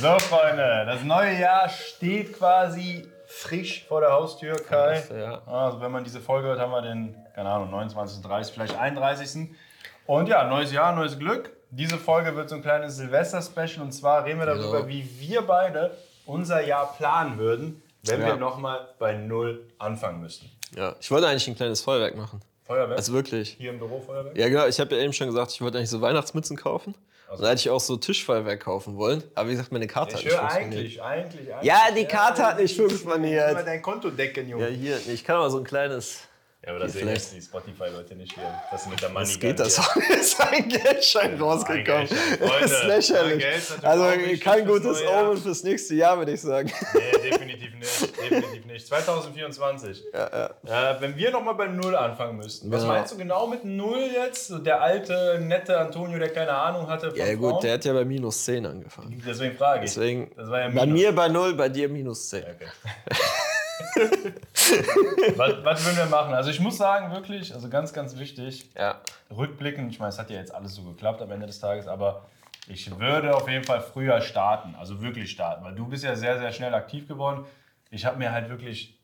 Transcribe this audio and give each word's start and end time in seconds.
So, 0.00 0.18
Freunde, 0.18 0.84
das 0.86 1.02
neue 1.04 1.38
Jahr 1.38 1.68
steht 1.68 2.36
quasi 2.36 3.06
frisch 3.26 3.84
vor 3.88 4.00
der 4.00 4.12
Haustür, 4.12 4.56
Kai. 4.56 5.02
Ja. 5.16 5.42
Also, 5.46 5.80
wenn 5.80 5.90
man 5.90 6.04
diese 6.04 6.20
Folge 6.20 6.48
hört, 6.48 6.60
haben 6.60 6.70
wir 6.72 6.82
den, 6.82 7.14
keine 7.34 7.48
Ahnung, 7.50 7.70
29., 7.70 8.22
30., 8.22 8.54
vielleicht 8.54 8.76
31. 8.78 9.48
Und 10.06 10.28
ja, 10.28 10.44
neues 10.44 10.72
Jahr, 10.72 10.94
neues 10.94 11.18
Glück. 11.18 11.50
Diese 11.70 11.96
Folge 11.98 12.36
wird 12.36 12.48
so 12.48 12.56
ein 12.56 12.62
kleines 12.62 12.96
Silvester-Special 12.96 13.82
und 13.82 13.92
zwar 13.92 14.24
reden 14.24 14.38
wir 14.38 14.46
darüber, 14.46 14.78
Genau. 14.82 14.88
wie 14.88 15.08
wir 15.18 15.42
beide 15.42 15.96
unser 16.26 16.64
Jahr 16.64 16.94
planen 16.96 17.38
würden, 17.38 17.82
wenn 18.04 18.20
Ja. 18.20 18.26
wir 18.28 18.36
nochmal 18.36 18.88
bei 18.98 19.14
Null 19.14 19.66
anfangen 19.78 20.20
müssten. 20.20 20.50
Ja, 20.76 20.94
ich 21.00 21.10
wollte 21.10 21.26
eigentlich 21.26 21.48
ein 21.48 21.56
kleines 21.56 21.80
Feuerwerk 21.80 22.16
machen. 22.16 22.40
Feuerwerk? 22.64 22.98
Also 22.98 23.12
wirklich. 23.12 23.56
Hier 23.58 23.70
im 23.70 23.78
Büro 23.78 24.00
Feuerwerk? 24.00 24.36
Ja, 24.36 24.48
genau. 24.48 24.66
Ich 24.66 24.78
habe 24.78 24.94
ja 24.94 25.02
eben 25.02 25.12
schon 25.12 25.26
gesagt, 25.28 25.52
ich 25.52 25.60
wollte 25.60 25.78
eigentlich 25.78 25.90
so 25.90 26.00
Weihnachtsmützen 26.00 26.56
kaufen. 26.56 26.94
Und 27.28 27.42
da 27.42 27.48
hätte 27.48 27.60
ich 27.60 27.70
auch 27.70 27.80
so 27.80 27.96
Tischfeuerwerk 27.96 28.60
kaufen 28.60 28.96
wollen. 28.96 29.22
Aber 29.34 29.48
wie 29.48 29.52
gesagt, 29.52 29.72
meine 29.72 29.86
Karte 29.86 30.14
hat 30.14 30.20
Ich 30.20 30.26
nicht 30.26 30.34
höre 30.34 30.48
funktioniert. 30.48 30.74
eigentlich, 30.74 31.02
eigentlich, 31.02 31.54
eigentlich. 31.54 31.66
Ja, 31.68 31.78
die 31.96 32.04
Karte 32.04 32.46
hat 32.46 32.60
nicht 32.60 32.76
funktioniert. 32.76 33.50
Immer 33.50 33.62
dein 33.64 33.82
Konto 33.82 34.10
decken, 34.10 34.48
Junge. 34.48 34.68
Ja, 34.68 34.74
hier. 34.74 34.98
Ich 35.12 35.24
kann 35.24 35.36
aber 35.36 35.50
so 35.50 35.58
ein 35.58 35.64
kleines. 35.64 36.20
Ja, 36.66 36.72
aber 36.72 36.80
das 36.80 36.94
sehen 36.94 37.06
jetzt 37.08 37.32
die 37.32 37.40
Spotify-Leute 37.40 38.16
nicht 38.16 38.32
hier. 38.34 38.42
Das 38.72 38.82
ist 38.82 38.90
mit 38.90 39.00
der 39.00 39.08
Money 39.10 39.24
Was 39.26 39.38
geht 39.38 39.60
das? 39.60 39.78
Ist 40.10 40.40
ein 40.40 40.68
Geldschein 40.68 41.40
rausgekommen. 41.40 42.08
Geldschein. 42.08 42.64
Ist 42.64 42.84
lächerlich. 42.84 43.42
ja, 43.44 43.50
Geld 43.50 43.84
Also 43.84 44.40
kein 44.42 44.66
gutes. 44.66 45.02
Omen 45.06 45.36
fürs 45.36 45.62
nächste 45.62 45.94
Jahr, 45.94 46.18
würde 46.18 46.32
ich 46.32 46.40
sagen. 46.40 46.68
Nee, 46.94 47.30
definitiv 47.30 47.72
nicht. 47.78 48.18
Definitiv 48.20 48.66
nicht. 48.66 48.84
2024. 48.88 50.12
Äh, 50.12 50.48
wenn 50.98 51.16
wir 51.16 51.30
nochmal 51.30 51.54
bei 51.54 51.68
Null 51.68 51.94
anfangen 51.94 52.36
müssten. 52.36 52.68
Was 52.72 52.80
Genau. 52.82 52.92
meinst 52.94 53.12
du 53.12 53.16
genau 53.18 53.46
mit 53.46 53.64
Null 53.64 54.10
jetzt? 54.12 54.48
So 54.48 54.58
der 54.58 54.82
alte, 54.82 55.38
nette 55.40 55.78
Antonio, 55.78 56.18
der 56.18 56.30
keine 56.32 56.50
Ahnung 56.52 56.88
hatte 56.88 57.12
Ja, 57.14 57.32
gut, 57.34 57.50
Frauen? 57.50 57.62
der 57.62 57.74
hat 57.74 57.84
ja 57.84 57.92
bei 57.92 58.04
minus 58.04 58.44
10 58.44 58.66
angefangen. 58.66 59.22
Deswegen 59.24 59.56
frage 59.56 59.84
ich. 59.84 59.94
Deswegen 59.94 60.32
ja 60.36 60.68
bei 60.70 60.86
mir 60.86 61.12
bei 61.14 61.28
0, 61.28 61.54
bei 61.54 61.68
dir 61.68 61.88
minus 61.88 62.28
10. 62.30 62.42
Okay. 62.42 62.66
was, 65.36 65.64
was 65.64 65.84
würden 65.84 65.96
wir 65.98 66.06
machen? 66.06 66.34
Also 66.34 66.50
ich 66.50 66.60
muss 66.60 66.76
sagen, 66.76 67.12
wirklich, 67.14 67.54
also 67.54 67.68
ganz, 67.68 67.92
ganz 67.92 68.18
wichtig, 68.18 68.70
Ja. 68.76 69.00
rückblickend, 69.30 69.92
ich 69.92 69.98
meine, 69.98 70.10
es 70.10 70.18
hat 70.18 70.30
ja 70.30 70.36
jetzt 70.36 70.54
alles 70.54 70.74
so 70.74 70.82
geklappt 70.82 71.22
am 71.22 71.30
Ende 71.30 71.46
des 71.46 71.58
Tages, 71.60 71.86
aber 71.86 72.26
ich 72.68 72.98
würde 72.98 73.34
auf 73.34 73.48
jeden 73.48 73.64
Fall 73.64 73.80
früher 73.80 74.20
starten, 74.20 74.74
also 74.78 75.00
wirklich 75.02 75.30
starten, 75.30 75.64
weil 75.64 75.74
du 75.74 75.86
bist 75.86 76.04
ja 76.04 76.16
sehr, 76.16 76.38
sehr 76.38 76.52
schnell 76.52 76.74
aktiv 76.74 77.06
geworden. 77.06 77.44
Ich 77.90 78.04
habe 78.04 78.18
mir 78.18 78.32
halt 78.32 78.48
wirklich 78.48 78.98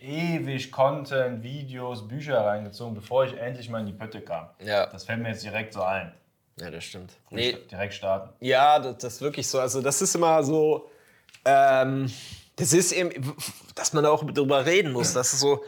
ewig 0.00 0.70
Content, 0.70 1.42
Videos, 1.42 2.06
Bücher 2.06 2.44
reingezogen, 2.44 2.94
bevor 2.94 3.24
ich 3.24 3.34
endlich 3.38 3.70
mal 3.70 3.80
in 3.80 3.86
die 3.86 3.92
Pötte 3.92 4.20
kam. 4.20 4.48
Ja. 4.62 4.86
Das 4.86 5.04
fällt 5.04 5.20
mir 5.22 5.30
jetzt 5.30 5.42
direkt 5.42 5.72
so 5.72 5.82
ein. 5.82 6.12
Ja, 6.58 6.70
das 6.70 6.84
stimmt. 6.84 7.12
Nee. 7.30 7.56
Direkt 7.70 7.94
starten. 7.94 8.30
Ja, 8.40 8.78
das, 8.78 8.98
das 8.98 9.14
ist 9.14 9.20
wirklich 9.22 9.46
so. 9.48 9.58
Also 9.60 9.80
das 9.82 10.00
ist 10.02 10.14
immer 10.14 10.42
so, 10.42 10.90
ähm, 11.44 12.10
das 12.56 12.72
ist 12.72 12.92
eben, 12.92 13.10
dass 13.74 13.92
man 13.92 14.04
da 14.04 14.10
auch 14.10 14.24
drüber 14.24 14.66
reden 14.66 14.92
muss. 14.92 15.12
Das 15.12 15.32
ist 15.32 15.40
so, 15.40 15.62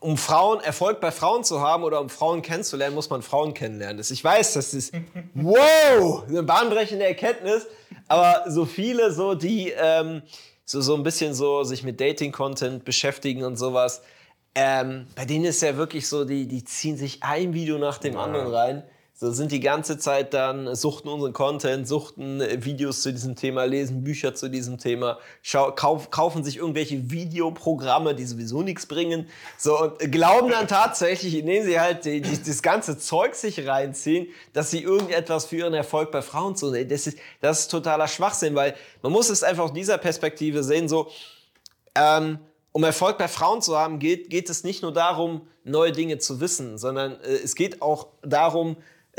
um 0.00 0.16
Frauen, 0.16 0.60
Erfolg 0.60 1.00
bei 1.00 1.10
Frauen 1.10 1.44
zu 1.44 1.60
haben 1.60 1.82
oder 1.82 2.00
um 2.00 2.08
Frauen 2.08 2.42
kennenzulernen, 2.42 2.94
muss 2.94 3.10
man 3.10 3.22
Frauen 3.22 3.52
kennenlernen. 3.52 3.98
Das, 3.98 4.10
ich 4.10 4.22
weiß, 4.22 4.54
das 4.54 4.74
ist, 4.74 4.94
wow, 5.34 6.24
eine 6.28 6.42
bahnbrechende 6.42 7.04
Erkenntnis. 7.04 7.66
Aber 8.06 8.44
so 8.50 8.64
viele, 8.64 9.12
so 9.12 9.34
die 9.34 9.72
ähm, 9.76 10.22
so, 10.64 10.80
so 10.80 10.94
ein 10.94 11.02
bisschen 11.02 11.34
so 11.34 11.64
sich 11.64 11.82
mit 11.82 12.00
Dating-Content 12.00 12.84
beschäftigen 12.84 13.44
und 13.44 13.56
sowas, 13.56 14.02
ähm, 14.54 15.06
bei 15.14 15.24
denen 15.24 15.46
ist 15.46 15.62
ja 15.62 15.76
wirklich 15.76 16.08
so, 16.08 16.24
die, 16.24 16.46
die 16.46 16.64
ziehen 16.64 16.96
sich 16.96 17.22
ein 17.22 17.54
Video 17.54 17.78
nach 17.78 17.98
dem 17.98 18.16
anderen 18.16 18.52
rein. 18.52 18.82
So 19.20 19.32
sind 19.32 19.50
die 19.50 19.58
ganze 19.58 19.98
Zeit 19.98 20.32
dann, 20.32 20.76
suchten 20.76 21.08
unseren 21.08 21.32
Content, 21.32 21.88
suchten 21.88 22.40
äh, 22.40 22.64
Videos 22.64 23.02
zu 23.02 23.12
diesem 23.12 23.34
Thema, 23.34 23.64
lesen 23.64 24.04
Bücher 24.04 24.36
zu 24.36 24.48
diesem 24.48 24.78
Thema, 24.78 25.18
schau, 25.42 25.72
kauf, 25.72 26.12
kaufen 26.12 26.44
sich 26.44 26.58
irgendwelche 26.58 27.10
Videoprogramme, 27.10 28.14
die 28.14 28.24
sowieso 28.24 28.62
nichts 28.62 28.86
bringen. 28.86 29.28
So, 29.56 29.76
und 29.76 30.12
glauben 30.12 30.50
dann 30.50 30.68
tatsächlich, 30.68 31.34
indem 31.34 31.64
sie 31.64 31.80
halt 31.80 32.04
die, 32.04 32.20
die, 32.20 32.40
das 32.40 32.62
ganze 32.62 32.96
Zeug 32.96 33.34
sich 33.34 33.66
reinziehen, 33.66 34.28
dass 34.52 34.70
sie 34.70 34.84
irgendetwas 34.84 35.46
für 35.46 35.56
ihren 35.56 35.74
Erfolg 35.74 36.12
bei 36.12 36.22
Frauen 36.22 36.54
zu 36.54 36.70
sehen. 36.70 36.88
Das 36.88 37.08
ist, 37.08 37.18
das 37.40 37.62
ist 37.62 37.72
totaler 37.72 38.06
Schwachsinn, 38.06 38.54
weil 38.54 38.76
man 39.02 39.10
muss 39.10 39.30
es 39.30 39.42
einfach 39.42 39.64
aus 39.64 39.72
dieser 39.72 39.98
Perspektive 39.98 40.62
sehen, 40.62 40.88
so, 40.88 41.08
ähm, 41.96 42.38
um 42.70 42.84
Erfolg 42.84 43.18
bei 43.18 43.26
Frauen 43.26 43.62
zu 43.62 43.76
haben, 43.76 43.98
geht, 43.98 44.30
geht 44.30 44.48
es 44.48 44.62
nicht 44.62 44.82
nur 44.82 44.92
darum, 44.92 45.48
neue 45.64 45.90
Dinge 45.90 46.18
zu 46.18 46.40
wissen, 46.40 46.78
sondern 46.78 47.20
äh, 47.22 47.32
es 47.42 47.56
geht 47.56 47.82
auch 47.82 48.06
darum, 48.22 48.76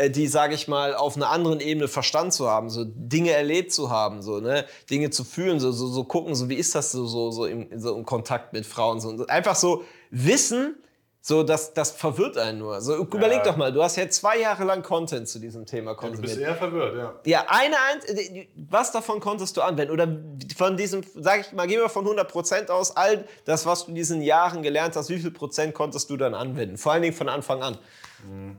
die, 0.07 0.27
sage 0.27 0.53
ich 0.53 0.69
mal, 0.69 0.95
auf 0.95 1.17
einer 1.17 1.29
anderen 1.29 1.59
Ebene 1.59 1.89
Verstand 1.89 2.31
zu 2.33 2.47
haben, 2.49 2.69
so 2.69 2.85
Dinge 2.85 3.31
erlebt 3.31 3.73
zu 3.73 3.89
haben, 3.89 4.21
so, 4.21 4.39
ne? 4.39 4.65
Dinge 4.89 5.09
zu 5.09 5.25
fühlen, 5.25 5.59
so, 5.59 5.73
so, 5.73 5.87
so 5.87 6.05
gucken, 6.05 6.35
so 6.35 6.47
wie 6.47 6.55
ist 6.55 6.73
das 6.75 6.93
so, 6.93 7.05
so, 7.05 7.31
so, 7.31 7.45
im, 7.45 7.67
so 7.77 7.95
im 7.97 8.05
Kontakt 8.05 8.53
mit 8.53 8.65
Frauen. 8.65 9.01
So. 9.01 9.25
Einfach 9.27 9.55
so 9.55 9.83
wissen, 10.11 10.77
so, 11.21 11.43
das, 11.43 11.73
das 11.73 11.91
verwirrt 11.91 12.37
einen 12.37 12.59
nur. 12.59 12.79
So, 12.79 12.95
überleg 12.95 13.43
doch 13.43 13.57
mal, 13.57 13.73
du 13.73 13.83
hast 13.83 13.97
ja 13.97 14.09
zwei 14.09 14.39
Jahre 14.39 14.63
lang 14.63 14.81
Content 14.83 15.27
zu 15.27 15.37
diesem 15.39 15.65
Thema 15.65 15.93
Du 15.93 15.99
bist 16.11 16.13
konsumiert. 16.23 16.39
eher 16.39 16.55
verwirrt, 16.55 16.95
ja. 16.95 17.19
Ja, 17.25 17.45
eine, 17.49 17.75
ein- 17.75 18.47
was 18.69 18.93
davon 18.93 19.19
konntest 19.19 19.57
du 19.57 19.61
anwenden? 19.61 19.91
Oder 19.91 20.07
von 20.55 20.77
diesem, 20.77 21.01
sag 21.15 21.41
ich 21.41 21.51
mal, 21.51 21.67
gehen 21.67 21.81
wir 21.81 21.89
von 21.89 22.05
100% 22.07 22.69
aus, 22.69 22.95
all 22.95 23.25
das, 23.43 23.65
was 23.65 23.83
du 23.83 23.89
in 23.89 23.95
diesen 23.95 24.21
Jahren 24.21 24.63
gelernt 24.63 24.95
hast, 24.95 25.09
wie 25.09 25.19
viel 25.19 25.31
Prozent 25.31 25.73
konntest 25.73 26.09
du 26.09 26.15
dann 26.15 26.33
anwenden? 26.33 26.77
Vor 26.77 26.93
allen 26.93 27.01
Dingen 27.01 27.15
von 27.15 27.27
Anfang 27.27 27.61
an. 27.63 27.77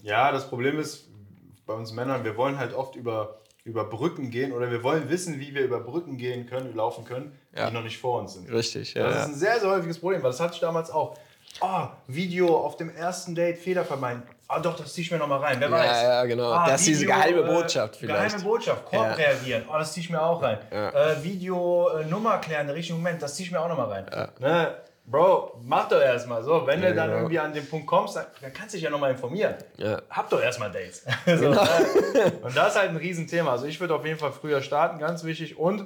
Ja, 0.03 0.31
das 0.31 0.47
Problem 0.49 0.79
ist 0.79 1.07
bei 1.71 1.77
uns 1.77 1.93
Männern, 1.93 2.25
wir 2.25 2.37
wollen 2.37 2.59
halt 2.59 2.75
oft 2.75 2.97
über, 2.97 3.37
über 3.65 3.85
Brücken 3.85 4.31
gehen 4.31 4.53
oder 4.53 4.71
wir 4.73 4.83
wollen 4.83 5.09
wissen, 5.09 5.39
wie 5.39 5.55
wir 5.55 5.63
über 5.63 5.79
Brücken 5.81 6.17
gehen 6.19 6.47
können, 6.47 6.75
laufen 6.75 7.05
können, 7.05 7.39
Ja. 7.57 7.69
die 7.69 7.75
noch 7.75 7.85
nicht 7.85 7.99
vor 7.99 8.19
uns 8.21 8.35
sind. 8.35 8.51
Richtig, 8.53 8.95
Das 8.95 9.15
ist 9.15 9.27
ein 9.29 9.35
sehr, 9.37 9.61
sehr 9.61 9.71
häufiges 9.71 10.01
Problem, 10.01 10.21
weil 10.23 10.31
das 10.31 10.41
hatte 10.41 10.55
ich 10.55 10.61
damals 10.61 10.91
auch. 10.91 11.17
Oh, 11.61 11.87
Video 12.09 12.57
auf 12.57 12.77
dem 12.77 12.95
ersten 12.95 13.35
Date, 13.35 13.59
Fehler 13.59 13.85
vermeiden. 13.85 14.23
Ah, 14.49 14.59
doch, 14.59 14.77
das 14.77 14.93
zieh 14.95 15.03
ich 15.03 15.11
mir 15.13 15.19
nochmal 15.19 15.39
rein. 15.41 15.61
Wer 15.61 15.69
Ja, 15.69 15.75
weiß. 15.77 16.03
ja, 16.03 16.25
genau. 16.25 16.51
Ah, 16.51 16.67
Das 16.67 16.81
ist 16.81 16.89
diese 16.89 17.07
geheime 17.07 17.43
Botschaft 17.45 17.97
vielleicht. 17.97 18.31
Geheime 18.31 18.43
Botschaft, 18.43 18.85
Korb 18.87 19.07
Ja. 19.07 19.15
reagieren. 19.15 19.63
Oh, 19.69 19.75
das 19.75 19.93
zieh 19.93 20.01
ich 20.01 20.11
mir 20.11 20.21
auch 20.21 20.43
rein. 20.43 20.59
Äh, 20.73 21.23
Video, 21.23 21.89
äh, 21.91 22.05
Nummer 22.07 22.39
klären, 22.39 22.67
der 22.67 22.75
richtige 22.75 22.97
Moment, 22.97 23.23
das 23.23 23.37
zieh 23.37 23.45
ich 23.45 23.53
mir 23.53 23.61
auch 23.61 23.69
nochmal 23.69 23.87
rein. 23.93 24.31
Ne? 24.41 24.75
Bro, 25.11 25.61
mach 25.65 25.89
doch 25.89 26.01
erstmal 26.01 26.43
so. 26.43 26.67
Wenn 26.67 26.81
du 26.81 26.95
dann 26.95 27.09
genau. 27.09 27.19
irgendwie 27.21 27.39
an 27.39 27.53
den 27.53 27.67
Punkt 27.69 27.87
kommst, 27.87 28.17
dann, 28.17 28.27
kannst 28.53 28.75
du 28.75 28.77
dich 28.77 28.85
ja 28.85 28.91
nochmal 28.91 29.11
informieren. 29.11 29.57
Ja. 29.77 30.01
Hab 30.09 30.31
doch 30.31 30.41
erstmal 30.41 30.71
Dates. 30.71 31.05
so, 31.27 31.33
Genau. 31.33 31.63
ne? 31.65 32.33
Und 32.43 32.57
das 32.57 32.75
ist 32.75 32.79
halt 32.81 32.91
ein 32.91 32.97
Riesenthema. 32.97 33.51
Also 33.51 33.67
ich 33.67 33.81
würde 33.81 33.95
auf 33.95 34.05
jeden 34.05 34.19
Fall 34.19 34.33
früher 34.33 34.63
starten, 34.63 34.99
ganz 34.99 35.25
wichtig. 35.25 35.59
Und 35.59 35.81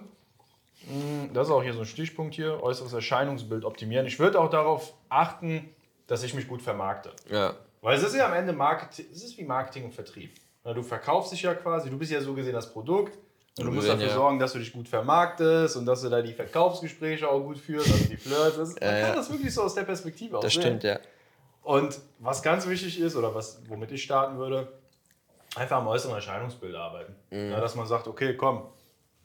mh, 0.88 1.28
das 1.32 1.48
ist 1.48 1.52
auch 1.52 1.62
hier 1.62 1.72
so 1.72 1.80
ein 1.80 1.86
Stichpunkt 1.86 2.34
hier, 2.34 2.62
äußeres 2.62 2.92
Erscheinungsbild 2.92 3.64
optimieren. 3.64 4.06
Ich 4.06 4.18
würde 4.18 4.38
auch 4.38 4.50
darauf 4.50 4.92
achten, 5.08 5.74
dass 6.06 6.22
ich 6.22 6.34
mich 6.34 6.46
gut 6.46 6.60
vermarkte. 6.60 7.12
Ja. 7.30 7.54
Weil 7.80 7.96
es 7.96 8.02
ist 8.02 8.14
ja 8.14 8.26
am 8.26 8.34
Ende 8.34 8.52
Marketing, 8.52 9.06
es 9.12 9.24
ist 9.24 9.38
wie 9.38 9.44
Marketing 9.44 9.84
und 9.84 9.94
Vertrieb. 9.94 10.34
Du 10.64 10.82
verkaufst 10.82 11.32
dich 11.32 11.42
ja 11.42 11.54
quasi, 11.54 11.90
du 11.90 11.98
bist 11.98 12.10
ja 12.10 12.20
so 12.22 12.32
gesehen 12.34 12.54
das 12.54 12.72
Produkt. 12.72 13.18
Und 13.58 13.66
du 13.66 13.70
musst 13.72 13.86
Ja. 13.86 13.94
dafür 13.94 14.10
sorgen, 14.10 14.38
dass 14.40 14.52
du 14.52 14.58
dich 14.58 14.72
gut 14.72 14.88
vermarktest 14.88 15.76
und 15.76 15.86
dass 15.86 16.02
du 16.02 16.08
da 16.08 16.20
die 16.20 16.32
Verkaufsgespräche 16.32 17.28
auch 17.28 17.40
gut 17.40 17.58
führst, 17.58 17.86
also 17.92 18.04
die 18.06 18.16
Flirts. 18.16 18.56
Das, 18.56 18.74
man 18.80 18.82
ja. 18.98 19.06
kann 19.06 19.16
das 19.16 19.30
wirklich 19.30 19.54
so 19.54 19.62
aus 19.62 19.74
der 19.74 19.84
Perspektive 19.84 20.32
Das 20.36 20.46
aussehen. 20.46 20.62
stimmt, 20.62 20.82
ja. 20.84 20.98
Und 21.62 21.98
was 22.18 22.42
ganz 22.42 22.66
wichtig 22.68 22.98
ist, 23.00 23.14
oder 23.16 23.32
was, 23.34 23.60
womit 23.68 23.92
ich 23.92 24.02
starten 24.02 24.38
würde, 24.38 24.72
einfach 25.54 25.76
am 25.76 25.86
äußeren 25.86 26.16
Erscheinungsbild 26.16 26.74
arbeiten. 26.74 27.14
Ja, 27.30 27.60
dass 27.60 27.76
man 27.76 27.86
sagt, 27.86 28.08
okay, 28.08 28.36
komm, 28.36 28.66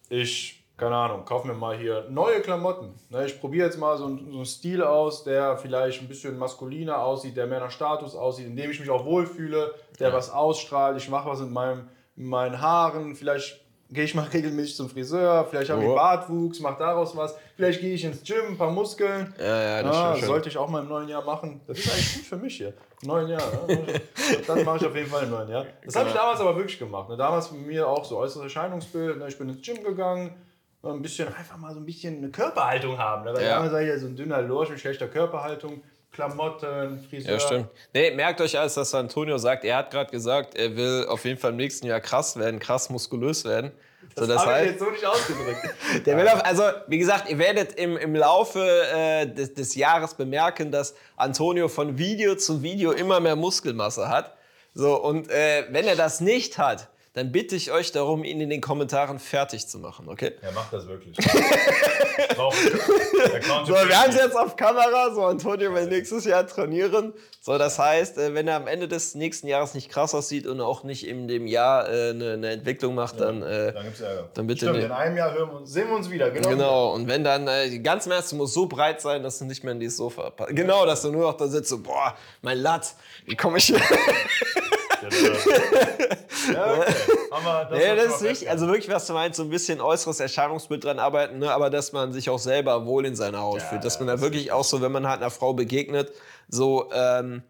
ich, 0.09 0.63
keine 0.77 0.95
Ahnung, 0.95 1.25
kauf 1.25 1.43
mir 1.43 1.53
mal 1.55 1.75
hier 1.75 2.05
neue 2.09 2.39
Klamotten. 2.41 2.93
Ne, 3.09 3.25
ich 3.25 3.39
probiere 3.41 3.65
jetzt 3.65 3.79
mal 3.79 3.97
so 3.97 4.05
einen, 4.05 4.29
so 4.31 4.37
einen 4.37 4.45
Stil 4.45 4.83
aus, 4.83 5.23
der 5.23 5.57
vielleicht 5.57 6.01
ein 6.01 6.07
bisschen 6.07 6.37
maskuliner 6.37 6.99
aussieht, 6.99 7.35
der 7.35 7.47
mehr 7.47 7.59
nach 7.59 7.71
Status 7.71 8.15
aussieht, 8.15 8.45
in 8.45 8.55
dem 8.55 8.69
ich 8.69 8.79
mich 8.79 8.91
auch 8.91 9.05
wohlfühle, 9.05 9.73
der 9.99 10.13
was 10.13 10.29
ausstrahlt. 10.29 10.97
Ich 10.97 11.09
mache 11.09 11.27
was 11.27 11.39
mit, 11.39 11.49
meinem, 11.51 11.89
mit 12.15 12.27
meinen 12.27 12.61
Haaren, 12.61 13.15
vielleicht 13.15 13.59
gehe 13.91 14.03
ich 14.03 14.13
mal 14.13 14.23
regelmäßig 14.31 14.75
zum 14.75 14.89
Friseur, 14.89 15.45
vielleicht 15.49 15.69
habe 15.71 15.81
ich 15.81 15.87
Oh. 15.89 15.95
Bartwuchs, 15.95 16.59
mach 16.59 16.77
daraus 16.77 17.15
was, 17.15 17.35
vielleicht 17.55 17.81
gehe 17.81 17.93
ich 17.93 18.03
ins 18.05 18.23
Gym, 18.23 18.49
ein 18.49 18.57
paar 18.57 18.69
Muskeln. 18.71 19.33
Ja, 19.39 19.61
ja, 19.63 19.83
das 19.83 19.95
Ah, 19.95 20.15
schon. 20.15 20.27
sollte 20.27 20.49
ich 20.49 20.57
auch 20.57 20.69
mal 20.69 20.81
im 20.83 20.87
neuen 20.89 21.09
Jahr 21.09 21.23
machen. 21.25 21.61
Das 21.67 21.79
ist 21.79 21.91
eigentlich 21.91 22.13
gut 22.15 22.25
für 22.25 22.37
mich 22.37 22.55
hier. 22.57 22.73
Im 23.01 23.07
neuen 23.07 23.29
Jahr. 23.29 23.41
Ne? 23.67 24.01
Das 24.47 24.63
mache 24.63 24.77
ich 24.77 24.85
auf 24.85 24.95
jeden 24.95 25.09
Fall 25.09 25.23
im 25.23 25.31
neuen 25.31 25.49
Jahr. 25.49 25.65
Das 25.83 25.95
habe 25.95 26.07
ich 26.07 26.13
Genau. 26.13 26.23
damals 26.25 26.39
aber 26.41 26.55
wirklich 26.55 26.77
gemacht. 26.77 27.09
Ne? 27.09 27.17
Damals 27.17 27.47
bei 27.47 27.57
mir 27.57 27.87
auch 27.87 28.05
so 28.05 28.17
äußeres 28.17 28.43
Erscheinungsbild. 28.43 29.17
Ne? 29.17 29.27
Ich 29.27 29.37
bin 29.37 29.49
ins 29.49 29.65
Gym 29.65 29.83
gegangen. 29.83 30.35
Ein 30.83 31.01
bisschen, 31.01 31.27
einfach 31.33 31.57
mal 31.57 31.73
so 31.73 31.79
ein 31.79 31.85
bisschen 31.85 32.17
eine 32.19 32.29
Körperhaltung 32.29 32.97
haben. 32.97 33.25
Ne? 33.25 33.33
Weil 33.33 33.43
Ja. 33.43 33.55
damals 33.55 33.73
war 33.73 33.81
ich 33.81 33.87
ja 33.89 33.97
so 33.97 34.05
ein 34.07 34.15
dünner 34.15 34.41
Lurch 34.43 34.69
mit 34.69 34.79
schlechter 34.79 35.07
Körperhaltung. 35.07 35.81
Klamotten, 36.11 37.05
Friseur. 37.09 37.33
Ja, 37.33 37.39
stimmt. 37.39 37.67
Nee, 37.93 38.11
merkt 38.11 38.41
euch 38.41 38.57
alles, 38.57 38.73
dass 38.73 38.93
Antonio 38.93 39.37
sagt, 39.37 39.63
er 39.63 39.77
hat 39.77 39.91
gerade 39.91 40.11
gesagt, 40.11 40.55
er 40.55 40.75
will 40.75 41.05
auf 41.07 41.23
jeden 41.25 41.39
Fall 41.39 41.51
im 41.51 41.57
nächsten 41.57 41.87
Jahr 41.87 42.01
krass 42.01 42.37
werden, 42.37 42.59
krass 42.59 42.89
muskulös 42.89 43.45
werden. 43.45 43.71
So, 44.15 44.25
Das, 44.25 44.45
habe 44.45 44.61
ich 44.61 44.71
jetzt 44.71 44.79
so 44.79 44.89
nicht 44.89 45.05
ausgedrückt. 45.05 45.61
Der 46.05 46.17
will 46.17 46.27
auf, 46.27 46.43
also, 46.43 46.63
wie 46.87 46.97
gesagt, 46.97 47.29
ihr 47.29 47.37
werdet 47.37 47.73
im, 47.73 47.95
im 47.95 48.15
Laufe 48.15 48.59
äh, 48.59 49.27
des, 49.27 49.53
des 49.53 49.75
Jahres 49.75 50.15
bemerken, 50.15 50.71
dass 50.71 50.95
Antonio 51.15 51.67
von 51.67 51.97
Video 51.97 52.35
zu 52.35 52.61
Video 52.61 52.91
immer 52.91 53.19
mehr 53.19 53.35
Muskelmasse 53.35 54.09
hat. 54.09 54.35
So, 54.73 55.01
und 55.01 55.29
äh, 55.29 55.65
wenn 55.69 55.85
er 55.85 55.95
das 55.95 56.21
nicht 56.21 56.57
hat, 56.57 56.89
dann 57.19 57.33
bitte 57.33 57.57
ich 57.57 57.69
euch 57.73 57.91
darum, 57.91 58.23
ihn 58.23 58.39
in 58.39 58.49
den 58.49 58.61
Kommentaren 58.61 59.19
fertig 59.19 59.67
zu 59.67 59.77
machen, 59.77 60.07
okay? 60.07 60.35
Er 60.41 60.53
macht 60.53 60.71
das 60.71 60.87
wirklich. 60.87 61.17
Ich 61.19 62.35
brauche 62.35 62.55
so, 63.65 63.73
wir 63.73 64.01
haben 64.01 64.09
es 64.09 64.15
jetzt 64.15 64.37
auf 64.37 64.55
Kamera. 64.55 65.13
So, 65.13 65.25
Antonio 65.25 65.73
will 65.73 65.87
nächstes 65.87 66.23
Jahr 66.23 66.47
trainieren. 66.47 67.11
So, 67.41 67.57
das 67.57 67.77
heißt, 67.77 68.17
äh, 68.19 68.33
wenn 68.33 68.47
er 68.47 68.55
am 68.55 68.67
Ende 68.67 68.87
des 68.87 69.15
nächsten 69.15 69.47
Jahres 69.47 69.73
nicht 69.73 69.89
krass 69.89 70.15
aussieht 70.15 70.47
und 70.47 70.61
auch 70.61 70.85
nicht 70.85 71.05
in 71.05 71.27
dem 71.27 71.45
Jahr 71.45 71.89
äh, 71.89 72.11
eine, 72.11 72.33
eine, 72.33 72.51
Entwicklung 72.51 72.95
macht, 72.95 73.19
dann, 73.19 73.41
äh, 73.41 73.73
dann 73.73 73.83
gibt's 73.83 73.99
Ärger. 73.99 74.29
Dann 74.33 74.47
bitte 74.47 74.67
Stimmt, 74.67 74.85
in 74.85 74.91
einem 74.91 75.17
Jahr 75.17 75.33
hören 75.33 75.49
wir 75.49 75.57
uns, 75.57 75.73
sehen 75.73 75.89
wir 75.89 75.97
uns 75.97 76.09
wieder. 76.09 76.31
Genau. 76.31 76.49
Genau. 76.49 76.93
Und 76.93 77.09
wenn 77.09 77.25
dann 77.25 77.49
äh, 77.49 77.69
die 77.69 77.83
ganze 77.83 78.07
Messe 78.07 78.33
muss 78.37 78.53
so 78.53 78.67
breit 78.67 79.01
sein, 79.01 79.23
dass 79.23 79.39
du 79.39 79.45
nicht 79.45 79.65
mehr 79.65 79.73
in 79.73 79.81
dieses 79.81 79.97
Sofa 79.97 80.29
passt. 80.29 80.55
Genau, 80.55 80.85
dass 80.85 81.01
du 81.01 81.11
nur 81.11 81.23
noch 81.23 81.35
da 81.35 81.49
sitzt, 81.49 81.69
so, 81.69 81.79
boah, 81.79 82.15
mein 82.41 82.59
Latt, 82.59 82.93
wie 83.25 83.35
komme 83.35 83.57
ich 83.57 83.65
hier? 83.65 83.81
ja, 86.53 86.73
okay. 86.73 86.93
Aber 87.31 87.67
das, 87.69 87.79
nee, 87.79 87.95
das 87.95 88.15
ist 88.15 88.21
wichtig. 88.23 88.49
Also 88.49 88.67
wirklich, 88.67 88.89
was 88.89 89.07
du 89.07 89.13
meinst, 89.13 89.37
so 89.37 89.43
ein 89.43 89.49
bisschen 89.49 89.81
äußeres 89.81 90.19
Erscheinungsbild 90.19 90.83
dran 90.83 90.99
arbeiten, 90.99 91.39
ne? 91.39 91.51
aber 91.51 91.69
dass 91.69 91.91
man 91.91 92.11
sich 92.13 92.29
auch 92.29 92.39
selber 92.39 92.85
wohl 92.85 93.05
in 93.05 93.15
seiner 93.15 93.41
Haut 93.41 93.61
ja, 93.61 93.67
fühlt. 93.67 93.83
Dass 93.83 93.99
man 93.99 94.07
da 94.07 94.21
wirklich 94.21 94.51
auch 94.51 94.63
so, 94.63 94.81
wenn 94.81 94.91
man 94.91 95.07
halt 95.07 95.21
einer 95.21 95.31
Frau 95.31 95.53
begegnet, 95.53 96.11
so 96.47 96.89
ähm, 96.93 97.43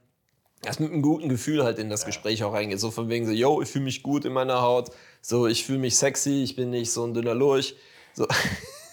dass 0.61 0.79
mit 0.79 0.91
einem 0.91 1.01
guten 1.01 1.29
Gefühl 1.29 1.63
halt 1.63 1.79
in 1.79 1.89
das 1.89 2.06
Gespräch 2.06 2.44
auch 2.44 2.53
reingeht. 2.53 2.79
So 2.79 2.91
von 2.91 3.09
wegen 3.09 3.25
so, 3.25 3.31
yo, 3.31 3.61
ich 3.61 3.69
fühle 3.69 3.85
mich 3.85 4.03
gut 4.03 4.25
in 4.25 4.33
meiner 4.33 4.61
Haut, 4.61 4.89
so 5.21 5.47
ich 5.47 5.65
fühle 5.65 5.79
mich 5.79 5.97
sexy, 5.97 6.44
ich 6.44 6.56
bin 6.56 6.69
nicht 6.69 6.91
so 6.91 7.06
ein 7.06 7.13
dünner 7.13 7.35
Lurch. 7.35 7.75
So. 8.13 8.27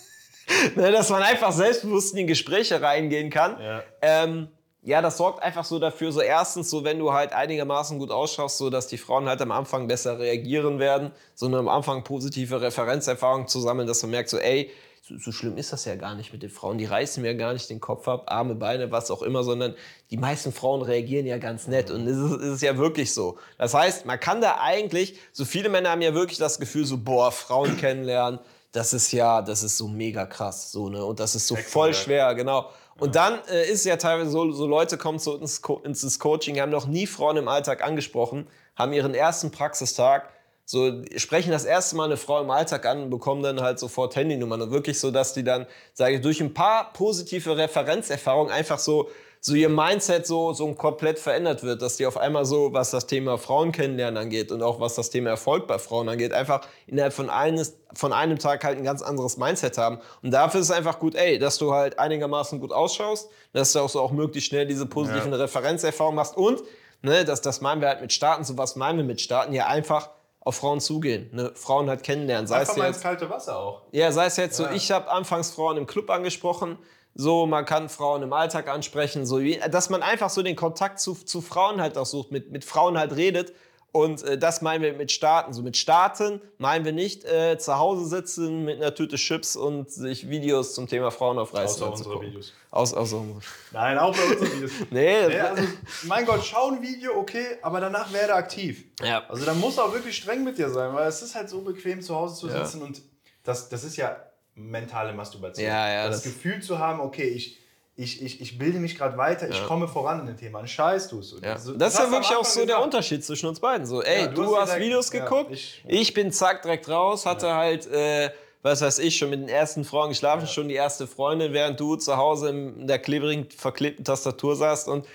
ne, 0.77 0.93
dass 0.93 1.11
man 1.11 1.23
einfach 1.23 1.53
selbstbewusst 1.53 2.13
in 2.13 2.19
die 2.19 2.27
Gespräche 2.27 2.81
reingehen 2.81 3.31
kann. 3.31 3.61
Ja. 3.61 3.83
Ähm, 4.01 4.49
ja, 4.87 5.03
das 5.03 5.17
sorgt 5.17 5.43
einfach 5.43 5.65
so 5.65 5.81
dafür, 5.81 6.13
so 6.13 6.21
erstens, 6.21 6.71
so 6.71 6.85
wenn 6.85 7.01
du 7.01 7.13
halt 7.13 7.33
einigermaßen 7.33 7.99
gut 7.99 8.13
ausschaust, 8.13 8.57
so 8.57 8.71
dass 8.71 8.87
die 8.87 8.99
Frauen 8.99 9.29
halt 9.29 9.43
am 9.43 9.51
Anfang 9.51 9.89
besser 9.89 10.21
reagieren 10.21 10.79
werden, 10.79 11.11
sondern 11.35 11.63
am 11.63 11.69
Anfang 11.69 12.05
positive 12.05 12.61
Referenzerfahrungen 12.61 13.49
zu 13.49 13.61
sammeln, 13.61 13.89
dass 13.89 14.03
man 14.03 14.13
merkt, 14.13 14.29
so 14.29 14.39
ey, 14.39 14.71
so, 15.03 15.19
so, 15.19 15.33
schlimm 15.33 15.57
ist 15.57 15.73
das 15.73 15.85
ja 15.87 15.97
gar 15.97 16.15
nicht 16.15 16.33
mit 16.33 16.43
den 16.43 16.51
Frauen. 16.51 16.79
Die 16.79 16.85
reißen 16.85 17.21
mir 17.21 17.35
gar 17.35 17.53
nicht 17.53 17.69
den 17.69 17.81
Kopf 17.81 18.07
ab, 18.07 18.25
Arme, 18.27 18.55
Beine, 18.55 18.91
was 18.93 19.11
auch 19.11 19.23
immer, 19.23 19.43
sondern 19.43 19.75
die 20.11 20.17
meisten 20.17 20.53
Frauen 20.53 20.83
reagieren 20.83 21.27
ja 21.27 21.39
ganz 21.39 21.67
nett. 21.67 21.91
Und 21.91 22.07
es 22.07 22.17
ist, 22.17 22.41
ist 22.41 22.63
ja 22.63 22.77
wirklich 22.77 23.13
so. 23.13 23.39
Das 23.59 23.75
heißt, 23.75 24.07
man 24.07 24.19
kann 24.19 24.41
da 24.41 24.59
eigentlich, 24.61 25.19
so 25.33 25.45
viele 25.45 25.69
Männer 25.69 25.91
haben 25.91 26.03
ja 26.03 26.15
wirklich 26.15 26.39
das 26.39 26.59
Gefühl, 26.59 26.87
so, 26.87 26.99
boah, 26.99 27.31
Frauen 27.31 27.77
kennenlernen, 27.77 28.41
das 28.77 28.93
ist 28.93 29.11
ja, 29.13 29.41
das 29.41 29.63
ist 29.63 29.79
so 29.79 29.89
mega 29.89 30.27
krass. 30.27 30.71
So, 30.71 30.91
ne? 30.91 31.03
Und 31.03 31.19
das 31.19 31.35
ist 31.35 31.49
so 31.49 31.57
voll 31.57 31.95
schwer, 31.95 32.35
genau. 32.35 32.71
Und 32.99 33.15
dann 33.15 33.41
äh, 33.49 33.65
ist 33.65 33.81
es 33.81 33.85
ja 33.85 33.97
teilweise 33.97 34.31
so, 34.31 34.53
so 34.53 34.67
Leute 34.67 34.99
kommen 34.99 35.19
zu 35.19 35.35
uns 35.39 35.63
ins, 35.85 36.03
ins 36.05 36.19
Coaching, 36.19 36.61
haben 36.61 36.71
noch 36.71 36.87
nie 36.87 37.07
Frauen 37.07 37.39
im 37.39 37.49
Alltag 37.49 37.83
angesprochen, 37.83 38.47
haben 38.75 38.93
ihren 38.93 39.15
ersten 39.15 39.51
Praxistag, 39.51 40.29
so 40.67 41.05
sprechen 41.17 41.53
das 41.53 41.65
erste 41.65 41.97
Mal 41.97 42.05
eine 42.05 42.17
Frau 42.17 42.43
im 42.43 42.51
Alltag 42.51 42.85
an 42.87 43.05
und 43.05 43.11
bekommen 43.11 43.43
dann 43.43 43.63
halt 43.63 43.79
sofort 43.79 44.15
Handynummern. 44.17 44.61
Und 44.61 44.71
wirklich 44.73 45.01
so, 45.01 45.11
dass 45.11 45.33
die 45.33 45.45
dann, 45.45 45.67
sage 45.95 46.17
ich, 46.17 46.21
durch 46.21 46.41
ein 46.41 46.53
paar 46.53 46.93
positive 46.93 47.57
Referenzerfahrungen 47.57 48.53
einfach 48.53 48.79
so 48.79 49.09
so 49.41 49.55
ihr 49.55 49.69
Mindset 49.69 50.27
so, 50.27 50.53
so 50.53 50.73
komplett 50.75 51.19
verändert 51.19 51.63
wird, 51.63 51.83
dass 51.83 51.97
die 51.97 52.07
auf 52.07 52.17
einmal 52.17 52.45
so, 52.45 52.73
was 52.73 52.91
das 52.91 53.07
Thema 53.07 53.39
Frauen 53.39 53.73
kennenlernen 53.73 54.23
angeht 54.23 54.51
und 54.53 54.63
auch 54.63 54.81
was 54.81 54.95
das 54.95 55.11
Thema 55.11 55.31
Erfolg 55.31 55.67
bei 55.67 55.79
Frauen 55.79 56.09
angeht, 56.09 56.33
einfach 56.33 56.67
innerhalb 56.87 57.13
von, 57.13 57.31
eines, 57.31 57.79
von 57.95 58.13
einem 58.13 58.39
Tag 58.39 58.65
halt 58.65 58.79
ein 58.79 58.85
ganz 58.85 59.03
anderes 59.03 59.37
Mindset 59.37 59.79
haben. 59.79 60.01
Und 60.23 60.33
dafür 60.33 60.61
ist 60.61 60.71
es 60.71 60.77
einfach 60.77 60.99
gut, 60.99 61.15
ey, 61.15 61.39
dass 61.39 61.59
du 61.59 61.73
halt 61.73 61.99
einigermaßen 61.99 62.61
gut 62.61 62.73
ausschaust, 62.73 63.31
dass 63.53 63.73
du 63.73 63.81
auch 63.81 63.89
so 63.89 64.01
auch 64.01 64.13
möglichst 64.13 64.49
schnell 64.49 64.67
diese 64.67 64.87
positiven 64.87 65.33
ja. 65.33 65.39
Referenzerfahrungen 65.39 66.17
machst 66.17 66.37
und, 66.37 66.63
ne, 67.03 67.25
das, 67.25 67.41
das 67.41 67.61
meinen 67.61 67.81
wir 67.81 67.89
halt 67.89 68.01
mit 68.01 68.13
Starten, 68.13 68.45
so 68.45 68.59
was 68.59 68.77
meinen 68.77 68.99
wir 68.99 69.05
mit 69.05 69.21
Starten, 69.21 69.53
ja 69.53 69.67
einfach 69.67 70.11
auf 70.47 70.55
Frauen 70.55 70.81
zugehen, 70.81 71.29
ne? 71.33 71.51
Frauen 71.57 71.89
halt 71.89 72.05
kennenlernen. 72.05 72.47
Sei 72.47 72.59
Einfach 72.59 72.75
es 72.75 72.79
mal 72.79 72.87
jetzt, 72.87 72.97
ins 72.97 73.03
kalte 73.03 73.29
Wasser 73.29 73.59
auch. 73.59 73.83
Ja, 73.91 74.13
sei 74.13 74.27
es 74.27 74.37
jetzt 74.37 74.61
ja. 74.61 74.69
so, 74.69 74.75
ich 74.75 74.93
habe 74.93 75.11
anfangs 75.11 75.51
Frauen 75.51 75.77
im 75.77 75.89
Club 75.89 76.09
angesprochen, 76.09 76.79
so, 77.19 77.47
man 77.47 77.65
kann 77.65 77.89
Frauen 77.89 78.23
im 78.23 78.33
Alltag 78.35 78.69
ansprechen, 78.69 79.25
so, 79.25 79.41
dass 79.71 79.89
man 79.89 80.03
einfach 80.03 80.29
so 80.29 80.43
den 80.43 80.55
Kontakt 80.55 81.01
zu, 81.01 81.15
zu 81.15 81.41
Frauen 81.41 81.81
halt 81.81 81.97
auch 81.97 82.05
sucht, 82.05 82.31
mit, 82.31 82.53
mit 82.53 82.65
Frauen 82.65 82.99
halt 82.99 83.17
redet. 83.17 83.55
Und 83.91 84.23
äh, 84.25 84.37
das 84.37 84.61
meinen 84.61 84.83
wir 84.83 84.93
mit 84.93 85.11
Starten. 85.11 85.55
So 85.55 85.63
mit 85.63 85.79
Starten 85.79 86.43
meinen 86.59 86.85
wir 86.85 86.93
nicht 86.93 87.25
äh, 87.25 87.57
zu 87.57 87.79
Hause 87.79 88.05
sitzen 88.05 88.67
mit 88.67 88.77
einer 88.77 88.95
Tüte 88.95 89.17
Chips 89.17 89.57
und 89.57 89.91
sich 89.91 90.29
Videos 90.29 90.75
zum 90.75 90.87
Thema 90.87 91.11
Frauen 91.11 91.39
aufreißen. 91.39 91.83
Außer 91.83 91.93
unsere 91.93 92.21
Videos. 92.21 92.53
Aus, 92.71 92.93
außer 92.93 93.25
Nein, 93.73 93.97
auch 93.97 94.15
bei 94.15 94.23
unseren 94.23 94.53
Videos. 94.53 94.73
nee, 94.91 95.29
nee 95.29 95.41
also, 95.41 95.63
mein 96.03 96.27
Gott, 96.27 96.45
schau 96.45 96.73
ein 96.73 96.83
Video, 96.83 97.17
okay, 97.17 97.57
aber 97.63 97.81
danach 97.81 98.13
werde 98.13 98.35
aktiv. 98.35 98.85
Ja. 99.03 99.25
Also 99.31 99.47
da 99.47 99.55
muss 99.55 99.79
auch 99.79 99.95
wirklich 99.95 100.19
streng 100.19 100.45
mit 100.45 100.59
dir 100.59 100.69
sein, 100.69 100.93
weil 100.93 101.09
es 101.09 101.23
ist 101.23 101.35
halt 101.35 101.49
so 101.49 101.63
bequem, 101.63 102.03
zu 102.03 102.15
Hause 102.15 102.39
zu 102.39 102.49
sitzen 102.49 102.81
ja. 102.81 102.87
und 102.87 103.01
das, 103.43 103.71
das 103.71 103.85
ist 103.85 103.97
ja 103.97 104.15
mentale 104.57 105.13
Masturbation. 105.13 105.67
Ja, 105.67 105.89
ja, 105.89 106.07
das, 106.09 106.23
das 106.23 106.33
Gefühl 106.33 106.61
zu 106.61 106.79
haben, 106.79 107.01
okay, 107.01 107.29
ich, 107.29 107.59
ich, 107.95 108.23
ich, 108.23 108.41
ich 108.41 108.59
bilde 108.59 108.79
mich 108.79 108.97
gerade 108.97 109.17
weiter, 109.17 109.49
ich 109.49 109.65
komme 109.65 109.87
voran 109.87 110.21
in 110.21 110.27
dem 110.27 110.37
Thema. 110.37 110.59
Ein 110.61 110.69
Scheiß 110.69 111.09
tust 111.09 111.33
du. 111.33 111.39
Ja. 111.39 111.53
Also, 111.53 111.77
das 111.77 111.95
ist 111.95 112.01
ja 112.01 112.11
wirklich 112.11 112.37
auch 112.37 112.45
so 112.45 112.61
gesagt. 112.61 112.69
der 112.69 112.83
Unterschied 112.83 113.25
zwischen 113.25 113.47
uns 113.47 113.61
beiden. 113.61 113.87
So, 113.87 114.03
ey, 114.03 114.23
ja, 114.23 114.27
du, 114.27 114.43
du, 114.43 114.57
hast, 114.57 114.71
direkt, 114.71 114.85
Videos 114.85 115.11
geguckt, 115.11 115.51
ich, 115.53 115.83
ich, 115.87 116.13
bin 116.13 116.33
zack 116.33 116.63
direkt 116.63 116.89
raus, 116.89 117.25
hatte 117.25 117.55
halt, 117.55 117.87
äh, 117.87 118.31
was 118.63 118.81
weiß 118.81 118.99
ich, 118.99 119.17
schon 119.17 119.31
mit 119.31 119.41
den 119.41 119.49
ersten 119.49 119.85
Frauen 119.85 120.09
geschlafen, 120.09 120.47
schon 120.47 120.69
die 120.69 120.75
erste 120.75 121.07
Freundin, 121.07 121.53
während 121.53 121.79
du 121.79 121.97
zu 121.97 122.17
Hause 122.17 122.51
in 122.51 122.87
der 122.87 122.99
klebrigen, 122.99 123.49
verklebten 123.51 124.05
Tastatur 124.05 124.57
saßt 124.57 124.89
und 124.89 125.07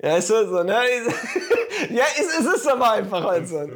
ja, 0.00 0.16
ist 0.16 0.28
so, 0.28 0.62
ne? 0.62 0.74
ja, 1.90 2.04
es, 2.20 2.38
es 2.38 2.54
ist 2.54 2.68
aber 2.68 2.92
einfach 2.92 3.24
halt 3.24 3.48
so. 3.48 3.56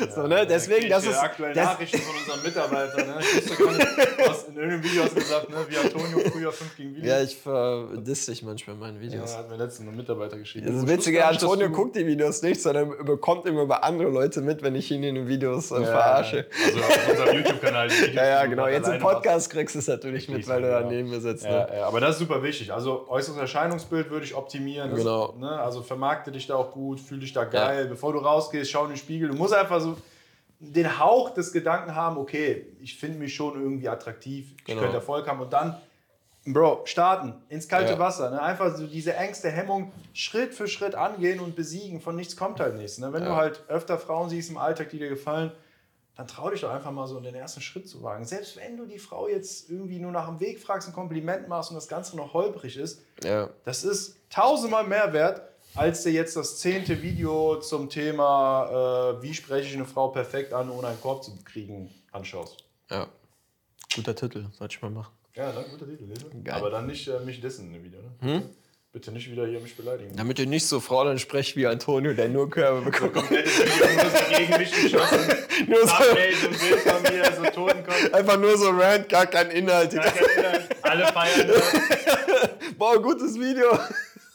so, 0.14 0.26
ne? 0.26 0.46
Deswegen, 0.46 0.88
das 0.88 1.06
ist. 1.06 1.16
aktuelle 1.16 1.54
das 1.54 1.64
Nachrichten 1.64 1.98
von 1.98 2.16
unseren 2.16 2.42
Mitarbeitern. 2.42 3.06
Ne? 3.06 3.14
Ich 3.20 4.28
was 4.28 4.44
in 4.44 4.56
irgendeinem 4.56 4.84
Video 4.84 5.02
hast 5.04 5.14
gesagt, 5.14 5.50
ne? 5.50 5.56
wie 5.68 5.76
Antonio 5.76 6.18
früher 6.30 6.52
5 6.52 6.76
gegen 6.76 6.94
Videos. 6.96 7.08
Ja, 7.08 7.22
ich 7.22 7.36
verdisse 7.36 8.30
dich 8.30 8.42
manchmal 8.42 8.74
in 8.74 8.80
meinen 8.80 9.00
Videos. 9.00 9.32
Ja, 9.32 9.38
hat 9.38 9.50
mir 9.50 9.56
letztens 9.56 9.88
ein 9.88 9.96
Mitarbeiter 9.96 10.38
geschrieben. 10.38 10.66
Das 10.66 10.86
Witzige, 10.86 11.26
Antonio 11.26 11.70
guckt 11.70 11.96
die 11.96 12.06
Videos 12.06 12.42
nicht, 12.42 12.60
sondern 12.60 13.04
bekommt 13.04 13.46
immer 13.46 13.62
über 13.62 13.84
andere 13.84 14.10
Leute 14.10 14.40
mit, 14.40 14.62
wenn 14.62 14.74
ich 14.74 14.90
ihn 14.90 15.02
in 15.02 15.14
den 15.14 15.28
Videos 15.28 15.70
äh, 15.70 15.80
ja, 15.80 15.86
verarsche. 15.86 16.46
Also 16.64 16.78
auf 16.78 17.08
unserem 17.10 17.36
YouTube-Kanal. 17.36 17.88
Ja, 18.14 18.26
ja, 18.26 18.46
genau. 18.46 18.66
Jetzt 18.66 18.88
im 18.88 18.98
Podcast 18.98 19.50
kriegst 19.50 19.74
du 19.74 19.78
es 19.78 19.86
natürlich 19.86 20.28
mit, 20.28 20.46
weil 20.48 20.62
du 20.62 20.68
da 20.68 20.80
neben 20.80 21.10
mir 21.10 21.20
sitzt. 21.20 21.44
Ja, 21.44 21.66
ne? 21.66 21.68
ja, 21.78 21.86
aber 21.86 22.00
das 22.00 22.12
ist 22.12 22.18
super 22.18 22.42
wichtig. 22.42 22.72
Also 22.72 23.06
äußeres 23.08 23.38
Erscheinungsbild 23.38 24.10
würde 24.10 24.24
ich 24.24 24.34
optimieren. 24.34 24.94
Genau. 24.94 25.34
ne? 25.38 25.50
Also 25.60 25.82
vermarkte 25.82 26.32
dich 26.32 26.46
da 26.46 26.56
auch 26.56 26.72
gut, 26.72 27.00
fühl 27.00 27.20
dich 27.20 27.32
da 27.32 27.44
geil. 27.44 27.86
Bevor 27.86 28.12
du 28.12 28.18
rausgehst, 28.18 28.70
schau 28.70 28.84
in 28.84 28.90
den 28.90 28.96
Spiegel. 28.96 29.28
Du 29.28 29.36
musst 29.36 29.54
einfach 29.54 29.80
so 29.80 29.89
den 30.58 30.98
Hauch 30.98 31.30
des 31.30 31.52
Gedanken 31.52 31.94
haben, 31.94 32.18
okay, 32.18 32.66
ich 32.80 32.96
finde 32.98 33.18
mich 33.18 33.34
schon 33.34 33.60
irgendwie 33.60 33.88
attraktiv, 33.88 34.52
ich 34.58 34.64
genau. 34.64 34.82
könnte 34.82 34.96
Erfolg 34.96 35.26
haben 35.26 35.40
und 35.40 35.52
dann, 35.52 35.76
Bro, 36.46 36.82
starten, 36.84 37.34
ins 37.50 37.68
kalte 37.68 37.92
ja. 37.92 37.98
Wasser. 37.98 38.30
Ne? 38.30 38.40
Einfach 38.40 38.74
so 38.74 38.86
diese 38.86 39.14
Ängste, 39.14 39.50
Hemmung 39.50 39.92
Schritt 40.14 40.54
für 40.54 40.68
Schritt 40.68 40.94
angehen 40.94 41.38
und 41.38 41.54
besiegen. 41.54 42.00
Von 42.00 42.16
nichts 42.16 42.34
kommt 42.34 42.60
halt 42.60 42.76
nichts. 42.76 42.96
Ne? 42.96 43.12
Wenn 43.12 43.24
ja. 43.24 43.28
du 43.28 43.36
halt 43.36 43.62
öfter 43.68 43.98
Frauen 43.98 44.30
siehst 44.30 44.50
im 44.50 44.56
Alltag, 44.56 44.88
die 44.88 44.98
dir 44.98 45.10
gefallen, 45.10 45.52
dann 46.16 46.26
trau 46.26 46.50
dich 46.50 46.62
doch 46.62 46.70
einfach 46.70 46.92
mal 46.92 47.06
so 47.06 47.20
den 47.20 47.34
ersten 47.34 47.60
Schritt 47.60 47.88
zu 47.88 48.02
wagen. 48.02 48.24
Selbst 48.24 48.56
wenn 48.56 48.76
du 48.76 48.86
die 48.86 48.98
Frau 48.98 49.28
jetzt 49.28 49.70
irgendwie 49.70 49.98
nur 49.98 50.12
nach 50.12 50.28
dem 50.28 50.40
Weg 50.40 50.60
fragst, 50.60 50.88
ein 50.88 50.94
Kompliment 50.94 51.48
machst 51.48 51.70
und 51.70 51.76
das 51.76 51.88
Ganze 51.88 52.16
noch 52.16 52.34
holprig 52.34 52.76
ist, 52.76 53.02
ja. 53.22 53.48
das 53.64 53.84
ist 53.84 54.16
tausendmal 54.28 54.86
mehr 54.86 55.12
wert, 55.12 55.42
als 55.74 56.02
du 56.02 56.10
jetzt 56.10 56.36
das 56.36 56.58
zehnte 56.58 57.02
Video 57.02 57.60
zum 57.60 57.88
Thema, 57.88 59.16
äh, 59.18 59.22
wie 59.22 59.34
spreche 59.34 59.68
ich 59.68 59.74
eine 59.74 59.84
Frau 59.84 60.08
perfekt 60.08 60.52
an, 60.52 60.70
ohne 60.70 60.88
einen 60.88 61.00
Korb 61.00 61.24
zu 61.24 61.32
kriegen, 61.44 61.90
anschaust. 62.12 62.64
Ja. 62.90 63.08
Guter 63.94 64.14
Titel, 64.14 64.46
sollte 64.52 64.76
ich 64.76 64.82
mal 64.82 64.90
machen. 64.90 65.12
Ja, 65.34 65.52
dann 65.52 65.64
guter 65.70 65.86
Titel. 65.86 66.06
Geil. 66.44 66.54
Aber 66.54 66.70
dann 66.70 66.86
nicht 66.86 67.08
äh, 67.08 67.20
mich 67.20 67.40
dissen 67.40 67.66
in 67.66 67.72
dem 67.74 67.84
Video. 67.84 68.00
Ne? 68.00 68.10
Hm? 68.20 68.42
Bitte 68.92 69.12
nicht 69.12 69.30
wieder 69.30 69.46
hier 69.46 69.60
mich 69.60 69.76
beleidigen. 69.76 70.16
Damit 70.16 70.40
ihr 70.40 70.46
nicht 70.46 70.66
so 70.66 70.80
Frau 70.80 71.04
dann 71.04 71.20
sprecht 71.20 71.54
wie 71.54 71.64
Antonio, 71.64 72.12
der 72.12 72.28
nur 72.28 72.50
Körbe 72.50 72.90
bekommt. 72.90 73.14
So 73.14 73.20
komplettes 73.20 73.60
Video, 73.60 74.02
nur 74.02 74.10
so 74.10 74.36
gegen 74.36 74.58
mich 74.58 74.72
geschossen. 74.72 75.18
nur 75.68 75.86
so. 75.86 75.94
ein 75.94 76.14
Bild 76.14 76.80
von 76.80 77.02
mir, 77.02 77.32
so 77.32 77.42
Totenkopf. 77.44 78.12
Einfach 78.12 78.36
nur 78.40 78.58
so 78.58 78.70
Rant, 78.70 79.08
gar 79.08 79.26
kein 79.26 79.50
Inhalt. 79.52 79.92
Gar 79.92 80.10
kein 80.10 80.38
Inhalt. 80.38 80.68
Alle 80.82 81.06
feiern. 81.06 81.50
Boah, 82.78 83.00
gutes 83.00 83.38
Video. 83.38 83.78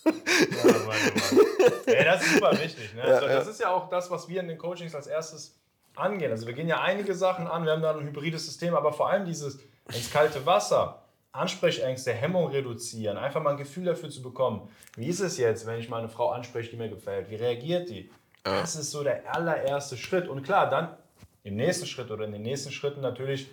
Ja, 0.06 0.72
Mann, 0.72 0.86
Mann. 0.86 1.46
Ey, 1.86 2.06
das 2.06 2.22
ist 2.24 2.34
super 2.36 2.52
wichtig. 2.52 2.94
Ne? 2.94 3.04
Also, 3.04 3.28
das 3.28 3.48
ist 3.48 3.60
ja 3.60 3.72
auch 3.72 3.90
das, 3.90 4.10
was 4.12 4.28
wir 4.28 4.40
in 4.40 4.48
den 4.48 4.58
Coachings 4.58 4.94
als 4.94 5.08
erstes 5.08 5.56
angehen. 5.96 6.32
Also 6.32 6.48
wir 6.48 6.54
gehen 6.54 6.68
ja 6.68 6.82
einige 6.82 7.14
Sachen 7.14 7.48
an, 7.48 7.66
wir 7.66 7.72
haben 7.72 7.82
da 7.82 7.96
ein 7.96 8.06
hybrides 8.06 8.46
System, 8.46 8.76
aber 8.76 8.94
vor 8.94 9.10
allem 9.10 9.26
dieses 9.26 9.60
ins 9.94 10.12
kalte 10.12 10.46
Wasser, 10.46 11.02
Ansprechängste, 11.32 12.14
Hemmung 12.14 12.48
reduzieren, 12.48 13.18
einfach 13.18 13.42
mal 13.42 13.52
ein 13.52 13.58
Gefühl 13.58 13.86
dafür 13.86 14.10
zu 14.10 14.22
bekommen. 14.22 14.70
Wie 14.96 15.08
ist 15.08 15.20
es 15.20 15.38
jetzt, 15.38 15.66
wenn 15.66 15.80
ich 15.80 15.90
mal 15.90 16.00
eine 16.00 16.10
Frau 16.10 16.30
anspreche, 16.30 16.72
die 16.72 16.78
mir 16.78 16.90
gefällt? 16.90 17.30
Wie 17.30 17.36
reagiert 17.36 17.90
die? 17.90 18.10
Das 18.44 18.76
ist 18.76 18.92
so 18.92 19.04
der 19.04 19.36
allererste 19.36 19.98
Schritt. 19.98 20.28
Und 20.28 20.44
klar, 20.44 20.70
dann 20.70 20.96
im 21.44 21.56
nächsten 21.56 21.88
Schritt 21.88 22.12
oder 22.12 22.26
in 22.26 22.32
den 22.32 22.44
nächsten 22.44 22.72
Schritten 22.72 23.02
natürlich 23.02 23.50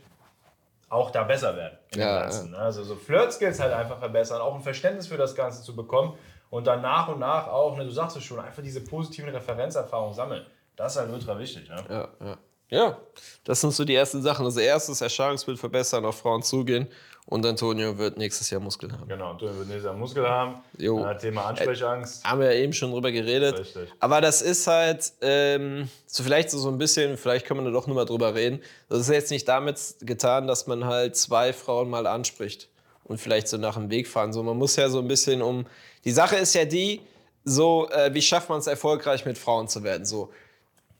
auch 0.91 1.11
da 1.11 1.25
besser 1.25 1.57
werden. 1.57 1.79
Ja, 1.95 2.29
ja. 2.29 2.43
Ne? 2.45 2.57
Also 2.57 2.85
so 2.85 2.95
Flirt-Skills 2.95 3.59
halt 3.59 3.73
einfach 3.73 3.99
verbessern, 3.99 4.43
auch 4.43 4.55
ein 4.55 4.61
Verständnis 4.61 5.07
für 5.07 5.17
das 5.17 5.35
Ganze 5.35 5.63
zu 5.63 5.75
bekommen 5.75 6.17
und 6.53 6.67
dann 6.67 6.83
nach 6.83 7.09
und 7.09 7.19
nach 7.19 7.49
auch, 7.49 7.79
ne, 7.79 7.85
du 7.87 7.91
sagst 7.91 8.15
es 8.19 8.25
schon, 8.25 8.39
einfach 8.39 8.63
diese 8.63 8.83
positiven 8.83 9.31
Referenzerfahrungen 9.31 10.13
sammeln. 10.13 10.45
Das 10.77 10.93
ist 10.93 11.01
halt 11.01 11.11
ultra 11.11 11.39
wichtig. 11.39 11.67
Ne? 11.67 11.83
Ja, 11.89 12.09
ja. 12.21 12.39
ja, 12.69 12.99
das 13.45 13.63
sind 13.63 13.73
so 13.73 13.87
die 13.87 13.95
ersten 13.95 14.21
Sachen. 14.21 14.45
Also 14.45 14.61
erstes 14.61 15.01
Erscheinungsbild 15.01 15.59
verbessern, 15.59 16.05
auf 16.05 16.19
Frauen 16.19 16.43
zugehen. 16.43 16.89
Und 17.25 17.47
Antonio 17.47 17.97
wird 17.97 18.19
nächstes 18.19 18.51
Jahr 18.51 18.61
Muskeln 18.61 18.93
haben. 18.93 19.09
Genau, 19.09 19.31
Antonio 19.31 19.57
wird 19.57 19.69
nächstes 19.69 19.87
Jahr 19.87 19.95
Muskeln 19.95 20.27
haben. 20.27 20.63
Jo. 20.77 21.07
Äh, 21.07 21.17
Thema 21.17 21.47
Ansprechangst. 21.47 22.23
Haben 22.23 22.41
wir 22.41 22.53
ja 22.53 22.61
eben 22.61 22.75
schon 22.75 22.91
drüber 22.91 23.13
geredet. 23.13 23.59
Richtig. 23.59 23.91
Aber 23.99 24.21
das 24.21 24.43
ist 24.43 24.67
halt 24.67 25.11
ähm, 25.23 25.89
so 26.05 26.23
vielleicht 26.23 26.51
so, 26.51 26.59
so 26.59 26.69
ein 26.69 26.77
bisschen, 26.77 27.17
vielleicht 27.17 27.47
können 27.47 27.61
wir 27.61 27.65
da 27.65 27.71
doch 27.71 27.87
nur 27.87 27.97
mal 27.97 28.05
drüber 28.05 28.35
reden. 28.35 28.61
Das 28.91 28.99
ist 28.99 29.09
jetzt 29.09 29.31
nicht 29.31 29.49
damit 29.49 29.79
getan, 30.01 30.47
dass 30.47 30.67
man 30.67 30.85
halt 30.85 31.17
zwei 31.17 31.55
Frauen 31.55 31.89
mal 31.89 32.07
anspricht 32.07 32.69
und 33.13 33.19
vielleicht 33.19 33.47
so 33.47 33.59
nach 33.59 33.75
dem 33.75 33.91
Weg 33.91 34.09
fahren. 34.09 34.33
So, 34.33 34.43
man 34.43 34.57
muss 34.57 34.75
ja 34.77 34.89
so 34.89 34.99
ein 34.99 35.07
bisschen 35.07 35.43
um. 35.43 35.67
Die 36.05 36.11
Sache 36.11 36.37
ist 36.37 36.55
ja 36.55 36.65
die, 36.65 37.03
so, 37.45 37.89
äh, 37.91 38.13
wie 38.15 38.23
schafft 38.23 38.49
man 38.49 38.59
es 38.59 38.67
erfolgreich 38.67 39.27
mit 39.27 39.37
Frauen 39.37 39.69
zu 39.69 39.83
werden? 39.85 40.07
So, 40.07 40.31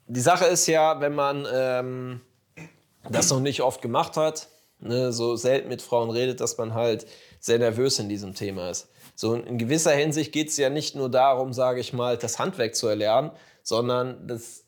die 0.07 0.21
Sache 0.21 0.45
ist 0.45 0.67
ja, 0.67 1.01
wenn 1.01 1.15
man 1.15 1.47
ähm, 1.51 2.21
das 3.09 3.31
noch 3.31 3.41
nicht 3.41 3.63
oft 3.63 3.81
gemacht 3.81 4.17
hat, 4.17 4.49
ne, 4.79 5.13
so 5.13 5.37
selten 5.37 5.69
mit 5.69 5.81
Frauen 5.81 6.11
redet, 6.11 6.41
dass 6.41 6.59
man 6.59 6.75
halt 6.75 7.07
sehr 7.41 7.59
nervös 7.59 7.99
in 7.99 8.09
diesem 8.11 8.35
Thema 8.35 8.71
ist. 8.71 8.89
So 9.15 9.35
in 9.35 9.57
gewisser 9.57 9.93
Hinsicht 9.93 10.33
geht 10.33 10.49
es 10.49 10.57
ja 10.59 10.69
nicht 10.69 10.95
nur 10.95 11.11
darum, 11.11 11.53
sage 11.53 11.81
ich 11.81 11.93
mal, 11.93 12.19
das 12.19 12.39
Handwerk 12.39 12.77
zu 12.77 12.89
erlernen, 12.89 13.31
sondern 13.63 14.27
das 14.27 14.65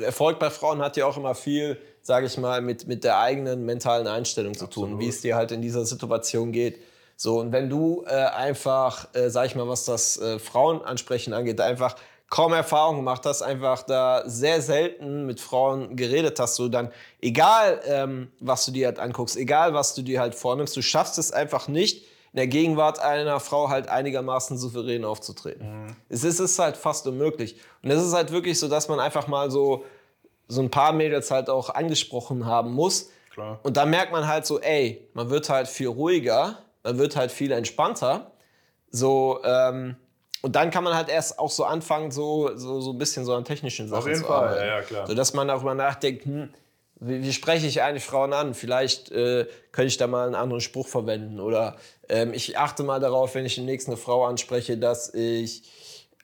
Erfolg 0.00 0.40
bei 0.40 0.50
Frauen 0.50 0.80
hat 0.80 0.96
ja 0.96 1.06
auch 1.06 1.16
immer 1.16 1.34
viel, 1.34 1.78
sage 2.06 2.26
ich 2.26 2.38
mal, 2.38 2.60
mit, 2.60 2.86
mit 2.86 3.02
der 3.02 3.18
eigenen 3.18 3.64
mentalen 3.64 4.06
Einstellung 4.06 4.54
zu 4.54 4.68
tun, 4.68 4.84
Absolut. 4.84 5.00
wie 5.00 5.08
es 5.08 5.22
dir 5.22 5.34
halt 5.34 5.50
in 5.50 5.60
dieser 5.60 5.84
Situation 5.84 6.52
geht. 6.52 6.80
So, 7.16 7.40
und 7.40 7.50
wenn 7.50 7.68
du 7.68 8.04
äh, 8.06 8.10
einfach, 8.10 9.12
äh, 9.12 9.28
sag 9.28 9.46
ich 9.46 9.56
mal, 9.56 9.66
was 9.66 9.86
das 9.86 10.16
äh, 10.20 10.38
Frauenansprechen 10.38 11.32
angeht, 11.32 11.60
einfach 11.60 11.96
kaum 12.30 12.52
Erfahrung 12.52 12.96
gemacht 12.96 13.22
hast, 13.26 13.42
einfach 13.42 13.82
da 13.82 14.22
sehr 14.24 14.62
selten 14.62 15.26
mit 15.26 15.40
Frauen 15.40 15.96
geredet 15.96 16.38
hast, 16.38 16.54
so 16.54 16.68
dann, 16.68 16.92
egal 17.20 17.80
ähm, 17.86 18.30
was 18.38 18.66
du 18.66 18.70
dir 18.70 18.86
halt 18.86 19.00
anguckst, 19.00 19.36
egal 19.36 19.74
was 19.74 19.96
du 19.96 20.02
dir 20.02 20.20
halt 20.20 20.36
vornimmst, 20.36 20.76
du 20.76 20.82
schaffst 20.82 21.18
es 21.18 21.32
einfach 21.32 21.66
nicht, 21.66 22.04
in 22.32 22.36
der 22.36 22.46
Gegenwart 22.46 23.00
einer 23.00 23.40
Frau 23.40 23.68
halt 23.68 23.88
einigermaßen 23.88 24.58
souverän 24.58 25.04
aufzutreten. 25.04 25.96
Es 26.08 26.22
ist, 26.22 26.38
es 26.38 26.52
ist 26.52 26.58
halt 26.60 26.76
fast 26.76 27.06
unmöglich. 27.08 27.56
Und 27.82 27.90
es 27.90 28.00
ist 28.00 28.12
halt 28.12 28.30
wirklich 28.30 28.60
so, 28.60 28.68
dass 28.68 28.88
man 28.88 29.00
einfach 29.00 29.26
mal 29.26 29.50
so, 29.50 29.84
so 30.48 30.60
ein 30.62 30.70
paar 30.70 30.92
Mädels 30.92 31.30
halt 31.30 31.50
auch 31.50 31.70
angesprochen 31.70 32.46
haben 32.46 32.72
muss. 32.72 33.10
Klar. 33.32 33.60
Und 33.62 33.76
da 33.76 33.84
merkt 33.84 34.12
man 34.12 34.26
halt 34.26 34.46
so, 34.46 34.60
ey, 34.60 35.08
man 35.12 35.30
wird 35.30 35.48
halt 35.48 35.68
viel 35.68 35.88
ruhiger, 35.88 36.58
man 36.82 36.98
wird 36.98 37.16
halt 37.16 37.30
viel 37.30 37.52
entspannter. 37.52 38.32
So, 38.90 39.40
ähm, 39.44 39.96
und 40.42 40.54
dann 40.54 40.70
kann 40.70 40.84
man 40.84 40.94
halt 40.94 41.08
erst 41.08 41.38
auch 41.38 41.50
so 41.50 41.64
anfangen, 41.64 42.10
so, 42.10 42.56
so, 42.56 42.80
so 42.80 42.92
ein 42.92 42.98
bisschen 42.98 43.24
so 43.24 43.34
an 43.34 43.44
technischen 43.44 43.88
Sachen 43.88 44.06
jeden 44.06 44.20
zu 44.20 44.26
Fall, 44.26 44.48
arbeiten. 44.48 44.60
ja, 44.60 44.66
ja, 44.76 44.82
klar. 44.82 45.06
So 45.06 45.14
dass 45.14 45.34
man 45.34 45.48
darüber 45.48 45.74
nachdenkt, 45.74 46.24
hm, 46.24 46.50
wie, 47.00 47.22
wie 47.22 47.32
spreche 47.32 47.66
ich 47.66 47.82
eigentlich 47.82 48.04
Frauen 48.04 48.32
an? 48.32 48.54
Vielleicht 48.54 49.10
äh, 49.10 49.46
könnte 49.72 49.88
ich 49.88 49.96
da 49.96 50.06
mal 50.06 50.26
einen 50.26 50.34
anderen 50.34 50.60
Spruch 50.60 50.88
verwenden. 50.88 51.40
Oder 51.40 51.76
ähm, 52.08 52.32
ich 52.32 52.58
achte 52.58 52.84
mal 52.84 53.00
darauf, 53.00 53.34
wenn 53.34 53.44
ich 53.44 53.56
demnächst 53.56 53.88
eine 53.88 53.96
Frau 53.96 54.24
anspreche, 54.24 54.78
dass 54.78 55.12
ich 55.12 55.62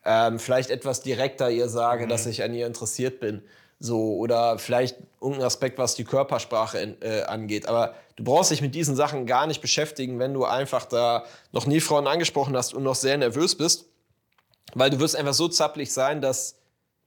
ähm, 0.05 0.39
vielleicht 0.39 0.71
etwas 0.71 1.03
direkter 1.03 1.51
ihr 1.51 1.69
sage, 1.69 2.07
dass 2.07 2.27
ich 2.27 2.43
an 2.43 2.55
ihr 2.55 2.67
interessiert 2.67 3.21
bin. 3.21 3.43
So, 3.85 4.15
oder 4.15 4.61
vielleicht 4.61 4.97
irgendein 5.21 5.47
Aspekt, 5.47 5.77
was 5.77 5.97
die 5.97 6.05
Körpersprache 6.05 6.79
in, 6.79 7.03
äh, 7.03 7.23
angeht. 7.23 7.67
Aber 7.67 7.97
du 8.15 8.23
brauchst 8.23 8.53
dich 8.53 8.63
mit 8.63 8.77
diesen 8.77 8.95
Sachen 8.95 9.27
gar 9.27 9.49
nicht 9.49 9.61
beschäftigen, 9.61 10.21
wenn 10.21 10.33
du 10.33 10.45
einfach 10.45 10.85
da 10.85 11.25
noch 11.51 11.67
nie 11.67 11.81
Frauen 11.81 12.07
angesprochen 12.07 12.57
hast 12.57 12.75
und 12.75 12.85
noch 12.85 12.95
sehr 12.95 13.19
nervös 13.19 13.57
bist. 13.57 13.87
Weil 14.75 14.91
du 14.91 15.01
wirst 15.01 15.17
einfach 15.17 15.35
so 15.35 15.49
zappelig 15.49 15.93
sein, 15.93 16.21
dass 16.21 16.55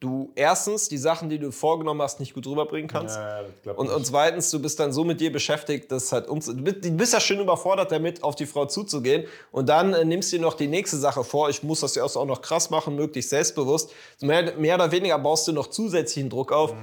du 0.05 0.31
erstens 0.35 0.87
die 0.89 0.97
Sachen, 0.97 1.29
die 1.29 1.39
du 1.39 1.51
vorgenommen 1.51 2.01
hast, 2.01 2.19
nicht 2.19 2.33
gut 2.33 2.45
rüberbringen 2.47 2.87
kannst. 2.87 3.17
Ja, 3.17 3.71
Und, 3.75 3.89
und 3.89 4.05
zweitens, 4.05 4.49
du 4.51 4.59
bist 4.61 4.79
dann 4.79 4.93
so 4.93 5.03
mit 5.03 5.19
dir 5.19 5.31
beschäftigt, 5.31 5.91
dass 5.91 6.11
halt 6.11 6.27
umzu 6.27 6.53
du 6.53 6.63
bist, 6.91 7.13
ja 7.13 7.19
schön 7.19 7.39
überfordert 7.39 7.91
damit, 7.91 8.23
auf 8.23 8.35
die 8.35 8.45
Frau 8.45 8.65
zuzugehen. 8.65 9.25
Und 9.51 9.67
dann 9.69 9.93
äh, 9.93 10.05
nimmst 10.05 10.31
du 10.31 10.37
dir 10.37 10.41
noch 10.43 10.53
die 10.53 10.67
nächste 10.67 10.97
Sache 10.97 11.23
vor. 11.23 11.49
Ich 11.49 11.63
muss 11.63 11.79
das 11.81 11.95
ja 11.95 12.03
auch 12.03 12.25
noch 12.25 12.41
krass 12.41 12.69
machen, 12.69 12.95
möglichst 12.95 13.31
selbstbewusst. 13.31 13.91
Mehr, 14.21 14.53
mehr 14.57 14.75
oder 14.75 14.91
weniger 14.91 15.17
baust 15.19 15.47
du 15.47 15.51
noch 15.51 15.67
zusätzlichen 15.67 16.29
Druck 16.29 16.51
auf. 16.51 16.73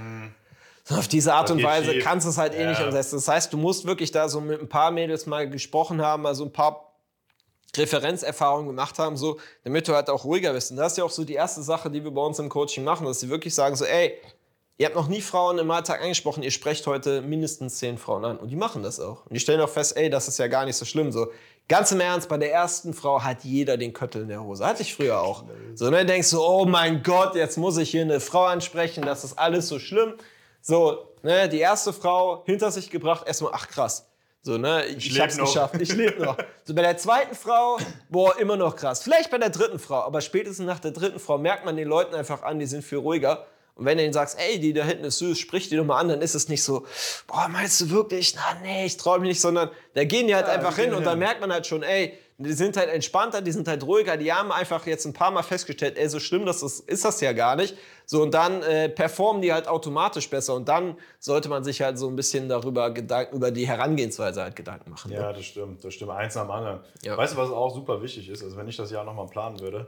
So 0.85 0.97
auf 0.97 1.07
diese 1.09 1.33
Art 1.35 1.49
Das 1.49 1.57
und 1.57 1.63
Weise 1.63 1.93
schief. 1.93 2.05
kannst 2.05 2.27
du 2.27 2.31
es 2.31 2.39
halt 2.39 2.55
eh 2.55 2.63
Ja. 2.63 2.71
nicht 2.71 2.83
umsetzen. 2.83 3.15
Das 3.17 3.29
heißt, 3.29 3.53
du 3.53 3.57
musst 3.57 3.87
wirklich 3.87 4.11
da 4.11 4.29
so 4.29 4.41
mit 4.41 4.61
ein 4.61 4.69
paar 4.69 4.91
Mädels 4.91 5.27
mal 5.27 5.49
gesprochen 5.49 6.03
haben, 6.03 6.23
mal 6.23 6.35
so 6.35 6.45
ein 6.45 6.53
paar 6.53 6.92
Referenzerfahrungen 7.77 8.67
gemacht 8.67 8.99
haben, 8.99 9.17
so, 9.17 9.39
damit 9.65 9.89
du 9.89 9.95
halt 9.95 10.11
auch 10.11 10.25
ruhiger 10.25 10.53
bist. 10.53 10.71
Und 10.71 10.77
das 10.77 10.93
ist 10.93 10.99
ja 10.99 11.05
auch 11.05 11.11
so 11.11 11.25
die 11.25 11.35
erste 11.35 11.63
Sache, 11.63 11.91
die 11.91 12.05
wir 12.05 12.11
bei 12.11 12.21
uns 12.21 12.39
im 12.39 12.49
Coaching 12.49 12.85
machen, 12.85 13.07
dass 13.07 13.21
sie 13.21 13.31
wirklich 13.31 13.55
sagen 13.55 13.77
so, 13.77 13.85
ey, 13.85 14.19
ihr 14.79 14.87
habt 14.87 14.97
noch 14.97 15.09
nie 15.09 15.21
Frauen 15.21 15.59
im 15.59 15.71
Alltag 15.71 16.03
angesprochen, 16.03 16.43
ihr 16.43 16.51
sprecht 16.51 16.87
heute 16.87 17.23
mindestens 17.23 17.77
zehn 17.77 17.99
Frauen 17.99 18.25
an. 18.25 18.37
Und 18.39 18.49
die 18.49 18.57
machen 18.57 18.83
das 18.83 19.01
auch. 19.01 19.25
Und 19.25 19.33
die 19.33 19.41
stellen 19.41 19.61
auch 19.61 19.69
fest, 19.69 19.97
ey, 19.97 20.11
das 20.11 20.29
ist 20.29 20.39
ja 20.39 20.49
gar 20.49 20.65
nicht 20.65 20.77
so 20.77 20.85
schlimm. 20.85 21.13
So, 21.13 21.29
ganz 21.69 21.93
im 21.93 22.01
Ernst, 22.01 22.29
bei 22.29 22.37
der 22.37 22.53
ersten 22.53 22.93
Frau 22.93 23.23
hat 23.23 23.45
jeder 23.45 23.77
den 23.77 23.93
Köttel 23.93 24.23
in 24.23 24.29
der 24.29 24.43
Hose. 24.43 24.67
Hatte 24.67 24.83
ich 24.83 24.95
früher 24.95 25.21
auch. 25.21 25.45
So, 25.75 25.87
und 25.87 25.93
dann 25.93 26.07
denkst 26.07 26.31
du, 26.31 26.43
oh 26.43 26.67
mein 26.67 27.03
Gott, 27.03 27.35
jetzt 27.37 27.57
muss 27.57 27.77
ich 27.79 27.91
hier 27.91 28.03
eine 28.03 28.21
Frau 28.21 28.45
ansprechen, 28.45 29.03
das 29.03 29.25
ist 29.25 29.39
alles 29.39 29.69
so 29.69 29.79
schlimm. 29.79 30.15
So, 30.61 31.09
ne, 31.23 31.49
die 31.49 31.59
erste 31.59 31.93
Frau 31.93 32.43
hinter 32.45 32.71
sich 32.71 32.91
gebracht, 32.91 33.27
erstmal, 33.27 33.53
ach 33.55 33.69
krass. 33.69 34.12
So, 34.45 34.59
ne, 34.59 34.85
ich, 34.87 35.07
ich 35.07 35.21
hab's 35.21 35.37
noch. 35.37 35.47
geschafft, 35.47 35.75
ich 35.81 35.93
lebe 35.95 36.23
noch. 36.23 36.37
So, 36.65 36.75
bei 36.75 36.83
der 36.83 36.97
zweiten 36.97 37.35
Frau, 37.35 37.79
boah, 38.09 38.39
immer 38.39 38.57
noch 38.57 38.77
krass. 38.77 39.03
Vielleicht 39.03 39.31
bei 39.33 39.39
der 39.39 39.51
dritten 39.51 39.81
Frau, 39.81 40.01
aber 40.03 40.21
spätestens 40.21 40.65
nach 40.67 40.79
der 40.79 40.93
dritten 40.93 41.19
Frau 41.19 41.37
merkt 41.39 41.65
man 41.65 41.77
den 41.77 41.89
Leuten 41.89 42.15
einfach 42.15 42.43
an, 42.45 42.59
die 42.61 42.67
sind 42.67 42.83
viel 42.85 42.99
ruhiger. 42.99 43.47
Und 43.75 43.85
wenn 43.87 43.99
du 43.99 44.05
ihnen 44.05 44.13
sagst, 44.13 44.39
ey, 44.39 44.61
die 44.61 44.73
da 44.73 44.85
hinten 44.85 45.05
ist 45.05 45.19
süß, 45.19 45.39
sprich 45.41 45.69
die 45.69 45.77
doch 45.77 45.85
mal 45.85 45.99
an, 45.99 46.09
dann 46.09 46.21
ist 46.23 46.35
es 46.37 46.49
nicht 46.49 46.63
so, 46.63 46.87
boah, 47.27 47.49
meinst 47.49 47.81
du 47.81 47.91
wirklich? 47.91 48.35
Na, 48.37 48.59
nee, 48.63 48.85
ich 48.87 48.97
trau 48.97 49.19
mich 49.19 49.29
nicht, 49.29 49.41
sondern 49.41 49.71
da 49.95 50.05
gehen 50.05 50.27
die 50.29 50.35
halt 50.37 50.47
Ja, 50.47 50.53
einfach 50.55 50.77
hin 50.77 50.91
gehen 50.91 50.95
und 50.95 51.05
dann 51.05 51.15
hin. 51.15 51.21
merkt 51.21 51.41
man 51.41 51.53
halt 51.53 51.67
schon, 51.67 51.83
ey, 51.83 52.17
die 52.43 52.53
sind 52.53 52.77
halt 52.77 52.89
entspannter, 52.89 53.41
die 53.41 53.53
sind 53.53 53.69
halt 53.69 53.85
ruhiger, 53.85 54.17
die 54.17 54.33
haben 54.33 54.53
einfach 54.53 54.87
jetzt 54.87 55.05
ein 55.05 55.13
paar 55.13 55.31
Mal 55.31 55.43
festgestellt, 55.43 55.97
ey, 55.97 56.09
so 56.09 56.21
schlimm 56.21 56.47
das 56.47 56.63
ist, 56.63 56.81
ist 56.89 57.05
das 57.05 57.21
ja 57.21 57.33
gar 57.33 57.57
nicht. 57.57 57.77
So, 58.07 58.23
und 58.23 58.35
dann 58.35 58.63
äh, 58.63 58.89
performen 58.89 59.43
die 59.43 59.53
halt 59.53 59.69
automatisch 59.69 60.29
besser 60.29 60.55
und 60.55 60.69
dann 60.69 60.97
sollte 61.19 61.49
man 61.49 61.65
sich 61.65 61.81
halt 61.81 61.99
so 61.99 62.09
ein 62.09 62.17
bisschen 62.17 62.49
darüber 62.49 62.91
Gedanken, 62.91 63.37
über 63.37 63.51
die 63.51 63.67
Herangehensweise 63.67 64.43
halt 64.43 64.57
Gedanken 64.57 64.91
machen. 64.91 65.11
ne? 65.11 65.17
Ja, 65.17 65.33
das 65.33 65.45
stimmt, 65.45 65.85
das 65.85 65.95
stimmt. 65.95 66.11
Eins 66.11 66.35
dem 66.35 66.51
anderen. 66.51 66.81
Ja. 67.03 67.17
Weißt 67.17 67.35
du, 67.35 67.39
was 67.39 67.51
auch 67.51 67.75
super 67.75 68.03
wichtig 68.03 68.29
ist? 68.29 68.43
Also, 68.43 68.57
wenn 68.57 68.69
ich 68.69 68.77
das 68.77 68.91
Jahr 68.91 69.05
nochmal 69.05 69.27
planen 69.27 69.61
würde, 69.61 69.87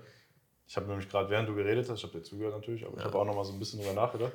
ich 0.66 0.76
habe 0.76 0.86
nämlich 0.86 1.08
gerade, 1.08 1.28
während 1.28 1.48
du 1.48 1.54
geredet 1.54 1.88
hast, 1.88 1.98
ich 1.98 2.04
habe 2.04 2.18
dir 2.18 2.22
zugehört 2.22 2.54
natürlich, 2.54 2.86
aber 2.86 2.96
ich 2.96 3.04
habe 3.04 3.18
auch 3.18 3.24
nochmal 3.24 3.44
so 3.44 3.52
ein 3.52 3.58
bisschen 3.58 3.80
drüber 3.80 3.92
nachgedacht, 3.92 4.32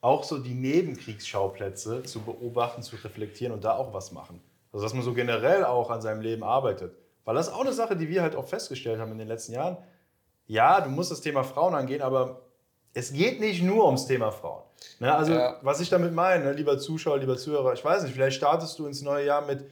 auch 0.00 0.24
so 0.24 0.38
die 0.38 0.54
Nebenkriegsschauplätze 0.54 2.02
zu 2.04 2.20
beobachten, 2.20 2.82
zu 2.82 2.96
reflektieren 2.96 3.52
und 3.52 3.64
da 3.64 3.76
auch 3.76 3.92
was 3.92 4.12
machen. 4.12 4.40
Also, 4.72 4.84
dass 4.84 4.94
man 4.94 5.02
so 5.02 5.12
generell 5.12 5.64
auch 5.64 5.90
an 5.90 6.00
seinem 6.00 6.20
Leben 6.22 6.42
arbeitet. 6.42 6.94
Weil 7.24 7.34
das 7.34 7.48
ist 7.48 7.52
auch 7.54 7.60
eine 7.60 7.72
Sache, 7.72 7.96
die 7.96 8.08
wir 8.08 8.22
halt 8.22 8.34
auch 8.36 8.46
festgestellt 8.46 8.98
haben 9.00 9.12
in 9.12 9.18
den 9.18 9.28
letzten 9.28 9.52
Jahren. 9.52 9.76
Ja, 10.46 10.80
du 10.80 10.90
musst 10.90 11.10
das 11.10 11.20
Thema 11.20 11.44
Frauen 11.44 11.74
angehen, 11.74 12.02
aber 12.02 12.42
es 12.92 13.12
geht 13.12 13.40
nicht 13.40 13.62
nur 13.62 13.86
ums 13.86 14.06
Thema 14.06 14.30
Frauen. 14.32 14.62
Ne, 14.98 15.14
also, 15.14 15.32
Ja. 15.32 15.56
was 15.62 15.80
ich 15.80 15.90
damit 15.90 16.12
meine, 16.12 16.44
ne, 16.44 16.52
lieber 16.52 16.78
Zuschauer, 16.78 17.18
lieber 17.18 17.36
Zuhörer, 17.36 17.72
ich 17.72 17.84
weiß 17.84 18.02
nicht, 18.02 18.14
vielleicht 18.14 18.36
startest 18.36 18.78
du 18.78 18.86
ins 18.86 19.02
neue 19.02 19.26
Jahr 19.26 19.46
mit, 19.46 19.64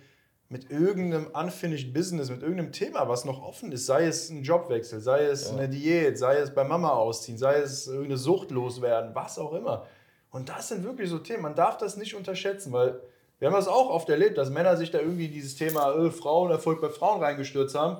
mit 0.51 0.71
irgendeinem 0.71 1.29
unfinished 1.33 1.93
Business, 1.93 2.31
mit 2.31 2.43
irgendeinem 2.43 2.73
Thema, 2.73 3.09
was 3.09 3.25
noch 3.25 3.43
offen 3.43 3.73
ist. 3.73 3.87
Sei 3.87 4.05
es 4.07 4.31
ein 4.31 4.43
Jobwechsel, 4.43 5.01
sei 5.01 5.25
es 5.25 5.51
eine 5.51 5.69
Diät, 5.69 6.19
sei 6.19 6.37
es 6.37 6.55
bei 6.55 6.65
Mama 6.65 6.91
ausziehen, 6.91 7.39
sei 7.39 7.57
es 7.57 7.87
irgendeine 7.87 8.19
Sucht 8.19 8.51
loswerden, 8.51 9.15
was 9.15 9.39
auch 9.39 9.53
immer. 9.55 9.87
Und 10.31 10.49
das 10.49 10.69
sind 10.69 10.85
wirklich 10.85 11.11
so 11.11 11.19
Themen. 11.19 11.43
Man 11.43 11.55
darf 11.55 11.79
das 11.79 11.97
nicht 11.97 12.15
unterschätzen, 12.15 12.73
weil 12.73 13.01
wir 13.39 13.49
haben 13.49 13.55
das 13.55 13.69
auch 13.69 13.91
oft 13.91 14.09
erlebt, 14.09 14.37
dass 14.39 14.51
Männer 14.51 14.77
sich 14.77 14.91
da 14.91 14.99
irgendwie 14.99 15.27
in 15.27 15.33
dieses 15.33 15.55
Thema 15.57 15.95
äh, 15.95 16.11
Frauen, 16.11 16.51
Erfolg 16.51 16.81
bei 16.81 16.89
Frauen 16.91 17.23
reingestürzt 17.23 17.75
haben 17.77 17.99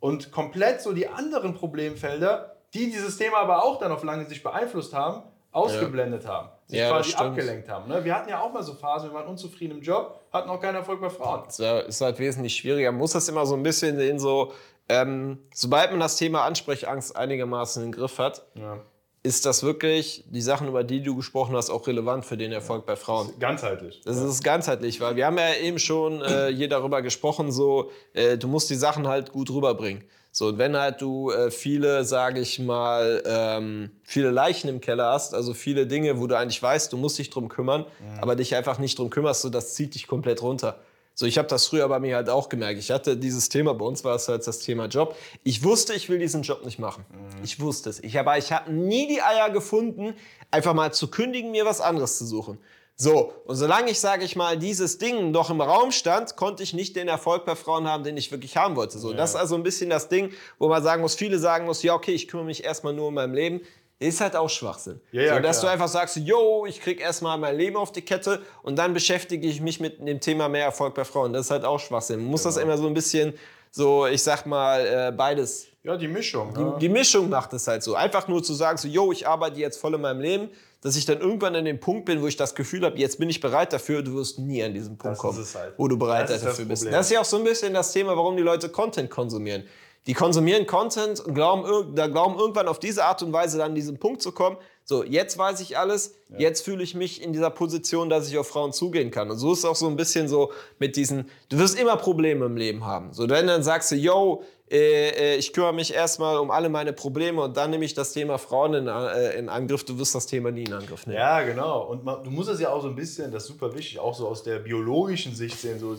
und 0.00 0.30
komplett 0.32 0.80
so 0.80 0.92
die 0.92 1.08
anderen 1.08 1.54
Problemfelder, 1.54 2.56
die 2.74 2.90
dieses 2.90 3.16
Thema 3.18 3.38
aber 3.38 3.64
auch 3.64 3.78
dann 3.78 3.90
auf 3.92 4.04
lange 4.04 4.26
Sicht 4.26 4.42
beeinflusst 4.42 4.94
haben, 4.94 5.22
ausgeblendet 5.52 6.26
haben. 6.26 6.48
Sich 6.66 6.78
Ja, 6.78 6.96
das 6.96 7.08
quasi 7.12 7.24
abgelenkt 7.24 7.68
haben. 7.68 7.88
Ne? 7.88 8.04
Wir 8.04 8.14
hatten 8.14 8.28
ja 8.28 8.40
auch 8.40 8.52
mal 8.52 8.62
so 8.62 8.74
Phasen, 8.74 9.10
wir 9.10 9.14
waren 9.14 9.26
unzufrieden 9.26 9.78
im 9.78 9.82
Job, 9.82 10.20
hatten 10.32 10.48
auch 10.48 10.60
keinen 10.60 10.76
Erfolg 10.76 11.00
bei 11.00 11.10
Frauen. 11.10 11.42
Es 11.48 11.58
wär- 11.58 11.86
ist 11.86 12.00
halt 12.00 12.18
wesentlich 12.20 12.54
schwieriger. 12.54 12.92
Man 12.92 13.00
muss 13.00 13.12
das 13.12 13.28
immer 13.28 13.44
so 13.46 13.56
ein 13.56 13.62
bisschen 13.64 13.98
in 13.98 14.20
so, 14.20 14.52
ähm, 14.88 15.38
sobald 15.52 15.90
man 15.90 15.98
das 15.98 16.16
Thema 16.16 16.44
Ansprechangst 16.44 17.16
einigermaßen 17.16 17.82
im 17.84 17.90
Griff 17.90 18.18
hat, 18.18 18.46
Ja. 18.54 18.78
Ist 19.22 19.44
das 19.44 19.62
wirklich, 19.62 20.24
die 20.28 20.40
Sachen, 20.40 20.68
über 20.68 20.82
die 20.82 21.02
du 21.02 21.14
gesprochen 21.14 21.54
hast, 21.54 21.68
auch 21.68 21.86
relevant 21.86 22.24
für 22.24 22.38
den 22.38 22.52
Erfolg 22.52 22.86
bei 22.86 22.96
Frauen. 22.96 23.30
Ganzheitlich. 23.38 24.00
Das 24.04 24.16
ist 24.16 24.42
ganzheitlich, 24.42 25.00
weil 25.00 25.16
wir 25.16 25.26
haben 25.26 25.36
ja 25.36 25.54
eben 25.62 25.78
schon 25.78 26.22
äh, 26.22 26.52
hier 26.54 26.68
darüber 26.68 27.02
gesprochen, 27.02 27.52
so, 27.52 27.90
äh, 28.14 28.38
du 28.38 28.48
musst 28.48 28.70
die 28.70 28.76
Sachen 28.76 29.06
halt 29.06 29.32
gut 29.32 29.50
rüberbringen. 29.50 30.04
So, 30.32 30.46
und 30.46 30.58
wenn 30.58 30.76
halt 30.76 31.02
du 31.02 31.30
äh, 31.32 31.50
viele, 31.50 32.04
sage 32.04 32.40
ich 32.40 32.60
mal, 32.60 33.22
ähm, 33.26 33.90
viele 34.04 34.30
Leichen 34.30 34.68
im 34.68 34.80
Keller 34.80 35.12
hast, 35.12 35.34
also 35.34 35.54
viele 35.54 35.86
Dinge, 35.86 36.20
wo 36.20 36.26
du 36.26 36.38
eigentlich 36.38 36.62
weißt, 36.62 36.92
du 36.92 36.96
musst 36.96 37.18
dich 37.18 37.30
drum 37.30 37.48
kümmern, 37.48 37.84
aber 38.20 38.36
dich 38.36 38.54
einfach 38.54 38.78
nicht 38.78 38.98
drum 38.98 39.10
kümmerst, 39.10 39.42
so, 39.42 39.50
das 39.50 39.74
zieht 39.74 39.94
dich 39.94 40.06
komplett 40.06 40.40
runter. 40.40 40.78
So, 41.20 41.26
ich 41.26 41.36
habe 41.36 41.48
das 41.48 41.66
früher 41.66 41.86
bei 41.86 42.00
mir 42.00 42.16
halt 42.16 42.30
auch 42.30 42.48
gemerkt. 42.48 42.78
Ich 42.78 42.90
hatte 42.90 43.14
dieses 43.14 43.50
Thema, 43.50 43.74
bei 43.74 43.84
uns 43.84 44.02
war 44.04 44.14
es 44.14 44.26
halt 44.26 44.46
das 44.46 44.60
Thema 44.60 44.86
Job. 44.86 45.14
Ich 45.44 45.62
wusste, 45.62 45.92
ich 45.92 46.08
will 46.08 46.18
diesen 46.18 46.40
Job 46.40 46.64
nicht 46.64 46.78
machen. 46.78 47.04
Mhm. 47.10 47.44
Ich 47.44 47.60
wusste 47.60 47.90
es. 47.90 48.02
Ich, 48.02 48.18
aber 48.18 48.38
ich 48.38 48.52
habe 48.52 48.72
nie 48.72 49.06
die 49.06 49.20
Eier 49.20 49.50
gefunden, 49.50 50.14
einfach 50.50 50.72
mal 50.72 50.94
zu 50.94 51.08
kündigen, 51.08 51.50
mir 51.50 51.66
was 51.66 51.82
anderes 51.82 52.16
zu 52.16 52.24
suchen. 52.24 52.56
So, 52.96 53.34
und 53.44 53.56
solange 53.56 53.90
ich, 53.90 54.00
sage 54.00 54.24
ich 54.24 54.34
mal, 54.34 54.56
dieses 54.56 54.96
Ding 54.96 55.30
noch 55.30 55.50
im 55.50 55.60
Raum 55.60 55.92
stand, 55.92 56.36
konnte 56.36 56.62
ich 56.62 56.72
nicht 56.72 56.96
den 56.96 57.08
Erfolg 57.08 57.44
bei 57.44 57.54
Frauen 57.54 57.86
haben, 57.86 58.02
den 58.02 58.16
ich 58.16 58.32
wirklich 58.32 58.56
haben 58.56 58.74
wollte. 58.74 58.98
So, 58.98 59.10
ja. 59.10 59.18
das 59.18 59.30
ist 59.30 59.36
also 59.36 59.56
ein 59.56 59.62
bisschen 59.62 59.90
das 59.90 60.08
Ding, 60.08 60.32
wo 60.58 60.68
man 60.68 60.82
sagen 60.82 61.02
muss, 61.02 61.16
viele 61.16 61.38
sagen 61.38 61.66
muss, 61.66 61.82
ja, 61.82 61.92
okay, 61.92 62.12
ich 62.12 62.28
kümmere 62.28 62.46
mich 62.46 62.64
erstmal 62.64 62.94
nur 62.94 63.08
um 63.08 63.14
mein 63.14 63.34
Leben 63.34 63.60
ist 64.08 64.20
halt 64.20 64.34
auch 64.34 64.48
Schwachsinn. 64.48 65.00
Ja, 65.12 65.22
ja, 65.22 65.34
so, 65.36 65.42
dass 65.42 65.60
klar. 65.60 65.70
du 65.70 65.72
einfach 65.74 65.88
sagst, 65.88 66.16
yo, 66.16 66.64
ich 66.66 66.80
krieg 66.80 67.00
erstmal 67.00 67.36
mein 67.38 67.56
Leben 67.56 67.76
auf 67.76 67.92
die 67.92 68.02
Kette 68.02 68.40
und 68.62 68.76
dann 68.76 68.94
beschäftige 68.94 69.46
ich 69.46 69.60
mich 69.60 69.78
mit 69.78 70.00
dem 70.00 70.20
Thema 70.20 70.48
mehr 70.48 70.64
Erfolg 70.64 70.94
bei 70.94 71.04
Frauen. 71.04 71.34
Das 71.34 71.46
ist 71.46 71.50
halt 71.50 71.64
auch 71.64 71.78
Schwachsinn. 71.78 72.20
Man 72.20 72.30
muss 72.30 72.42
genau. 72.42 72.54
das 72.54 72.62
immer 72.62 72.78
so 72.78 72.86
ein 72.86 72.94
bisschen, 72.94 73.34
so, 73.70 74.06
ich 74.06 74.22
sag 74.22 74.46
mal, 74.46 74.80
äh, 74.86 75.12
beides. 75.14 75.66
Ja, 75.82 75.98
die 75.98 76.08
Mischung. 76.08 76.54
Die, 76.54 76.60
ja. 76.60 76.78
die, 76.78 76.88
Mischung 76.88 77.28
macht 77.28 77.52
es 77.52 77.68
halt 77.68 77.82
so. 77.82 77.94
Einfach 77.94 78.26
nur 78.26 78.42
zu 78.42 78.54
sagen, 78.54 78.78
so, 78.78 78.88
yo, 78.88 79.12
ich 79.12 79.28
arbeite 79.28 79.60
jetzt 79.60 79.78
voll 79.78 79.94
in 79.94 80.00
meinem 80.00 80.20
Leben, 80.20 80.48
dass 80.80 80.96
ich 80.96 81.04
dann 81.04 81.20
irgendwann 81.20 81.54
an 81.54 81.66
dem 81.66 81.78
Punkt 81.78 82.06
bin, 82.06 82.22
wo 82.22 82.26
ich 82.26 82.36
das 82.36 82.54
Gefühl 82.54 82.84
habe, 82.86 82.98
jetzt 82.98 83.18
bin 83.18 83.28
ich 83.28 83.40
bereit 83.40 83.72
dafür, 83.72 84.02
du 84.02 84.14
wirst 84.14 84.38
nie 84.38 84.62
an 84.62 84.72
diesen 84.72 84.96
Punkt 84.96 85.16
das 85.16 85.18
kommen, 85.18 85.46
halt. 85.54 85.74
wo 85.76 85.88
du 85.88 85.98
bereit 85.98 86.30
dafür 86.30 86.64
bist. 86.64 86.86
Das 86.86 87.06
ist 87.06 87.12
ja 87.12 87.20
auch 87.20 87.24
so 87.26 87.36
ein 87.36 87.44
bisschen 87.44 87.74
das 87.74 87.92
Thema, 87.92 88.16
warum 88.16 88.36
die 88.36 88.42
Leute 88.42 88.70
Content 88.70 89.10
konsumieren. 89.10 89.64
Die 90.06 90.14
konsumieren 90.14 90.66
Content 90.66 91.20
und 91.20 91.34
glauben, 91.34 91.94
da 91.94 92.06
glauben 92.06 92.38
irgendwann 92.38 92.68
auf 92.68 92.78
diese 92.78 93.04
Art 93.04 93.22
und 93.22 93.32
Weise 93.32 93.58
dann 93.58 93.70
an 93.70 93.74
diesen 93.74 93.98
Punkt 93.98 94.22
zu 94.22 94.32
kommen. 94.32 94.56
So, 94.84 95.04
jetzt 95.04 95.38
weiß 95.38 95.60
ich 95.60 95.78
alles, 95.78 96.16
ja. 96.30 96.38
jetzt 96.38 96.64
fühle 96.64 96.82
ich 96.82 96.94
mich 96.94 97.22
in 97.22 97.32
dieser 97.32 97.50
Position, 97.50 98.08
dass 98.08 98.28
ich 98.28 98.38
auf 98.38 98.48
Frauen 98.48 98.72
zugehen 98.72 99.10
kann. 99.10 99.30
Und 99.30 99.36
so 99.36 99.52
ist 99.52 99.60
es 99.60 99.64
auch 99.64 99.76
so 99.76 99.86
ein 99.86 99.96
bisschen 99.96 100.26
so 100.26 100.52
mit 100.78 100.96
diesen, 100.96 101.30
du 101.48 101.58
wirst 101.58 101.78
immer 101.78 101.96
Probleme 101.96 102.46
im 102.46 102.56
Leben 102.56 102.84
haben. 102.84 103.12
So, 103.12 103.28
wenn 103.28 103.46
dann 103.46 103.62
sagst 103.62 103.92
du, 103.92 103.94
yo, 103.94 104.42
äh, 104.70 105.10
äh, 105.10 105.36
ich 105.36 105.52
kümmere 105.52 105.74
mich 105.74 105.92
erstmal 105.92 106.38
um 106.38 106.50
alle 106.50 106.68
meine 106.68 106.92
Probleme 106.92 107.42
und 107.42 107.56
dann 107.56 107.70
nehme 107.70 107.84
ich 107.84 107.94
das 107.94 108.12
Thema 108.12 108.38
Frauen 108.38 108.74
in, 108.74 108.86
äh, 108.86 109.38
in 109.38 109.48
Angriff. 109.48 109.84
Du 109.84 109.98
wirst 109.98 110.14
das 110.14 110.26
Thema 110.26 110.50
nie 110.50 110.64
in 110.64 110.72
Angriff 110.72 111.06
nehmen. 111.06 111.18
Ja, 111.18 111.42
genau. 111.42 111.82
Und 111.82 112.04
man, 112.04 112.24
du 112.24 112.30
musst 112.30 112.48
es 112.48 112.60
ja 112.60 112.70
auch 112.70 112.80
so 112.80 112.88
ein 112.88 112.94
bisschen, 112.94 113.30
das 113.32 113.44
ist 113.44 113.48
super 113.48 113.74
wichtig, 113.74 113.98
auch 113.98 114.14
so 114.14 114.28
aus 114.28 114.42
der 114.42 114.60
biologischen 114.60 115.34
Sicht 115.34 115.60
sehen, 115.60 115.78
so 115.78 115.96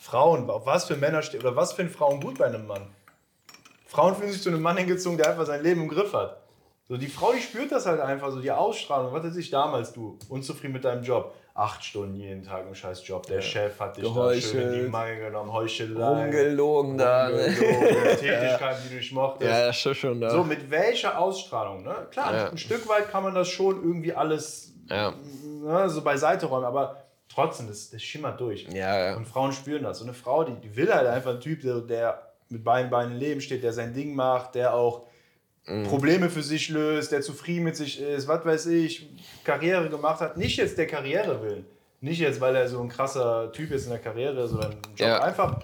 Frauen, 0.00 0.48
auf 0.48 0.64
was 0.64 0.84
für 0.86 0.96
Männer 0.96 1.22
steht 1.22 1.40
oder 1.40 1.56
was 1.56 1.72
für 1.72 1.88
Frauen 1.88 2.20
gut 2.20 2.38
bei 2.38 2.46
einem 2.46 2.66
Mann. 2.66 2.86
Frauen 3.94 4.16
fühlen 4.16 4.32
sich 4.32 4.42
zu 4.42 4.48
einem 4.48 4.60
Mann 4.60 4.76
hingezogen, 4.76 5.16
der 5.16 5.30
einfach 5.30 5.46
sein 5.46 5.62
Leben 5.62 5.82
im 5.82 5.88
Griff 5.88 6.12
hat. 6.12 6.40
So, 6.88 6.96
die 6.96 7.06
Frau, 7.06 7.32
die 7.32 7.40
spürt 7.40 7.70
das 7.70 7.86
halt 7.86 8.00
einfach, 8.00 8.30
so 8.32 8.40
die 8.40 8.50
Ausstrahlung. 8.50 9.12
Was 9.12 9.22
weiß 9.22 9.36
ich 9.36 9.50
damals, 9.50 9.92
du, 9.92 10.18
unzufrieden 10.28 10.72
mit 10.72 10.84
deinem 10.84 11.04
Job. 11.04 11.32
Acht 11.54 11.84
Stunden 11.84 12.16
jeden 12.16 12.42
Tag 12.42 12.66
im 12.66 12.74
scheiß 12.74 13.06
Job. 13.06 13.26
Der 13.28 13.36
ja. 13.36 13.42
Chef 13.42 13.78
hat 13.78 13.96
dich 13.96 14.12
da 14.12 14.34
schön 14.34 14.72
in 14.72 14.82
die 14.82 14.88
Mangel 14.88 15.26
genommen, 15.26 15.52
Heuchelei. 15.52 16.24
Rumgelogen 16.24 16.98
da. 16.98 17.28
Tätigkeiten, 17.30 18.82
die 18.84 18.88
du 18.88 18.94
nicht 18.96 19.12
mochtest. 19.12 19.48
Ja, 19.48 19.72
schon, 19.72 19.94
schon 19.94 20.20
da. 20.20 20.30
So, 20.30 20.42
mit 20.42 20.68
welcher 20.68 21.16
Ausstrahlung, 21.16 21.84
ne? 21.84 22.08
Klar, 22.10 22.34
ja. 22.34 22.50
ein 22.50 22.58
Stück 22.58 22.88
weit 22.88 23.08
kann 23.08 23.22
man 23.22 23.36
das 23.36 23.48
schon 23.48 23.76
irgendwie 23.76 24.12
alles 24.12 24.74
ja. 24.90 25.14
ne, 25.62 25.88
so 25.88 26.02
beiseite 26.02 26.46
räumen, 26.46 26.64
aber 26.64 27.04
trotzdem, 27.32 27.68
das, 27.68 27.90
das 27.90 28.02
schimmert 28.02 28.40
durch. 28.40 28.66
Ja. 28.72 29.14
Und 29.14 29.28
Frauen 29.28 29.52
spüren 29.52 29.84
das. 29.84 30.00
So 30.00 30.04
eine 30.04 30.14
Frau, 30.14 30.42
die, 30.42 30.60
die 30.60 30.74
will 30.74 30.92
halt 30.92 31.06
einfach 31.06 31.30
ein 31.30 31.40
Typ, 31.40 31.62
der 31.62 32.33
mit 32.54 32.64
beiden 32.64 32.90
Beinen 32.90 33.12
im 33.12 33.18
Leben 33.18 33.40
steht, 33.40 33.62
der 33.62 33.72
sein 33.72 33.92
Ding 33.92 34.14
macht, 34.14 34.54
der 34.54 34.74
auch 34.74 35.06
mhm. 35.66 35.84
Probleme 35.84 36.30
für 36.30 36.42
sich 36.42 36.68
löst, 36.68 37.12
der 37.12 37.20
zufrieden 37.20 37.64
mit 37.64 37.76
sich 37.76 38.00
ist, 38.00 38.28
was 38.28 38.44
weiß 38.44 38.66
ich, 38.66 39.10
Karriere 39.42 39.90
gemacht 39.90 40.20
hat. 40.20 40.36
Nicht 40.36 40.56
jetzt 40.56 40.78
der 40.78 40.86
Karriere 40.86 41.42
will. 41.42 41.64
Nicht 42.00 42.20
jetzt, 42.20 42.40
weil 42.40 42.54
er 42.54 42.68
so 42.68 42.80
ein 42.80 42.88
krasser 42.88 43.50
Typ 43.52 43.72
ist 43.72 43.84
in 43.84 43.90
der 43.90 43.98
Karriere, 43.98 44.46
sondern 44.46 44.72
Job. 44.94 45.08
Ja. 45.08 45.22
einfach 45.22 45.60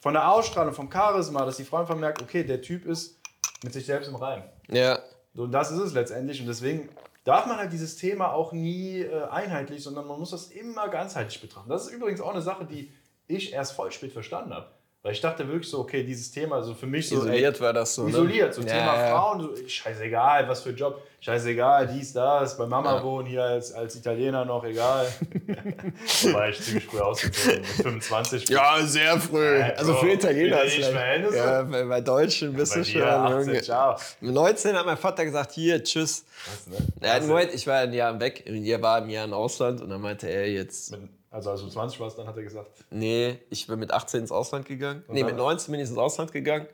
von 0.00 0.14
der 0.14 0.30
Ausstrahlung, 0.30 0.72
vom 0.72 0.90
Charisma, 0.90 1.44
dass 1.44 1.56
die 1.56 1.64
Frau 1.64 1.78
einfach 1.78 1.96
merkt, 1.96 2.22
okay, 2.22 2.44
der 2.44 2.62
Typ 2.62 2.86
ist 2.86 3.18
mit 3.64 3.72
sich 3.72 3.84
selbst 3.84 4.08
im 4.08 4.16
Reim. 4.16 4.42
Ja. 4.70 5.00
Und 5.34 5.52
das 5.52 5.70
ist 5.70 5.78
es 5.78 5.92
letztendlich. 5.92 6.40
Und 6.40 6.46
deswegen 6.46 6.88
darf 7.24 7.46
man 7.46 7.56
halt 7.56 7.72
dieses 7.72 7.96
Thema 7.96 8.32
auch 8.32 8.52
nie 8.52 9.00
äh, 9.00 9.24
einheitlich, 9.30 9.82
sondern 9.82 10.06
man 10.06 10.18
muss 10.18 10.30
das 10.30 10.46
immer 10.46 10.88
ganzheitlich 10.88 11.40
betrachten. 11.40 11.68
Das 11.68 11.86
ist 11.86 11.92
übrigens 11.92 12.20
auch 12.20 12.30
eine 12.30 12.42
Sache, 12.42 12.64
die 12.64 12.92
ich 13.26 13.52
erst 13.52 13.72
voll 13.72 13.90
spät 13.92 14.12
verstanden 14.12 14.54
habe. 14.54 14.70
Weil 15.02 15.12
ich 15.12 15.20
dachte 15.22 15.48
wirklich 15.48 15.70
so, 15.70 15.78
okay, 15.78 16.02
dieses 16.02 16.30
Thema, 16.30 16.56
also 16.56 16.74
für 16.74 16.86
mich 16.86 17.08
so. 17.08 17.16
Isoliert 17.16 17.56
ey, 17.56 17.60
war 17.62 17.72
das 17.72 17.94
so. 17.94 18.02
Ne? 18.02 18.10
Isoliert, 18.10 18.52
so 18.52 18.60
ja, 18.60 18.66
Thema 18.66 18.96
ja. 18.96 19.10
Frauen, 19.10 19.40
so, 19.40 19.66
scheißegal, 19.66 20.46
was 20.46 20.60
für 20.60 20.68
ein 20.68 20.76
Job, 20.76 21.02
scheißegal, 21.20 21.86
dies, 21.86 22.12
das, 22.12 22.58
bei 22.58 22.66
Mama 22.66 22.96
ja. 22.96 23.02
wohnen, 23.02 23.26
hier 23.26 23.42
als, 23.42 23.72
als 23.72 23.96
Italiener 23.96 24.44
noch, 24.44 24.62
egal. 24.62 25.06
da 26.24 26.32
war 26.34 26.50
ich 26.50 26.60
ziemlich 26.60 26.84
früh 26.84 27.00
ausgezogen, 27.00 27.60
mit 27.60 27.66
25. 27.66 28.50
Ja, 28.50 28.78
sehr 28.82 29.18
früh. 29.18 29.62
also 29.62 29.94
für 29.94 30.12
Italiener 30.12 30.64
ist 30.64 30.78
es. 30.78 31.34
Ja, 31.34 31.62
bei, 31.62 31.84
bei 31.84 32.02
Deutschen 32.02 32.52
bist 32.52 32.76
du 32.76 32.84
schon. 32.84 33.02
18, 33.02 33.62
ciao. 33.62 33.96
Mit 34.20 34.34
19 34.34 34.76
hat 34.76 34.84
mein 34.84 34.98
Vater 34.98 35.24
gesagt, 35.24 35.52
hier, 35.52 35.82
tschüss. 35.82 36.26
Was, 36.44 36.66
ne? 36.66 36.86
Ja, 37.02 37.18
Moment, 37.26 37.54
ich 37.54 37.66
war 37.66 37.78
ein 37.78 37.94
Jahr 37.94 38.20
weg, 38.20 38.44
er 38.44 38.82
war 38.82 38.98
ein 38.98 39.08
Jahr 39.08 39.24
im 39.24 39.32
Ausland 39.32 39.80
und 39.80 39.88
dann 39.88 40.02
meinte 40.02 40.28
er 40.28 40.46
jetzt. 40.46 40.90
Mit 40.90 41.19
also 41.30 41.50
als 41.50 41.60
du 41.60 41.68
20 41.68 42.00
warst, 42.00 42.18
dann 42.18 42.26
hat 42.26 42.36
er 42.36 42.42
gesagt. 42.42 42.84
Nee, 42.90 43.38
ich 43.50 43.66
bin 43.66 43.78
mit 43.78 43.92
18 43.92 44.20
ins 44.20 44.32
Ausland 44.32 44.66
gegangen. 44.66 45.04
Und 45.06 45.14
nee, 45.14 45.22
mit 45.22 45.36
19 45.36 45.70
bin 45.70 45.80
ich 45.80 45.88
ins 45.88 45.98
Ausland 45.98 46.32
gegangen. 46.32 46.66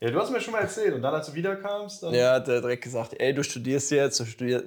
Ja, 0.00 0.10
du 0.10 0.20
hast 0.20 0.30
mir 0.30 0.40
schon 0.40 0.52
mal 0.52 0.60
erzählt. 0.60 0.94
Und 0.94 1.02
dann, 1.02 1.14
als 1.14 1.26
du 1.26 1.34
wiederkamst, 1.34 2.02
dann. 2.02 2.14
Ja, 2.14 2.34
hat 2.34 2.48
er 2.48 2.60
direkt 2.60 2.84
gesagt, 2.84 3.14
ey, 3.18 3.32
du 3.32 3.42
studierst 3.42 3.90
jetzt, 3.90 4.20
du 4.20 4.26
studierst. 4.26 4.66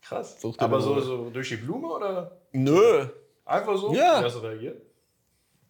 Krass. 0.00 0.36
Aber 0.58 0.80
so, 0.80 0.98
so 1.00 1.30
durch 1.30 1.48
die 1.48 1.56
Blume 1.56 1.88
oder? 1.88 2.38
Nö. 2.52 3.06
Einfach 3.44 3.76
so? 3.76 3.92
Ja. 3.92 4.20
Wie 4.20 4.24
hast 4.24 4.36
du 4.36 4.40
reagiert? 4.40 4.82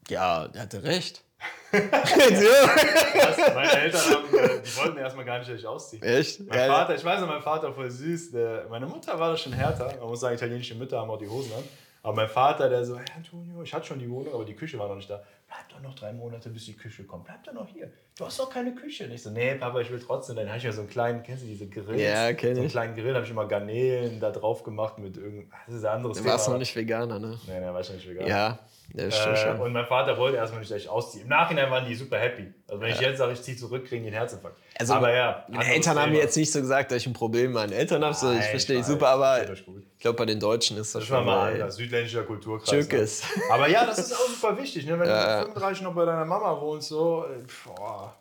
Ja, 0.09 0.47
der 0.49 0.63
hatte 0.63 0.83
recht. 0.83 1.23
meine 1.73 3.73
Eltern 3.73 4.01
haben, 4.01 4.39
äh, 4.39 4.63
die 4.63 4.77
wollten 4.77 4.99
erstmal 4.99 5.25
gar 5.25 5.39
nicht, 5.39 5.51
dass 5.51 5.59
ich 5.59 5.67
ausziehe. 5.67 6.01
Echt? 6.01 6.41
Mein 6.41 6.49
Geil. 6.49 6.71
Vater, 6.71 6.95
ich 6.95 7.05
weiß 7.05 7.21
noch, 7.21 7.29
mein 7.29 7.43
Vater 7.43 7.73
voll 7.73 7.91
süß. 7.91 8.31
Der, 8.31 8.67
meine 8.71 8.87
Mutter 8.87 9.19
war 9.19 9.33
das 9.33 9.41
schon 9.41 9.53
härter. 9.53 9.95
Man 9.99 10.09
muss 10.09 10.21
sagen, 10.21 10.37
italienische 10.37 10.75
Mütter 10.75 11.01
haben 11.01 11.11
auch 11.11 11.19
die 11.19 11.29
Hosen 11.29 11.53
an. 11.53 11.65
Aber 12.07 12.15
mein 12.15 12.29
Vater, 12.29 12.69
der 12.69 12.85
so, 12.85 12.97
hey 12.97 13.05
Antonio, 13.17 13.65
ich 13.65 13.75
hatte 13.75 13.85
schon 13.85 13.99
die 13.99 14.09
Wohnung, 14.09 14.33
aber 14.33 14.45
die 14.45 14.55
Küche 14.55 14.79
war 14.79 14.87
noch 14.87 14.95
nicht 14.95 15.11
da. 15.11 15.25
Bleib 15.49 15.69
doch 15.71 15.81
noch 15.81 15.93
drei 15.97 16.13
Monate, 16.13 16.51
bis 16.51 16.67
die 16.67 16.75
Küche 16.75 17.03
kommt. 17.03 17.25
Bleib 17.25 17.43
doch 17.43 17.53
noch 17.53 17.67
hier. 17.67 17.91
Du 18.17 18.25
hast 18.25 18.39
doch 18.39 18.49
keine 18.49 18.77
Küche. 18.77 19.07
Und 19.07 19.11
ich 19.11 19.25
so, 19.25 19.31
nee, 19.31 19.57
Papa, 19.57 19.81
ich 19.81 19.91
will 19.91 19.99
trotzdem. 19.99 20.37
Dann 20.37 20.47
habe 20.47 20.59
ich 20.59 20.63
mir 20.63 20.73
so 20.73 20.83
einen 20.83 20.89
kleinen, 20.89 21.25
kennst 21.25 21.43
du 21.43 21.49
diese 21.49 21.67
Grills? 21.67 22.01
Ja, 22.01 22.33
kenn 22.33 22.55
so 22.55 22.61
einen 22.61 22.71
kleinen 22.71 22.95
Grill, 22.95 23.13
habe 23.13 23.25
ich 23.25 23.31
immer 23.33 23.49
Garnelen 23.49 24.21
da 24.21 24.31
drauf 24.31 24.63
gemacht 24.63 24.99
mit 24.99 25.17
irgendeinem, 25.17 25.51
das 25.67 25.75
ist 25.75 25.85
ein 25.85 25.97
anderes 25.97 26.19
Du 26.19 26.25
warst 26.25 26.49
noch 26.49 26.59
nicht 26.59 26.77
Veganer, 26.77 27.19
ne? 27.19 27.41
Nee, 27.45 27.59
nee, 27.59 27.67
war 27.67 27.81
ich 27.81 27.91
nicht 27.91 28.09
Veganer. 28.09 28.29
Ja, 28.29 28.59
ja, 28.95 29.11
stimmt 29.11 29.37
äh, 29.37 29.43
schon. 29.43 29.61
Und 29.61 29.73
mein 29.73 29.87
Vater 29.87 30.17
wollte 30.17 30.37
erstmal 30.37 30.61
nicht, 30.61 30.71
dass 30.71 30.81
ich 30.81 30.89
ausziehe. 30.89 31.23
Im 31.23 31.29
Nachhinein 31.29 31.71
waren 31.71 31.87
die 31.87 31.95
super 31.95 32.19
happy. 32.19 32.53
Also 32.67 32.81
wenn 32.81 32.89
ja. 32.89 32.95
ich 32.95 33.01
jetzt 33.01 33.19
sage, 33.19 33.33
ich 33.33 33.43
ziehe 33.43 33.57
zurück, 33.57 33.87
kriegen 33.87 34.03
die 34.03 34.09
einen 34.09 34.17
Herzinfarkt. 34.17 34.59
Also, 34.79 34.95
aber 34.95 35.13
ja. 35.13 35.45
Meine 35.49 35.73
Eltern 35.73 35.99
haben 35.99 36.13
mir 36.13 36.21
jetzt 36.21 36.37
nicht 36.37 36.53
so 36.53 36.61
gesagt, 36.61 36.91
dass 36.91 36.99
ich 36.99 37.07
ein 37.07 37.13
Problem 37.13 37.47
mit 37.47 37.55
meinen 37.55 37.73
Eltern 37.73 38.05
habe. 38.05 38.15
So, 38.15 38.33
ich 38.33 38.45
verstehe 38.45 38.81
ich 38.81 38.87
super, 38.87 39.09
aber 39.09 39.51
ich 39.51 39.65
glaube, 39.99 40.17
bei 40.17 40.27
den 40.27 40.41
Deutschen 40.41 40.77
ist 40.77 40.95
das, 40.95 41.03
das 41.03 41.09
schon 41.09 41.25
mal 41.25 41.53
anders. 41.53 41.77
Südländischer 41.77 42.23
Kulturkreis. 42.23 42.69
Türkis. 42.69 43.23
Ne? 43.37 43.43
Aber 43.51 43.69
ja, 43.69 43.85
das 43.87 43.99
ist 43.99 44.15
auch 44.15 44.29
super 44.29 44.59
wichtig. 44.59 44.87
Ne? 44.87 44.99
Wenn 44.99 45.09
ja, 45.09 45.41
du 45.41 45.47
35 45.47 45.83
noch 45.83 45.95
bei 45.95 46.05
deiner 46.05 46.25
Mama 46.25 46.61
wohnst, 46.61 46.89
so, 46.89 47.25
äh, 47.25 47.43
boah, 47.65 48.15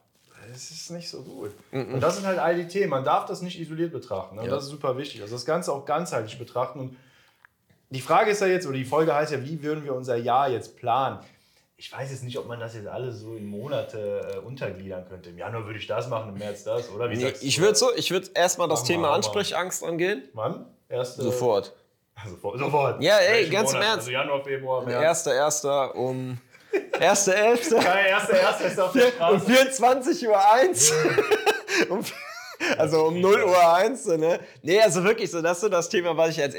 das 0.52 0.72
ist 0.72 0.92
nicht 0.92 1.10
so 1.10 1.24
gut. 1.24 1.52
Und 1.72 2.00
das 2.02 2.18
sind 2.18 2.26
halt 2.26 2.40
all 2.40 2.56
die 2.56 2.68
Themen. 2.68 2.90
Man 2.90 3.04
darf 3.04 3.26
das 3.26 3.42
nicht 3.42 3.60
isoliert 3.60 3.92
betrachten. 3.92 4.36
Ne? 4.36 4.44
Ja. 4.44 4.50
Das 4.50 4.66
ist 4.66 4.70
super 4.70 4.98
wichtig. 4.98 5.22
Also 5.22 5.36
das 5.36 5.46
Ganze 5.46 5.72
auch 5.72 5.86
ganzheitlich 5.86 6.38
betrachten. 6.38 6.80
Und 6.80 6.98
die 7.96 8.02
Frage 8.02 8.32
ist 8.32 8.42
ja 8.42 8.48
jetzt, 8.48 8.68
oder 8.68 8.78
die 8.78 8.86
Folge 8.86 9.16
heißt 9.16 9.32
ja, 9.32 9.44
wie 9.44 9.64
würden 9.64 9.84
wir 9.84 9.96
unser 9.96 10.16
Jahr 10.18 10.50
jetzt 10.50 10.78
planen? 10.78 11.20
ich 11.78 11.92
weiß 11.92 12.10
jetzt 12.12 12.24
nicht, 12.24 12.38
ob 12.38 12.48
man 12.48 12.60
das 12.60 12.74
jetzt 12.74 12.88
alles 12.88 13.20
so 13.20 13.36
in 13.36 13.46
Monate 13.46 14.36
äh, 14.36 14.38
untergliedern 14.40 15.06
könnte. 15.08 15.30
Im 15.30 15.38
Januar 15.38 15.66
würde 15.66 15.78
ich 15.78 15.88
das 15.88 16.08
machen, 16.08 16.30
im 16.30 16.38
März 16.38 16.64
das, 16.64 16.90
oder? 16.90 17.10
Wie 17.10 17.18
nee, 17.18 17.34
ich 17.42 17.60
würde 17.60 17.76
so, 17.76 17.94
ich 17.96 18.12
würde 18.12 18.30
erstmal 18.34 18.70
das 18.70 18.84
Thema 18.84 19.12
Ansprechangst 19.14 19.84
angehen. 19.84 20.24
Wann? 20.34 20.66
Erste, 20.88 21.24
sofort. 21.24 21.74
Sofort. 22.30 22.60
Sofort. 22.60 23.04
Ja, 23.04 23.18
ey, 23.18 23.50
ganz 23.50 23.74
im 23.74 23.82
Ernst. 23.82 23.98
Also 23.98 24.12
Januar, 24.12 24.42
Februar, 24.42 24.86
März. 24.86 25.04
Erster, 25.04 25.34
erster 25.36 25.96
um. 25.96 26.40
Erster, 26.98 27.36
elfter. 27.36 27.80
Geil, 27.84 28.06
erster, 28.08 28.40
erster 28.40 28.66
ist 28.68 28.80
auf 28.80 28.94
der 28.94 29.08
Straße. 29.12 29.36
Um 29.36 29.42
24 29.42 30.28
Uhr 30.30 30.52
1. 30.54 30.94
um, 31.90 32.00
also 32.78 33.06
um 33.06 33.20
0 33.20 33.44
Uhr 33.44 33.74
1. 33.76 34.06
Ne? 34.06 34.40
Nee, 34.62 34.82
also 34.82 35.04
wirklich 35.04 35.32
so, 35.32 35.42
das 35.42 35.58
ist 35.58 35.62
so 35.62 35.70
das 35.70 35.90
Thema, 35.90 36.16
was 36.18 36.32
ich 36.32 36.38
jetzt. 36.38 36.58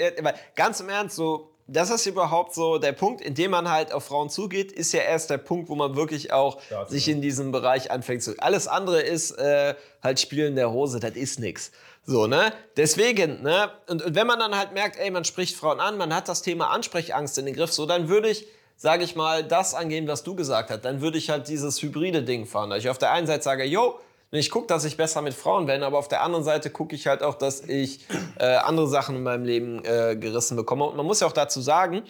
Ganz 0.54 0.80
im 0.80 0.88
Ernst, 0.88 1.16
so 1.16 1.50
das 1.68 1.90
ist 1.90 2.06
überhaupt 2.06 2.54
so 2.54 2.78
der 2.78 2.92
Punkt, 2.92 3.20
in 3.20 3.34
dem 3.34 3.50
man 3.50 3.68
halt 3.68 3.92
auf 3.92 4.04
Frauen 4.04 4.30
zugeht, 4.30 4.70
ist 4.70 4.92
ja 4.92 5.00
erst 5.00 5.30
der 5.30 5.38
Punkt, 5.38 5.68
wo 5.68 5.74
man 5.74 5.96
wirklich 5.96 6.32
auch 6.32 6.58
ja, 6.70 6.86
sich 6.86 7.08
in 7.08 7.20
diesem 7.20 7.50
Bereich 7.50 7.90
anfängt 7.90 8.22
zu. 8.22 8.34
Alles 8.38 8.68
andere 8.68 9.00
ist 9.00 9.32
äh, 9.32 9.74
halt 10.02 10.20
Spielen 10.20 10.54
der 10.54 10.70
Hose, 10.70 11.00
das 11.00 11.16
ist 11.16 11.40
nix. 11.40 11.72
So, 12.04 12.28
ne? 12.28 12.52
Deswegen, 12.76 13.42
ne? 13.42 13.70
Und, 13.88 14.04
und, 14.04 14.14
wenn 14.14 14.28
man 14.28 14.38
dann 14.38 14.56
halt 14.56 14.72
merkt, 14.72 14.96
ey, 14.96 15.10
man 15.10 15.24
spricht 15.24 15.56
Frauen 15.56 15.80
an, 15.80 15.96
man 15.96 16.14
hat 16.14 16.28
das 16.28 16.42
Thema 16.42 16.70
Ansprechangst 16.70 17.36
in 17.38 17.46
den 17.46 17.56
Griff, 17.56 17.72
so, 17.72 17.84
dann 17.84 18.08
würde 18.08 18.28
ich, 18.28 18.46
sage 18.76 19.02
ich 19.02 19.16
mal, 19.16 19.42
das 19.42 19.74
angehen, 19.74 20.06
was 20.06 20.22
du 20.22 20.36
gesagt 20.36 20.70
hast. 20.70 20.84
Dann 20.84 21.00
würde 21.00 21.18
ich 21.18 21.30
halt 21.30 21.48
dieses 21.48 21.82
hybride 21.82 22.22
Ding 22.22 22.46
fahren. 22.46 22.70
Da 22.70 22.76
ich 22.76 22.88
auf 22.88 22.98
der 22.98 23.10
einen 23.10 23.26
Seite 23.26 23.42
sage, 23.42 23.64
yo, 23.64 23.98
ich 24.32 24.50
gucke, 24.50 24.66
dass 24.66 24.84
ich 24.84 24.96
besser 24.96 25.22
mit 25.22 25.34
Frauen 25.34 25.66
werde, 25.66 25.86
aber 25.86 25.98
auf 25.98 26.08
der 26.08 26.22
anderen 26.22 26.44
Seite 26.44 26.70
gucke 26.70 26.94
ich 26.94 27.06
halt 27.06 27.22
auch, 27.22 27.34
dass 27.34 27.60
ich 27.62 28.06
äh, 28.38 28.44
andere 28.56 28.88
Sachen 28.88 29.16
in 29.16 29.22
meinem 29.22 29.44
Leben 29.44 29.84
äh, 29.84 30.16
gerissen 30.16 30.56
bekomme. 30.56 30.84
Und 30.84 30.96
man 30.96 31.06
muss 31.06 31.20
ja 31.20 31.26
auch 31.26 31.32
dazu 31.32 31.60
sagen, 31.60 32.02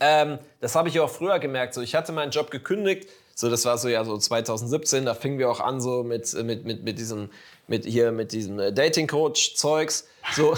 Ähm, 0.00 0.38
das 0.60 0.76
habe 0.76 0.88
ich 0.88 1.00
auch 1.00 1.10
früher 1.10 1.40
gemerkt. 1.40 1.74
So, 1.74 1.80
ich 1.80 1.94
hatte 1.96 2.12
meinen 2.12 2.30
Job 2.30 2.50
gekündigt. 2.52 3.08
So, 3.34 3.50
das 3.50 3.64
war 3.64 3.78
so 3.78 3.88
ja 3.88 4.04
so 4.04 4.16
2017. 4.16 5.04
Da 5.04 5.14
fingen 5.14 5.38
wir 5.40 5.50
auch 5.50 5.58
an 5.60 5.80
so 5.80 6.04
mit 6.04 6.32
mit 6.44 6.64
mit 6.64 6.84
mit 6.84 6.98
diesem 6.98 7.30
mit 7.66 7.84
hier 7.84 8.12
mit 8.12 8.30
diesem 8.30 8.60
äh, 8.60 8.72
Dating 8.72 9.08
Coach 9.08 9.56
Zeugs. 9.56 10.06
So. 10.36 10.56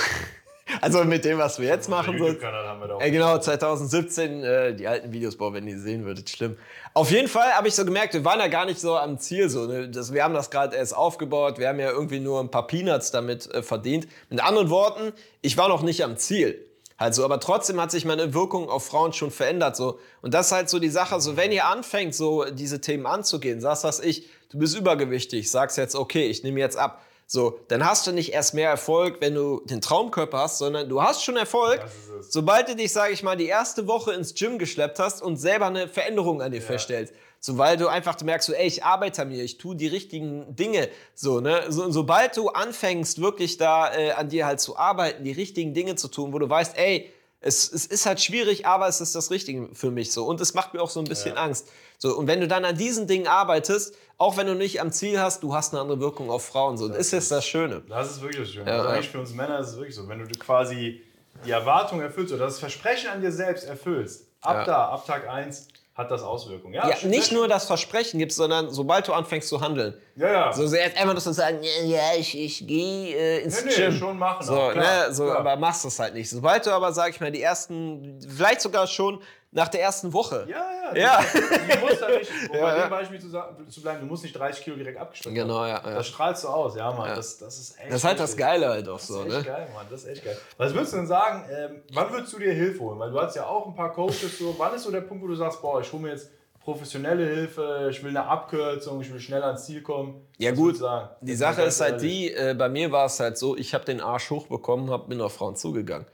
Also 0.80 1.04
mit 1.04 1.24
dem, 1.24 1.38
was 1.38 1.58
wir 1.58 1.68
jetzt 1.68 1.88
machen. 1.88 2.18
So, 2.18 2.26
äh, 2.26 3.10
genau, 3.10 3.38
2017, 3.38 4.44
äh, 4.44 4.74
die 4.74 4.86
alten 4.86 5.12
Videos, 5.12 5.36
boah, 5.36 5.52
wenn 5.52 5.66
ihr 5.66 5.74
die 5.74 5.80
sehen 5.80 6.04
würdet, 6.04 6.30
schlimm. 6.30 6.56
Auf 6.94 7.10
jeden 7.10 7.28
Fall 7.28 7.52
habe 7.52 7.68
ich 7.68 7.74
so 7.74 7.84
gemerkt, 7.84 8.14
wir 8.14 8.24
waren 8.24 8.40
ja 8.40 8.48
gar 8.48 8.66
nicht 8.66 8.80
so 8.80 8.96
am 8.96 9.18
Ziel. 9.18 9.48
So, 9.48 9.66
ne? 9.66 9.88
das, 9.88 10.12
wir 10.12 10.24
haben 10.24 10.34
das 10.34 10.50
gerade 10.50 10.76
erst 10.76 10.96
aufgebaut, 10.96 11.58
wir 11.58 11.68
haben 11.68 11.80
ja 11.80 11.90
irgendwie 11.90 12.20
nur 12.20 12.40
ein 12.40 12.50
paar 12.50 12.66
Peanuts 12.66 13.10
damit 13.10 13.52
äh, 13.52 13.62
verdient. 13.62 14.08
Mit 14.28 14.42
anderen 14.42 14.70
Worten, 14.70 15.12
ich 15.42 15.56
war 15.56 15.68
noch 15.68 15.82
nicht 15.82 16.02
am 16.04 16.16
Ziel. 16.16 16.66
Halt 17.00 17.14
so, 17.14 17.24
aber 17.24 17.40
trotzdem 17.40 17.80
hat 17.80 17.90
sich 17.90 18.04
meine 18.04 18.34
Wirkung 18.34 18.68
auf 18.68 18.84
Frauen 18.84 19.14
schon 19.14 19.30
verändert. 19.30 19.74
So. 19.74 19.98
Und 20.20 20.34
das 20.34 20.46
ist 20.48 20.52
halt 20.52 20.68
so 20.68 20.78
die 20.78 20.90
Sache, 20.90 21.18
so 21.20 21.34
wenn 21.34 21.50
ihr 21.50 21.64
anfängt, 21.64 22.14
so 22.14 22.44
diese 22.44 22.82
Themen 22.82 23.06
anzugehen, 23.06 23.62
sagst 23.62 23.84
was 23.84 24.00
ich, 24.00 24.28
du 24.50 24.58
bist 24.58 24.76
übergewichtig, 24.76 25.50
sagst 25.50 25.78
jetzt, 25.78 25.96
okay, 25.96 26.26
ich 26.26 26.42
nehme 26.42 26.60
jetzt 26.60 26.76
ab. 26.76 27.00
So, 27.32 27.60
dann 27.68 27.88
hast 27.88 28.08
du 28.08 28.12
nicht 28.12 28.32
erst 28.32 28.54
mehr 28.54 28.68
Erfolg, 28.68 29.18
wenn 29.20 29.36
du 29.36 29.60
den 29.64 29.80
Traumkörper 29.80 30.38
hast, 30.38 30.58
sondern 30.58 30.88
du 30.88 31.00
hast 31.00 31.22
schon 31.22 31.36
Erfolg, 31.36 31.80
sobald 32.28 32.68
du 32.68 32.74
dich, 32.74 32.90
sage 32.90 33.12
ich 33.12 33.22
mal, 33.22 33.36
die 33.36 33.46
erste 33.46 33.86
Woche 33.86 34.12
ins 34.14 34.34
Gym 34.34 34.58
geschleppt 34.58 34.98
hast 34.98 35.22
und 35.22 35.36
selber 35.36 35.66
eine 35.66 35.86
Veränderung 35.86 36.42
an 36.42 36.50
dir 36.50 36.60
feststellst. 36.60 37.14
So, 37.38 37.56
weil 37.56 37.76
du 37.76 37.86
einfach 37.86 38.20
merkst, 38.20 38.48
so, 38.48 38.52
ey, 38.52 38.66
ich 38.66 38.82
arbeite 38.82 39.22
an 39.22 39.28
mir, 39.28 39.44
ich 39.44 39.58
tue 39.58 39.76
die 39.76 39.86
richtigen 39.86 40.56
Dinge. 40.56 40.88
So, 41.14 41.38
ne? 41.38 41.66
So, 41.68 41.92
sobald 41.92 42.36
du 42.36 42.48
anfängst, 42.48 43.22
wirklich 43.22 43.58
da 43.58 43.94
äh, 43.94 44.10
an 44.10 44.28
dir 44.28 44.44
halt 44.44 44.58
zu 44.58 44.76
arbeiten, 44.76 45.22
die 45.22 45.30
richtigen 45.30 45.72
Dinge 45.72 45.94
zu 45.94 46.08
tun, 46.08 46.32
wo 46.32 46.40
du 46.40 46.50
weißt, 46.50 46.76
ey, 46.76 47.12
es, 47.40 47.72
es 47.72 47.86
ist 47.86 48.06
halt 48.06 48.20
schwierig, 48.20 48.66
aber 48.66 48.86
es 48.86 49.00
ist 49.00 49.14
das 49.14 49.30
Richtige 49.30 49.68
für 49.74 49.90
mich 49.90 50.12
so. 50.12 50.26
Und 50.26 50.40
es 50.40 50.52
macht 50.54 50.74
mir 50.74 50.82
auch 50.82 50.90
so 50.90 51.00
ein 51.00 51.06
bisschen 51.06 51.36
Angst. 51.36 51.68
So, 51.98 52.16
und 52.16 52.26
wenn 52.26 52.40
du 52.40 52.48
dann 52.48 52.64
an 52.64 52.76
diesen 52.76 53.06
Dingen 53.06 53.26
arbeitest, 53.26 53.94
auch 54.18 54.36
wenn 54.36 54.46
du 54.46 54.54
nicht 54.54 54.80
am 54.80 54.92
Ziel 54.92 55.20
hast, 55.20 55.42
du 55.42 55.54
hast 55.54 55.72
eine 55.72 55.80
andere 55.80 56.00
Wirkung 56.00 56.30
auf 56.30 56.44
Frauen. 56.44 56.76
So, 56.76 56.88
das 56.88 56.98
ist 56.98 57.12
jetzt 57.12 57.30
das 57.30 57.46
Schöne. 57.46 57.82
Das 57.88 58.10
ist 58.10 58.20
wirklich 58.20 58.42
das 58.42 58.50
Schöne. 58.50 58.70
Ja, 58.70 58.76
ja. 58.76 58.90
eigentlich 58.90 59.08
für 59.08 59.20
uns 59.20 59.32
Männer 59.32 59.58
ist 59.60 59.68
es 59.68 59.76
wirklich 59.76 59.94
so. 59.94 60.06
Wenn 60.06 60.18
du 60.18 60.26
quasi 60.38 61.02
die 61.44 61.50
Erwartung 61.50 62.02
erfüllst 62.02 62.34
oder 62.34 62.44
das 62.44 62.58
Versprechen 62.58 63.08
an 63.08 63.22
dir 63.22 63.32
selbst 63.32 63.64
erfüllst, 63.64 64.26
ab 64.42 64.56
Ja. 64.56 64.64
da, 64.64 64.88
ab 64.90 65.06
Tag 65.06 65.28
1, 65.28 65.68
hat 66.00 66.10
das 66.10 66.22
Auswirkungen. 66.22 66.74
Ja, 66.74 66.88
Ja, 66.88 66.96
nicht 67.06 67.30
nur 67.32 67.46
das 67.46 67.66
Versprechen 67.66 68.18
gibt, 68.18 68.32
sondern 68.32 68.70
sobald 68.70 69.06
du 69.06 69.12
anfängst 69.12 69.48
zu 69.48 69.60
handeln. 69.60 69.94
Ja, 70.16 70.32
ja. 70.32 70.52
So, 70.52 70.62
jetzt 70.64 70.96
einfach 70.96 71.12
nur 71.12 71.22
zu 71.22 71.32
sagen, 71.32 71.58
ja, 71.62 71.84
ja 71.86 72.18
ich, 72.18 72.36
ich 72.36 72.66
gehe 72.66 73.14
äh, 73.16 73.38
ins 73.44 73.64
Nee, 73.64 73.70
nee, 73.70 73.76
Gym. 73.86 73.92
schon 73.98 74.18
machen 74.18 74.44
So, 74.44 74.54
auch, 74.60 74.72
klar, 74.72 75.08
ne, 75.08 75.14
so 75.14 75.24
klar. 75.24 75.38
aber 75.38 75.56
machst 75.56 75.84
es 75.84 75.98
halt 75.98 76.14
nicht. 76.14 76.28
Sobald 76.28 76.66
du 76.66 76.70
aber, 76.72 76.92
sag 76.92 77.10
ich 77.10 77.20
mal, 77.20 77.30
die 77.30 77.42
ersten, 77.42 78.18
vielleicht 78.28 78.60
sogar 78.62 78.86
schon 78.86 79.22
nach 79.52 79.68
der 79.68 79.82
ersten 79.82 80.12
Woche. 80.12 80.46
ja, 80.48 80.56
ja. 80.56 80.79
Ja. 80.96 81.20
Du 81.20 81.86
musst 81.86 82.00
da 82.02 82.08
nicht, 82.08 82.30
um 82.50 82.56
Ja, 82.56 82.62
bei 82.62 82.76
ja. 82.76 82.82
dem 82.82 82.90
Beispiel 82.90 83.20
zu, 83.20 83.28
sagen, 83.28 83.68
zu 83.70 83.80
bleiben, 83.82 84.00
du 84.00 84.06
musst 84.06 84.22
nicht 84.22 84.38
30 84.38 84.64
Kilo 84.64 84.76
direkt 84.76 84.98
abgeschlossen 84.98 85.34
Genau, 85.34 85.64
ja, 85.64 85.82
ja. 85.84 85.94
Das 85.94 86.06
strahlst 86.06 86.44
du 86.44 86.48
aus, 86.48 86.76
ja, 86.76 86.90
Mann. 86.92 87.08
Ja. 87.08 87.14
Das, 87.16 87.38
das 87.38 87.58
ist 87.58 87.78
echt 87.78 87.88
Das 87.90 87.96
ist 87.96 88.04
halt 88.04 88.20
das. 88.20 88.36
Geile 88.36 88.68
halt 88.68 88.88
auch 88.88 88.98
Das 88.98 89.06
so, 89.08 89.20
ist 89.22 89.26
echt 89.34 89.38
ne? 89.38 89.52
geil, 89.52 89.68
Mann. 89.74 89.86
Das 89.90 90.02
ist 90.02 90.08
echt 90.08 90.24
geil. 90.24 90.36
Was 90.56 90.72
würdest 90.74 90.92
du 90.92 90.96
denn 90.98 91.06
sagen, 91.06 91.44
ähm, 91.50 91.82
wann 91.92 92.12
würdest 92.12 92.32
du 92.32 92.38
dir 92.38 92.52
Hilfe 92.52 92.80
holen? 92.80 92.98
Weil 92.98 93.10
du 93.10 93.20
hast 93.20 93.36
ja 93.36 93.46
auch 93.46 93.66
ein 93.66 93.74
paar 93.74 93.92
Coaches. 93.92 94.38
So. 94.38 94.54
Wann 94.58 94.74
ist 94.74 94.82
so 94.84 94.90
der 94.90 95.02
Punkt, 95.02 95.22
wo 95.22 95.28
du 95.28 95.34
sagst, 95.34 95.60
boah, 95.62 95.80
ich 95.80 95.92
hole 95.92 96.02
mir 96.02 96.10
jetzt 96.10 96.30
professionelle 96.62 97.24
Hilfe, 97.24 97.88
ich 97.90 98.02
will 98.02 98.10
eine 98.10 98.24
Abkürzung, 98.26 99.00
ich 99.00 99.10
will 99.12 99.18
schneller 99.18 99.46
ans 99.46 99.64
Ziel 99.64 99.82
kommen? 99.82 100.26
Ja 100.38 100.50
Was 100.52 100.58
gut, 100.58 100.80
die 101.22 101.34
Sache 101.34 101.62
ist 101.62 101.80
halt 101.80 101.94
ehrlich. 102.02 102.10
die, 102.28 102.34
äh, 102.34 102.54
bei 102.54 102.68
mir 102.68 102.92
war 102.92 103.06
es 103.06 103.18
halt 103.18 103.38
so, 103.38 103.56
ich 103.56 103.72
habe 103.72 103.84
den 103.86 104.00
Arsch 104.00 104.28
hochbekommen, 104.30 104.90
hab, 104.90 105.08
bin 105.08 105.20
auf 105.22 105.32
Frauen 105.34 105.56
zugegangen. 105.56 106.06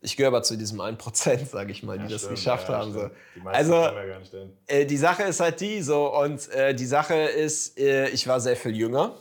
Ich 0.00 0.16
gehöre 0.16 0.28
aber 0.28 0.42
zu 0.42 0.56
diesem 0.56 0.80
1%, 0.80 1.46
sage 1.50 1.72
ich 1.72 1.82
mal, 1.82 1.98
die 1.98 2.04
Ja, 2.04 2.10
das 2.10 2.20
stimmt, 2.22 2.36
geschafft 2.36 2.68
ja, 2.68 2.78
haben. 2.78 2.92
So. 2.92 2.98
stimmt. 3.00 3.12
Die 3.36 3.40
meisten 3.40 3.56
Also, 3.72 3.72
kommen 3.88 3.96
ja 3.96 4.06
gar 4.06 4.18
nicht 4.20 4.30
hin. 4.30 4.52
Äh, 4.66 4.86
die 4.86 4.96
Sache 4.96 5.22
ist 5.24 5.40
halt 5.40 5.60
die 5.60 5.82
so 5.82 6.14
und 6.16 6.48
äh, 6.50 6.74
die 6.74 6.86
Sache 6.86 7.14
ist, 7.14 7.78
äh, 7.78 8.08
ich 8.10 8.26
war 8.28 8.40
sehr 8.40 8.56
viel 8.56 8.76
jünger 8.76 9.14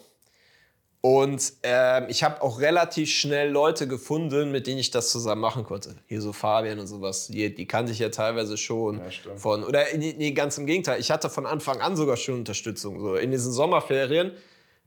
und 1.01 1.53
ähm, 1.63 2.05
ich 2.09 2.23
habe 2.23 2.41
auch 2.41 2.59
relativ 2.59 3.09
schnell 3.09 3.49
Leute 3.49 3.87
gefunden, 3.87 4.51
mit 4.51 4.67
denen 4.67 4.79
ich 4.79 4.91
das 4.91 5.09
zusammen 5.09 5.41
machen 5.41 5.63
konnte. 5.63 5.95
Hier 6.07 6.21
so 6.21 6.33
Fabian 6.33 6.79
und 6.79 6.87
sowas, 6.87 7.27
die, 7.27 7.53
die 7.53 7.65
kannte 7.67 7.91
ich 7.91 7.99
ja 7.99 8.09
teilweise 8.09 8.57
schon 8.57 8.97
Ja, 8.99 9.35
von 9.35 9.63
oder 9.63 9.85
nee, 9.95 10.31
ganz 10.31 10.57
im 10.57 10.65
Gegenteil. 10.65 10.99
Ich 10.99 11.11
hatte 11.11 11.29
von 11.29 11.45
Anfang 11.45 11.81
an 11.81 11.95
sogar 11.95 12.17
schon 12.17 12.35
Unterstützung 12.35 12.99
so 12.99 13.15
in 13.15 13.31
diesen 13.31 13.51
Sommerferien. 13.51 14.31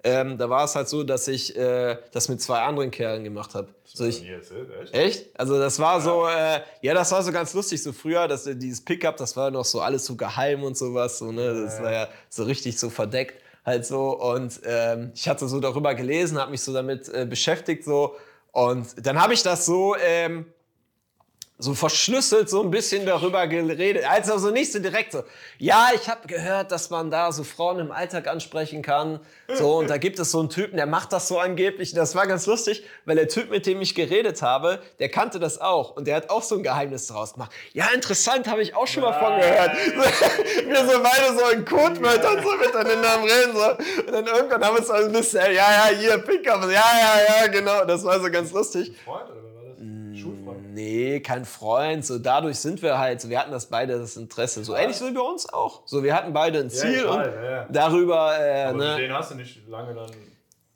Ähm, 0.02 0.38
da 0.38 0.48
war 0.48 0.64
es 0.64 0.74
halt 0.74 0.88
so, 0.88 1.02
dass 1.02 1.28
ich 1.28 1.56
äh, 1.56 1.98
das 2.12 2.28
mit 2.28 2.40
zwei 2.40 2.60
anderen 2.60 2.90
Kerlen 2.90 3.22
gemacht 3.24 3.54
habe. 3.54 3.68
So 3.84 4.04
ich, 4.04 4.26
erzählt, 4.26 4.70
echt? 4.80 4.94
Echt? 4.94 5.40
Also 5.40 5.58
das 5.58 5.78
war 5.78 6.00
so, 6.00 6.26
äh, 6.26 6.60
ja, 6.80 6.94
das 6.94 7.12
war 7.12 7.22
so 7.22 7.32
ganz 7.32 7.52
lustig. 7.54 7.82
So 7.82 7.92
früher, 7.92 8.26
dass 8.26 8.46
äh, 8.46 8.56
dieses 8.56 8.82
Pickup, 8.82 9.16
das 9.16 9.36
war 9.36 9.50
noch 9.50 9.64
so 9.64 9.80
alles 9.80 10.06
so 10.06 10.16
geheim 10.16 10.62
und 10.62 10.76
sowas. 10.76 11.18
So, 11.18 11.32
ne? 11.32 11.64
Das 11.64 11.82
war 11.82 11.92
ja 11.92 12.08
so 12.28 12.44
richtig 12.44 12.78
so 12.78 12.88
verdeckt 12.88 13.42
halt 13.64 13.84
so. 13.84 14.18
Und 14.18 14.60
ähm, 14.64 15.12
ich 15.14 15.28
hatte 15.28 15.48
so 15.48 15.60
darüber 15.60 15.94
gelesen, 15.94 16.38
habe 16.38 16.50
mich 16.50 16.62
so 16.62 16.72
damit 16.72 17.08
äh, 17.08 17.26
beschäftigt 17.26 17.84
so. 17.84 18.16
Und 18.52 19.06
dann 19.06 19.20
habe 19.20 19.34
ich 19.34 19.42
das 19.42 19.66
so 19.66 19.94
ähm, 19.96 20.46
so 21.60 21.74
verschlüsselt 21.74 22.48
so 22.48 22.62
ein 22.62 22.70
bisschen 22.70 23.04
darüber 23.04 23.46
geredet. 23.46 24.04
Also 24.08 24.38
so 24.38 24.50
nicht 24.50 24.72
so 24.72 24.78
direkt 24.78 25.12
so. 25.12 25.24
Ja, 25.58 25.90
ich 25.94 26.08
habe 26.08 26.26
gehört, 26.26 26.72
dass 26.72 26.88
man 26.88 27.10
da 27.10 27.30
so 27.32 27.44
Frauen 27.44 27.78
im 27.78 27.92
Alltag 27.92 28.28
ansprechen 28.28 28.80
kann. 28.80 29.20
So, 29.52 29.76
und 29.76 29.90
da 29.90 29.98
gibt 29.98 30.18
es 30.18 30.30
so 30.30 30.40
einen 30.40 30.48
Typen, 30.48 30.76
der 30.76 30.86
macht 30.86 31.12
das 31.12 31.28
so 31.28 31.38
angeblich. 31.38 31.92
Das 31.92 32.14
war 32.14 32.26
ganz 32.26 32.46
lustig, 32.46 32.82
weil 33.04 33.16
der 33.16 33.28
Typ, 33.28 33.50
mit 33.50 33.66
dem 33.66 33.82
ich 33.82 33.94
geredet 33.94 34.40
habe, 34.40 34.80
der 35.00 35.10
kannte 35.10 35.38
das 35.38 35.60
auch. 35.60 35.96
Und 35.96 36.06
der 36.06 36.16
hat 36.16 36.30
auch 36.30 36.42
so 36.42 36.56
ein 36.56 36.62
Geheimnis 36.62 37.08
daraus 37.08 37.34
gemacht. 37.34 37.52
Ja, 37.74 37.88
interessant, 37.94 38.48
habe 38.48 38.62
ich 38.62 38.74
auch 38.74 38.86
schon 38.86 39.02
mal 39.02 39.12
von 39.12 39.38
gehört. 39.38 39.76
Wir 40.66 40.86
so 40.86 41.02
beide 41.02 41.38
so 41.38 41.48
in 41.50 41.64
Codewörtern 41.64 42.42
so 42.42 42.56
miteinander 42.56 43.14
am 43.14 43.24
Reden. 43.24 43.52
So. 43.52 44.06
Und 44.06 44.12
dann 44.12 44.26
irgendwann 44.26 44.64
haben 44.64 44.76
wir 44.76 44.82
so 44.82 44.92
ein 44.92 45.12
bisschen, 45.12 45.40
ja, 45.40 45.50
ja, 45.52 45.90
hier, 45.98 46.18
Pickup. 46.18 46.62
Ja, 46.62 46.68
ja, 46.68 47.42
ja, 47.42 47.46
genau. 47.48 47.84
Das 47.84 48.04
war 48.04 48.18
so 48.20 48.30
ganz 48.30 48.52
lustig. 48.52 48.92
Freund 49.04 49.24
oder 49.24 49.40
wer 49.42 49.54
war 49.54 49.70
das? 49.70 49.78
Mm. 49.78 50.14
Schulfreund. 50.14 50.59
Nee, 50.72 51.20
kein 51.20 51.44
Freund. 51.44 52.04
So 52.04 52.18
dadurch 52.18 52.58
sind 52.58 52.82
wir 52.82 52.98
halt, 52.98 53.20
so, 53.20 53.28
wir 53.28 53.38
hatten 53.38 53.50
das 53.50 53.66
beide 53.66 53.98
das 53.98 54.16
Interesse. 54.16 54.64
So 54.64 54.74
ähnlich 54.74 54.96
so 54.96 55.06
wie 55.06 55.12
bei 55.12 55.20
uns 55.20 55.52
auch. 55.52 55.82
So 55.86 56.02
wir 56.02 56.14
hatten 56.14 56.32
beide 56.32 56.60
ein 56.60 56.70
Ziel 56.70 56.94
ich 56.96 57.04
und 57.04 57.18
ja, 57.18 57.50
ja. 57.50 57.66
darüber, 57.70 58.38
äh, 58.38 58.72
ne? 58.72 58.96
denen 58.96 59.14
hast 59.14 59.32
du 59.32 59.34
nicht 59.34 59.66
lange 59.68 59.94
dann, 59.94 60.10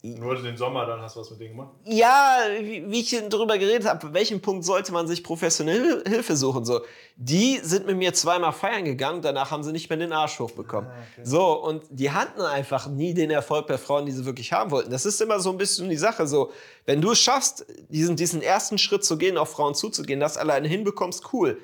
nur 0.05 0.35
den 0.37 0.57
Sommer, 0.57 0.85
dann 0.85 1.01
hast 1.01 1.17
du 1.17 1.21
was 1.21 1.31
mit 1.31 1.41
denen 1.41 1.57
gemacht. 1.57 1.71
Ja, 1.87 2.41
wie, 2.61 2.85
wie 2.91 3.01
ich 3.01 3.23
darüber 3.31 3.57
geredet 3.57 3.89
habe, 3.89 4.07
an 4.07 4.13
welchem 4.13 4.41
Punkt 4.41 4.63
sollte 4.65 4.93
man 4.93 5.09
sich 5.09 5.25
professionelle 5.25 6.05
Hilfe 6.07 6.37
suchen? 6.37 6.67
So, 6.67 6.83
die 7.17 7.59
sind 7.63 7.87
mit 7.87 7.97
mir 7.97 8.13
zweimal 8.13 8.53
feiern 8.53 8.85
gegangen, 8.85 9.23
danach 9.23 9.51
haben 9.51 9.63
sie 9.63 9.73
nicht 9.73 9.89
mehr 9.89 9.99
den 9.99 10.13
Arsch 10.13 10.39
hochbekommen. 10.39 10.91
So, 11.23 11.59
und 11.63 11.85
die 11.89 12.11
hatten 12.11 12.43
einfach 12.43 12.87
nie 12.87 13.15
den 13.15 13.31
Erfolg 13.31 13.67
bei 13.67 13.79
Frauen, 13.79 14.05
die 14.05 14.13
sie 14.13 14.27
wirklich 14.27 14.53
haben 14.53 14.71
wollten. 14.71 14.91
Das 14.91 15.07
ist 15.07 15.23
immer 15.23 15.41
so 15.41 15.51
ein 15.51 15.57
bisschen 15.57 15.89
die 15.89 15.97
Sache. 15.97 16.27
So, 16.27 16.53
wenn 16.85 17.01
du 17.01 17.13
es 17.13 17.21
schaffst, 17.21 17.65
diesen, 17.89 18.15
diesen 18.15 18.43
ersten 18.43 18.77
Schritt 18.77 19.05
zu 19.05 19.17
gehen, 19.17 19.39
auf 19.39 19.53
Frauen 19.53 19.75
zuzugehen, 19.75 20.21
das 20.21 20.37
alleine 20.37 20.69
hinbekommst, 20.69 21.33
cool. 21.33 21.59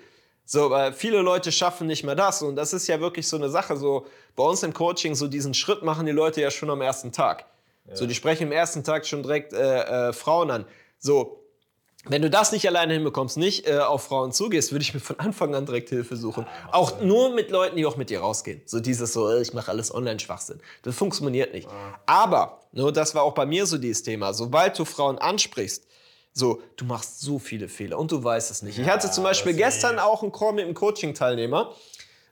So, 0.47 0.65
aber 0.65 0.95
viele 0.95 1.21
Leute 1.21 1.53
schaffen 1.53 1.87
nicht 1.87 2.05
mehr 2.05 2.15
das. 2.17 2.43
Und 2.43 2.57
das 2.57 2.73
ist 2.73 2.87
ja 2.87 3.01
wirklich 3.01 3.29
so 3.29 3.37
eine 3.37 3.51
Sache. 3.51 3.77
So, 3.77 4.07
bei 4.35 4.45
uns 4.45 4.63
im 4.63 4.73
Coaching, 4.73 5.15
so 5.15 5.29
diesen 5.29 5.53
Schritt 5.53 5.83
machen 5.83 6.07
die 6.07 6.13
Leute 6.13 6.41
ja 6.41 6.51
schon 6.51 6.71
am 6.71 6.81
ersten 6.81 7.13
Tag. 7.13 7.45
So, 7.95 8.07
die 8.07 8.15
sprechen 8.15 8.45
im 8.45 8.53
ersten 8.53 8.85
Tag 8.85 9.07
schon 9.07 9.23
direkt 9.23 9.53
äh, 9.53 10.09
äh, 10.09 10.13
Frauen 10.13 10.51
an. 10.51 10.65
So, 10.99 11.41
wenn 12.07 12.23
du 12.23 12.31
das 12.31 12.51
nicht 12.53 12.67
alleine 12.67 12.95
hinbekommst, 12.95 13.37
nicht 13.37 13.69
äh, 13.69 13.79
auf 13.79 14.05
Frauen 14.05 14.33
zugehst, 14.33 14.73
würde 14.73 14.83
ich 14.83 14.95
mir 14.95 15.01
von 15.01 15.19
Anfang 15.19 15.55
an 15.55 15.67
direkt 15.67 15.91
Hilfe 15.91 16.17
suchen. 16.17 16.47
auch 16.73 17.01
nur 17.03 17.35
mit 17.35 17.51
Leuten, 17.51 17.77
die 17.77 17.85
auch 17.85 17.97
mit 17.97 18.09
dir 18.09 18.21
rausgehen. 18.21 18.63
So 18.65 18.81
dieses 18.81 19.13
so, 19.13 19.29
äh, 19.31 19.43
ich 19.43 19.53
mache 19.53 19.71
alles 19.71 19.95
Online-Schwachsinn. 19.95 20.61
Das 20.83 20.95
funktioniert 20.97 21.53
nicht. 21.53 21.69
Aber, 22.07 22.63
ne, 22.73 22.91
das 22.91 23.15
war 23.15 23.23
auch 23.23 23.35
bei 23.35 23.45
mir 23.45 23.67
so 23.67 23.77
dieses 23.77 24.03
Thema, 24.03 24.33
sobald 24.33 24.79
du 24.79 24.87
Frauen 24.87 25.19
ansprichst, 25.19 25.87
so, 26.33 26.63
du 26.77 26.85
machst 26.85 27.21
so 27.21 27.39
viele 27.39 27.69
Fehler 27.69 27.99
und 27.99 28.13
du 28.13 28.23
weißt 28.23 28.51
es 28.51 28.63
nicht. 28.63 28.79
ich 28.79 28.89
hatte 28.89 29.11
zum 29.11 29.25
Beispiel 29.25 29.53
gestern 29.53 29.97
eh. 29.97 30.01
auch 30.01 30.23
einen 30.23 30.33
Call 30.33 30.53
mit 30.53 30.65
einem 30.65 30.75
Coaching-Teilnehmer. 30.75 31.75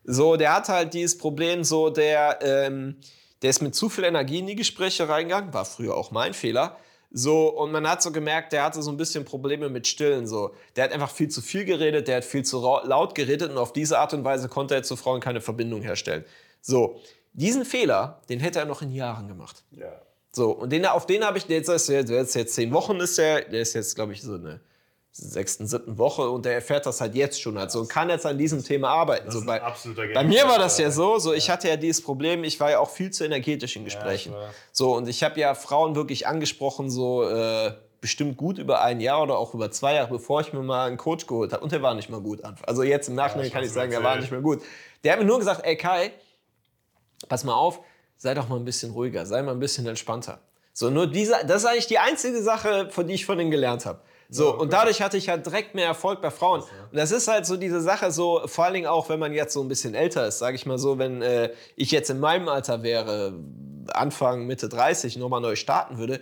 So, 0.04 0.36
der 0.36 0.54
hat 0.54 0.68
halt 0.68 0.94
dieses 0.94 1.18
Problem, 1.18 1.64
so 1.64 1.90
der, 1.90 2.38
ähm, 2.40 2.96
der 3.42 3.50
ist 3.50 3.62
mit 3.62 3.74
zu 3.74 3.88
viel 3.88 4.04
Energie 4.04 4.38
in 4.38 4.46
die 4.46 4.56
Gespräche 4.56 5.08
reingegangen, 5.08 5.52
war 5.54 5.64
früher 5.64 5.96
auch 5.96 6.10
mein 6.10 6.34
Fehler. 6.34 6.76
So, 7.10 7.48
und 7.48 7.72
man 7.72 7.88
hat 7.88 8.02
so 8.02 8.12
gemerkt, 8.12 8.52
der 8.52 8.64
hatte 8.64 8.82
so 8.82 8.90
ein 8.90 8.98
bisschen 8.98 9.24
Probleme 9.24 9.70
mit 9.70 9.86
Stillen. 9.86 10.26
So. 10.26 10.54
Der 10.76 10.84
hat 10.84 10.92
einfach 10.92 11.10
viel 11.10 11.28
zu 11.28 11.40
viel 11.40 11.64
geredet, 11.64 12.06
der 12.06 12.18
hat 12.18 12.24
viel 12.24 12.44
zu 12.44 12.60
laut 12.60 13.14
geredet 13.14 13.50
und 13.50 13.56
auf 13.56 13.72
diese 13.72 13.98
Art 13.98 14.12
und 14.12 14.24
Weise 14.24 14.48
konnte 14.48 14.74
er 14.74 14.82
zu 14.82 14.96
Frauen 14.96 15.20
keine 15.20 15.40
Verbindung 15.40 15.80
herstellen. 15.80 16.24
So, 16.60 17.00
diesen 17.32 17.64
Fehler, 17.64 18.20
den 18.28 18.40
hätte 18.40 18.58
er 18.58 18.66
noch 18.66 18.82
in 18.82 18.90
Jahren 18.90 19.28
gemacht. 19.28 19.64
Ja. 19.70 20.02
So, 20.32 20.50
und 20.50 20.70
den, 20.70 20.84
auf 20.84 21.06
den 21.06 21.24
habe 21.24 21.38
ich, 21.38 21.46
der 21.46 21.56
jetzt, 21.56 21.68
der 21.68 21.76
ist 21.76 21.88
jetzt, 21.88 22.34
jetzt 22.34 22.54
zehn 22.54 22.72
Wochen 22.72 22.96
ist 23.00 23.16
der, 23.16 23.42
der 23.42 23.62
ist 23.62 23.74
jetzt, 23.74 23.94
glaube 23.94 24.12
ich, 24.12 24.20
so 24.20 24.34
eine 24.34 24.60
sechsten, 25.18 25.66
siebten 25.66 25.98
Woche 25.98 26.30
und 26.30 26.44
der 26.44 26.54
erfährt 26.54 26.86
das 26.86 27.00
halt 27.00 27.14
jetzt 27.14 27.40
schon 27.40 27.58
halt 27.58 27.70
so 27.70 27.80
und 27.80 27.88
kann 27.88 28.08
jetzt 28.08 28.24
an 28.24 28.38
diesem 28.38 28.62
Thema 28.62 28.88
arbeiten. 28.88 29.30
So, 29.30 29.44
bei, 29.44 29.60
bei 30.14 30.24
mir 30.24 30.44
war 30.44 30.58
das 30.58 30.78
ja 30.78 30.90
so, 30.90 31.18
so 31.18 31.32
ich 31.32 31.50
hatte 31.50 31.68
ja 31.68 31.76
dieses 31.76 32.02
Problem, 32.02 32.44
ich 32.44 32.58
war 32.60 32.70
ja 32.70 32.78
auch 32.78 32.90
viel 32.90 33.10
zu 33.10 33.24
energetisch 33.24 33.76
in 33.76 33.84
Gesprächen. 33.84 34.32
weiß. 34.32 34.54
so, 34.72 34.94
und 34.96 35.08
ich 35.08 35.22
habe 35.24 35.38
ja 35.40 35.54
Frauen 35.54 35.96
wirklich 35.96 36.26
angesprochen, 36.26 36.88
so, 36.88 37.28
äh, 37.28 37.72
bestimmt 38.00 38.36
gut 38.36 38.58
über 38.58 38.82
ein 38.82 39.00
Jahr 39.00 39.22
oder 39.22 39.38
auch 39.38 39.54
über 39.54 39.72
zwei 39.72 39.94
Jahre, 39.94 40.10
bevor 40.10 40.40
ich 40.40 40.52
mir 40.52 40.62
mal 40.62 40.86
einen 40.86 40.96
Coach 40.96 41.26
geholt 41.26 41.52
habe. 41.52 41.64
Und 41.64 41.72
der 41.72 41.82
war 41.82 41.94
nicht 41.94 42.08
mal 42.08 42.20
gut. 42.20 42.40
Also 42.62 42.84
jetzt 42.84 43.08
im 43.08 43.16
Nachhinein 43.16 43.46
ich 43.46 43.52
kann 43.52 43.64
ich 43.64 43.72
sagen, 43.72 43.90
der 43.90 44.04
war 44.04 44.16
nicht 44.16 44.30
mehr 44.30 44.40
gut. 44.40 44.62
Der 45.02 45.12
hat 45.12 45.18
mir 45.18 45.26
nur 45.26 45.38
gesagt, 45.38 45.64
ey 45.64 45.76
Kai, 45.76 46.12
pass 47.28 47.42
mal 47.42 47.54
auf, 47.54 47.80
sei 48.16 48.34
doch 48.34 48.48
mal 48.48 48.56
ein 48.56 48.64
bisschen 48.64 48.92
ruhiger, 48.92 49.26
sei 49.26 49.42
mal 49.42 49.52
ein 49.52 49.58
bisschen 49.58 49.86
entspannter. 49.86 50.40
So, 50.72 50.90
nur 50.90 51.08
dieser, 51.08 51.42
das 51.42 51.62
ist 51.62 51.68
eigentlich 51.68 51.88
die 51.88 51.98
einzige 51.98 52.40
Sache, 52.40 52.88
von 52.90 53.08
die 53.08 53.14
ich 53.14 53.26
von 53.26 53.40
ihm 53.40 53.50
gelernt 53.50 53.84
habe. 53.84 54.00
So, 54.30 54.54
und 54.54 54.74
dadurch 54.74 55.00
hatte 55.00 55.16
ich 55.16 55.30
halt 55.30 55.46
direkt 55.46 55.74
mehr 55.74 55.86
Erfolg 55.86 56.20
bei 56.20 56.30
Frauen. 56.30 56.60
Und 56.60 56.68
das 56.92 57.12
ist 57.12 57.28
halt 57.28 57.46
so 57.46 57.56
diese 57.56 57.80
Sache, 57.80 58.10
so, 58.10 58.42
vor 58.46 58.66
allen 58.66 58.74
Dingen 58.74 58.86
auch, 58.86 59.08
wenn 59.08 59.18
man 59.18 59.32
jetzt 59.32 59.54
so 59.54 59.62
ein 59.62 59.68
bisschen 59.68 59.94
älter 59.94 60.26
ist, 60.26 60.38
sage 60.38 60.54
ich 60.54 60.66
mal 60.66 60.78
so, 60.78 60.98
wenn 60.98 61.22
äh, 61.22 61.50
ich 61.76 61.90
jetzt 61.90 62.10
in 62.10 62.20
meinem 62.20 62.48
Alter 62.48 62.82
wäre, 62.82 63.32
Anfang, 63.88 64.46
Mitte 64.46 64.68
30, 64.68 65.16
nochmal 65.16 65.40
neu 65.40 65.56
starten 65.56 65.96
würde, 65.96 66.20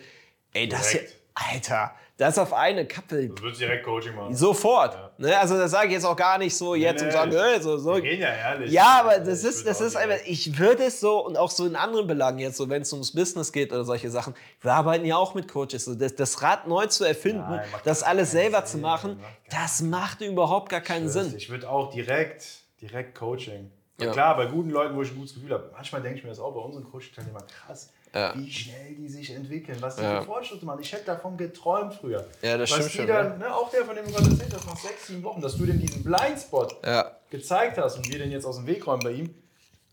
ey, 0.53 0.69
das 0.69 0.91
hier. 0.91 1.01
Alter, 1.35 1.93
das 2.19 2.39
auf 2.39 2.53
eine 2.55 2.87
Kappe, 2.87 3.29
Du 3.29 3.43
würdest 3.43 3.61
direkt 3.61 3.85
Coaching 3.85 4.15
machen. 4.15 4.35
sofort. 4.35 5.19
Ne? 5.19 5.39
Also 5.39 5.59
das 5.59 5.71
sage 5.71 5.89
ich 5.89 5.93
jetzt 5.93 6.05
auch 6.07 6.17
gar 6.17 6.39
nicht 6.39 6.57
so 6.57 6.75
jetzt 6.75 7.01
nee, 7.01 7.07
und 7.09 7.13
sagen, 7.13 7.31
ich- 7.33 7.37
äh, 7.37 7.61
so, 7.61 7.77
so. 7.77 7.95
Wir 7.95 8.01
gehen 8.01 8.21
ja 8.21 8.29
ehrlich. 8.33 8.73
Ja, 8.73 9.01
aber 9.01 9.19
Ich 9.19 9.25
das 9.25 9.45
ist, 9.45 9.59
würd 9.59 9.67
das 9.69 9.81
ist 9.83 9.97
einfach, 9.97 10.17
ich 10.25 10.59
würde 10.59 10.85
es 10.85 10.99
so 11.01 11.27
und 11.27 11.37
auch 11.37 11.51
so 11.51 11.67
in 11.67 11.77
anderen 11.77 12.07
Belangen 12.07 12.39
jetzt, 12.39 12.57
so 12.57 12.69
wenn 12.71 12.81
es 12.83 12.93
ums 12.93 13.13
Business 13.13 13.53
geht 13.53 13.71
oder 13.73 13.85
solche 13.85 14.09
Sachen, 14.11 14.35
wir 14.63 14.73
arbeiten 14.73 15.05
ja 15.05 15.17
auch 15.17 15.35
mit 15.35 15.47
Coaches, 15.53 15.85
so 15.85 15.95
das, 15.95 16.15
das 16.15 16.41
Rad 16.43 16.67
neu 16.67 16.87
zu 16.87 17.05
erfinden, 17.05 17.45
Nein, 17.51 17.67
das 17.85 18.03
alles 18.03 18.31
selber 18.31 18.61
Sinn, 18.61 18.67
zu 18.67 18.79
machen, 18.79 19.19
macht 19.21 19.53
das 19.63 19.83
macht 19.83 20.21
überhaupt 20.23 20.71
gar 20.71 20.81
keinen 20.81 21.09
Sinn. 21.11 21.35
Ich 21.37 21.51
würde 21.51 21.69
auch 21.69 21.91
direkt, 21.93 22.47
direkt 22.81 23.15
Coaching. 23.15 23.71
Ja. 24.01 24.11
Klar, 24.13 24.37
bei 24.37 24.47
guten 24.47 24.71
Leuten, 24.71 24.95
wo 24.97 25.03
ich 25.03 25.11
ein 25.11 25.17
gutes 25.17 25.35
Gefühl 25.35 25.53
habe. 25.53 25.71
Manchmal 25.73 26.03
denke 26.03 26.19
ich 26.19 26.25
mir 26.25 26.31
das 26.31 26.39
auch 26.41 26.53
bei 26.53 26.61
unseren 26.61 26.85
Coaching-Teilnehmern. 26.85 27.45
Krass, 27.67 27.91
Ja. 28.15 28.33
wie 28.37 28.51
schnell 28.51 28.95
die 28.95 29.09
sich 29.09 29.31
entwickeln, 29.35 29.77
was 29.81 29.97
die 29.97 30.03
Ja. 30.03 30.21
für 30.21 30.27
Fortschritte 30.27 30.65
machen. 30.65 30.81
Ich 30.81 30.93
hätte 30.93 31.05
davon 31.05 31.37
geträumt 31.37 31.95
früher. 31.95 32.27
Ja, 32.43 32.57
das 32.57 32.71
was 32.71 32.77
stimmt 32.79 32.93
die 32.93 32.97
schon, 32.99 33.07
Dann, 33.09 33.39
ne, 33.39 33.55
auch 33.55 33.71
der, 33.71 33.85
von 33.85 33.95
dem 33.95 34.07
du 34.07 34.13
gerade 34.13 34.31
erzählt 34.31 34.55
hast, 34.55 34.67
nach 34.67 34.77
sechs, 34.79 35.07
sieben 35.09 35.23
Wochen, 35.23 35.41
dass 35.41 35.57
du 35.57 35.67
dem 35.67 35.79
diesen 35.81 36.03
Blindspot 36.03 36.77
Ja. 36.85 37.13
gezeigt 37.31 37.77
hast 37.79 37.97
und 37.97 38.09
wir 38.11 38.19
den 38.19 38.31
jetzt 38.31 38.45
aus 38.47 38.57
dem 38.57 38.67
Weg 38.67 38.87
räumen 38.87 39.03
bei 39.03 39.11
ihm. 39.13 39.27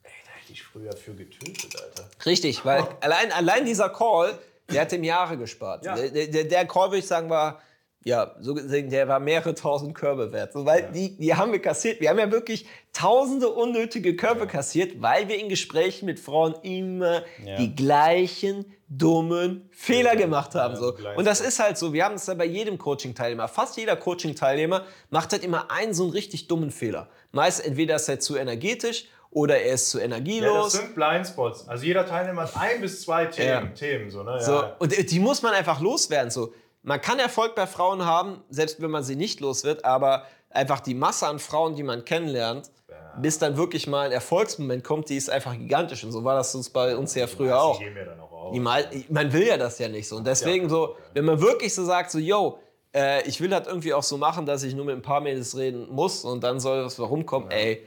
Ey, 0.03 0.11
da 0.25 0.31
hätte 0.41 0.53
ich 0.53 0.63
früher 0.63 0.95
für 0.95 1.13
getötet, 1.13 1.75
Alter. 1.81 2.09
Richtig, 2.25 2.63
weil 2.63 2.87
allein, 3.01 3.31
allein 3.31 3.65
dieser 3.65 3.89
Call, 3.89 4.37
der 4.71 4.81
hat 4.81 4.93
ihm 4.93 5.03
Jahre 5.03 5.37
gespart. 5.37 5.83
Der, 5.85 6.09
der, 6.09 6.43
der 6.45 6.65
Call, 6.67 6.87
würde 6.89 6.99
ich 6.99 7.07
sagen, 7.07 7.29
war, 7.29 7.61
ja, 8.05 8.35
so 8.41 8.53
gesehen, 8.53 8.89
der 8.89 9.07
war 9.07 9.19
mehrere 9.19 9.55
tausend 9.55 9.95
Körbe 9.95 10.31
wert. 10.33 10.53
So, 10.53 10.65
weil 10.65 10.91
die, 10.93 11.17
die 11.17 11.33
haben 11.35 11.51
wir 11.51 11.61
kassiert. 11.61 12.01
Wir 12.01 12.09
haben 12.09 12.19
ja 12.19 12.31
wirklich 12.31 12.65
tausende 12.91 13.49
unnötige 13.49 14.15
Körbe 14.15 14.45
kassiert, 14.47 15.01
weil 15.01 15.27
wir 15.29 15.37
in 15.39 15.49
Gesprächen 15.49 16.05
mit 16.05 16.19
Frauen 16.19 16.53
immer 16.63 17.21
Ja. 17.45 17.55
die 17.57 17.75
gleichen 17.75 18.65
dummen 18.89 19.67
Fehler 19.71 20.15
gemacht 20.15 20.53
haben. 20.53 20.75
Ja, 20.75 20.79
So. 20.79 20.93
Und 21.15 21.25
das 21.25 21.41
ist 21.41 21.59
halt 21.59 21.77
so, 21.77 21.93
wir 21.93 22.05
haben 22.05 22.15
es 22.15 22.27
ja 22.27 22.33
bei 22.35 22.45
jedem 22.45 22.77
Coaching-Teilnehmer. 22.77 23.47
Fast 23.47 23.77
jeder 23.77 23.95
Coaching-Teilnehmer 23.95 24.83
macht 25.09 25.31
halt 25.31 25.43
immer 25.43 25.71
einen 25.71 25.93
so 25.93 26.03
einen 26.03 26.11
richtig 26.11 26.47
dummen 26.47 26.69
Fehler. 26.71 27.07
Meist 27.31 27.65
entweder 27.65 27.95
ist 27.95 28.07
er 28.09 28.19
zu 28.19 28.35
energetisch 28.37 29.05
oder 29.31 29.57
er 29.59 29.73
ist 29.73 29.89
zu 29.89 29.97
Ja, 29.97 30.03
energielos. 30.05 30.73
das 30.73 30.81
sind 30.81 30.93
Blindspots. 30.93 31.67
Also 31.67 31.85
jeder 31.85 32.05
Teilnehmer 32.05 32.43
hat 32.43 32.51
ein 32.55 32.81
bis 32.81 33.01
zwei 33.01 33.25
Themen. 33.25 33.47
Ja. 33.47 33.65
Themen 33.73 34.11
so, 34.11 34.21
ne? 34.21 34.39
So, 34.39 34.51
Ja. 34.51 34.75
und 34.77 35.11
die 35.11 35.19
muss 35.19 35.41
man 35.41 35.53
einfach 35.53 35.79
loswerden. 35.81 36.29
So. 36.29 36.53
Man 36.83 37.01
kann 37.01 37.17
Erfolg 37.17 37.55
bei 37.55 37.65
Frauen 37.65 38.05
haben, 38.05 38.43
selbst 38.49 38.81
wenn 38.81 38.91
man 38.91 39.03
sie 39.03 39.15
nicht 39.15 39.39
los 39.39 39.63
wird, 39.63 39.85
aber 39.85 40.25
einfach 40.49 40.81
die 40.81 40.93
Masse 40.93 41.27
an 41.27 41.39
Frauen, 41.39 41.75
die 41.75 41.83
man 41.83 42.05
kennenlernt, 42.05 42.69
bis 43.17 43.39
dann 43.39 43.57
wirklich 43.57 43.87
mal 43.87 44.07
ein 44.07 44.11
Erfolgsmoment 44.11 44.83
kommt, 44.83 45.09
die 45.09 45.17
ist 45.17 45.29
einfach 45.29 45.53
gigantisch. 45.53 46.03
Und 46.03 46.11
so 46.11 46.23
war 46.23 46.35
das 46.35 46.53
uns 46.55 46.69
bei 46.69 46.95
uns 46.97 47.15
ja 47.15 47.27
früher 47.27 47.61
auch. 47.61 47.79
Gehen 47.79 47.93
mir 47.93 48.05
dann 48.05 48.19
auch 48.19 48.31
auf. 48.31 48.59
Mal, 48.59 48.87
man 49.09 49.31
will 49.31 49.47
ja 49.47 49.57
das 49.57 49.79
ja 49.79 49.87
nicht 49.87 50.07
so. 50.07 50.17
Und 50.17 50.27
deswegen 50.27 50.69
so, 50.69 50.95
wenn 51.13 51.25
man 51.25 51.39
wirklich 51.39 51.73
so 51.73 51.85
sagt, 51.85 52.11
so, 52.11 52.19
yo, 52.19 52.59
äh, 52.93 53.27
ich 53.27 53.39
will 53.39 53.49
das 53.49 53.67
irgendwie 53.67 53.93
auch 53.93 54.03
so 54.03 54.17
machen, 54.17 54.45
dass 54.45 54.63
ich 54.63 54.75
nur 54.75 54.85
mit 54.85 54.95
ein 54.95 55.01
paar 55.01 55.21
Mädels 55.21 55.55
reden 55.57 55.87
muss 55.89 56.25
und 56.25 56.43
dann 56.43 56.59
soll 56.59 56.85
was 56.85 56.99
warum 56.99 57.25
kommen, 57.25 57.51
ey. 57.51 57.83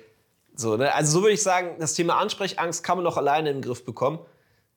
So, 0.54 0.76
ne? 0.76 0.94
Also 0.94 1.18
so 1.18 1.22
würde 1.22 1.34
ich 1.34 1.42
sagen, 1.42 1.76
das 1.78 1.94
Thema 1.94 2.16
Ansprechangst 2.18 2.82
kann 2.82 2.96
man 2.96 3.04
doch 3.04 3.16
alleine 3.16 3.50
in 3.50 3.56
den 3.56 3.62
Griff 3.62 3.84
bekommen. 3.84 4.20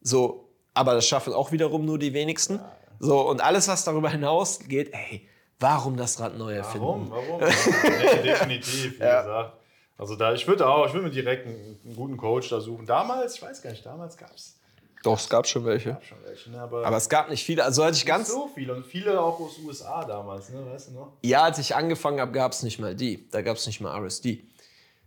So, 0.02 0.50
aber 0.74 0.94
das 0.94 1.08
schaffen 1.08 1.34
auch 1.34 1.52
wiederum 1.52 1.86
nur 1.86 1.98
die 1.98 2.14
wenigsten. 2.14 2.60
So, 3.00 3.30
und 3.30 3.42
alles, 3.42 3.68
was 3.68 3.84
darüber 3.84 4.10
hinaus 4.10 4.60
geht, 4.60 4.94
ey, 4.94 5.28
warum 5.60 5.98
das 5.98 6.20
Rad 6.20 6.38
neu 6.38 6.54
erfinden? 6.54 7.10
Warum? 7.10 7.12
Warum? 7.12 7.42
nee, 7.44 8.22
definitiv, 8.24 8.94
wie 8.96 9.00
gesagt. 9.00 9.54
Also 9.98 10.16
da, 10.16 10.34
ich 10.34 10.48
würde 10.48 10.68
auch, 10.68 10.88
ich 10.88 10.94
würde 10.94 11.08
mir 11.08 11.14
direkt 11.14 11.46
einen, 11.46 11.78
einen 11.84 11.96
guten 11.96 12.16
Coach 12.16 12.50
da 12.50 12.62
suchen. 12.62 12.86
Damals, 12.86 13.36
ich 13.36 13.42
weiß 13.42 13.62
gar 13.62 13.72
nicht, 13.72 13.86
damals 13.86 14.16
gab 14.16 14.34
es 14.34 14.58
Doch, 15.04 15.20
es 15.20 15.28
gab 15.28 15.46
schon 15.46 15.66
welche. 15.66 15.98
schon 16.02 16.18
welche, 16.24 16.52
ne? 16.52 16.62
aber, 16.62 16.86
Aber 16.86 16.96
es 16.96 17.10
gab 17.10 17.30
nicht 17.30 17.44
viele. 17.44 17.66
Also, 17.66 17.84
als 17.84 17.98
ich 17.98 18.06
ganz, 18.06 18.30
so 18.30 18.50
viele 18.54 18.74
und 18.76 18.86
viele 18.86 19.20
auch 19.20 19.38
aus 19.40 19.60
USA 19.60 20.06
damals, 20.06 20.50
ne? 20.52 20.66
weißt 20.66 20.90
du 20.90 20.94
noch? 20.94 21.14
ja, 21.22 21.44
als 21.44 21.58
ich 21.58 21.76
angefangen 21.76 22.22
habe, 22.22 22.32
gab 22.32 22.54
es 22.54 22.64
nicht 22.64 22.80
mal 22.80 22.96
die. 22.96 23.30
Da 23.30 23.42
gab 23.42 23.58
es 23.58 23.68
nicht 23.68 23.82
mal 23.82 23.94
RSD. 24.06 24.46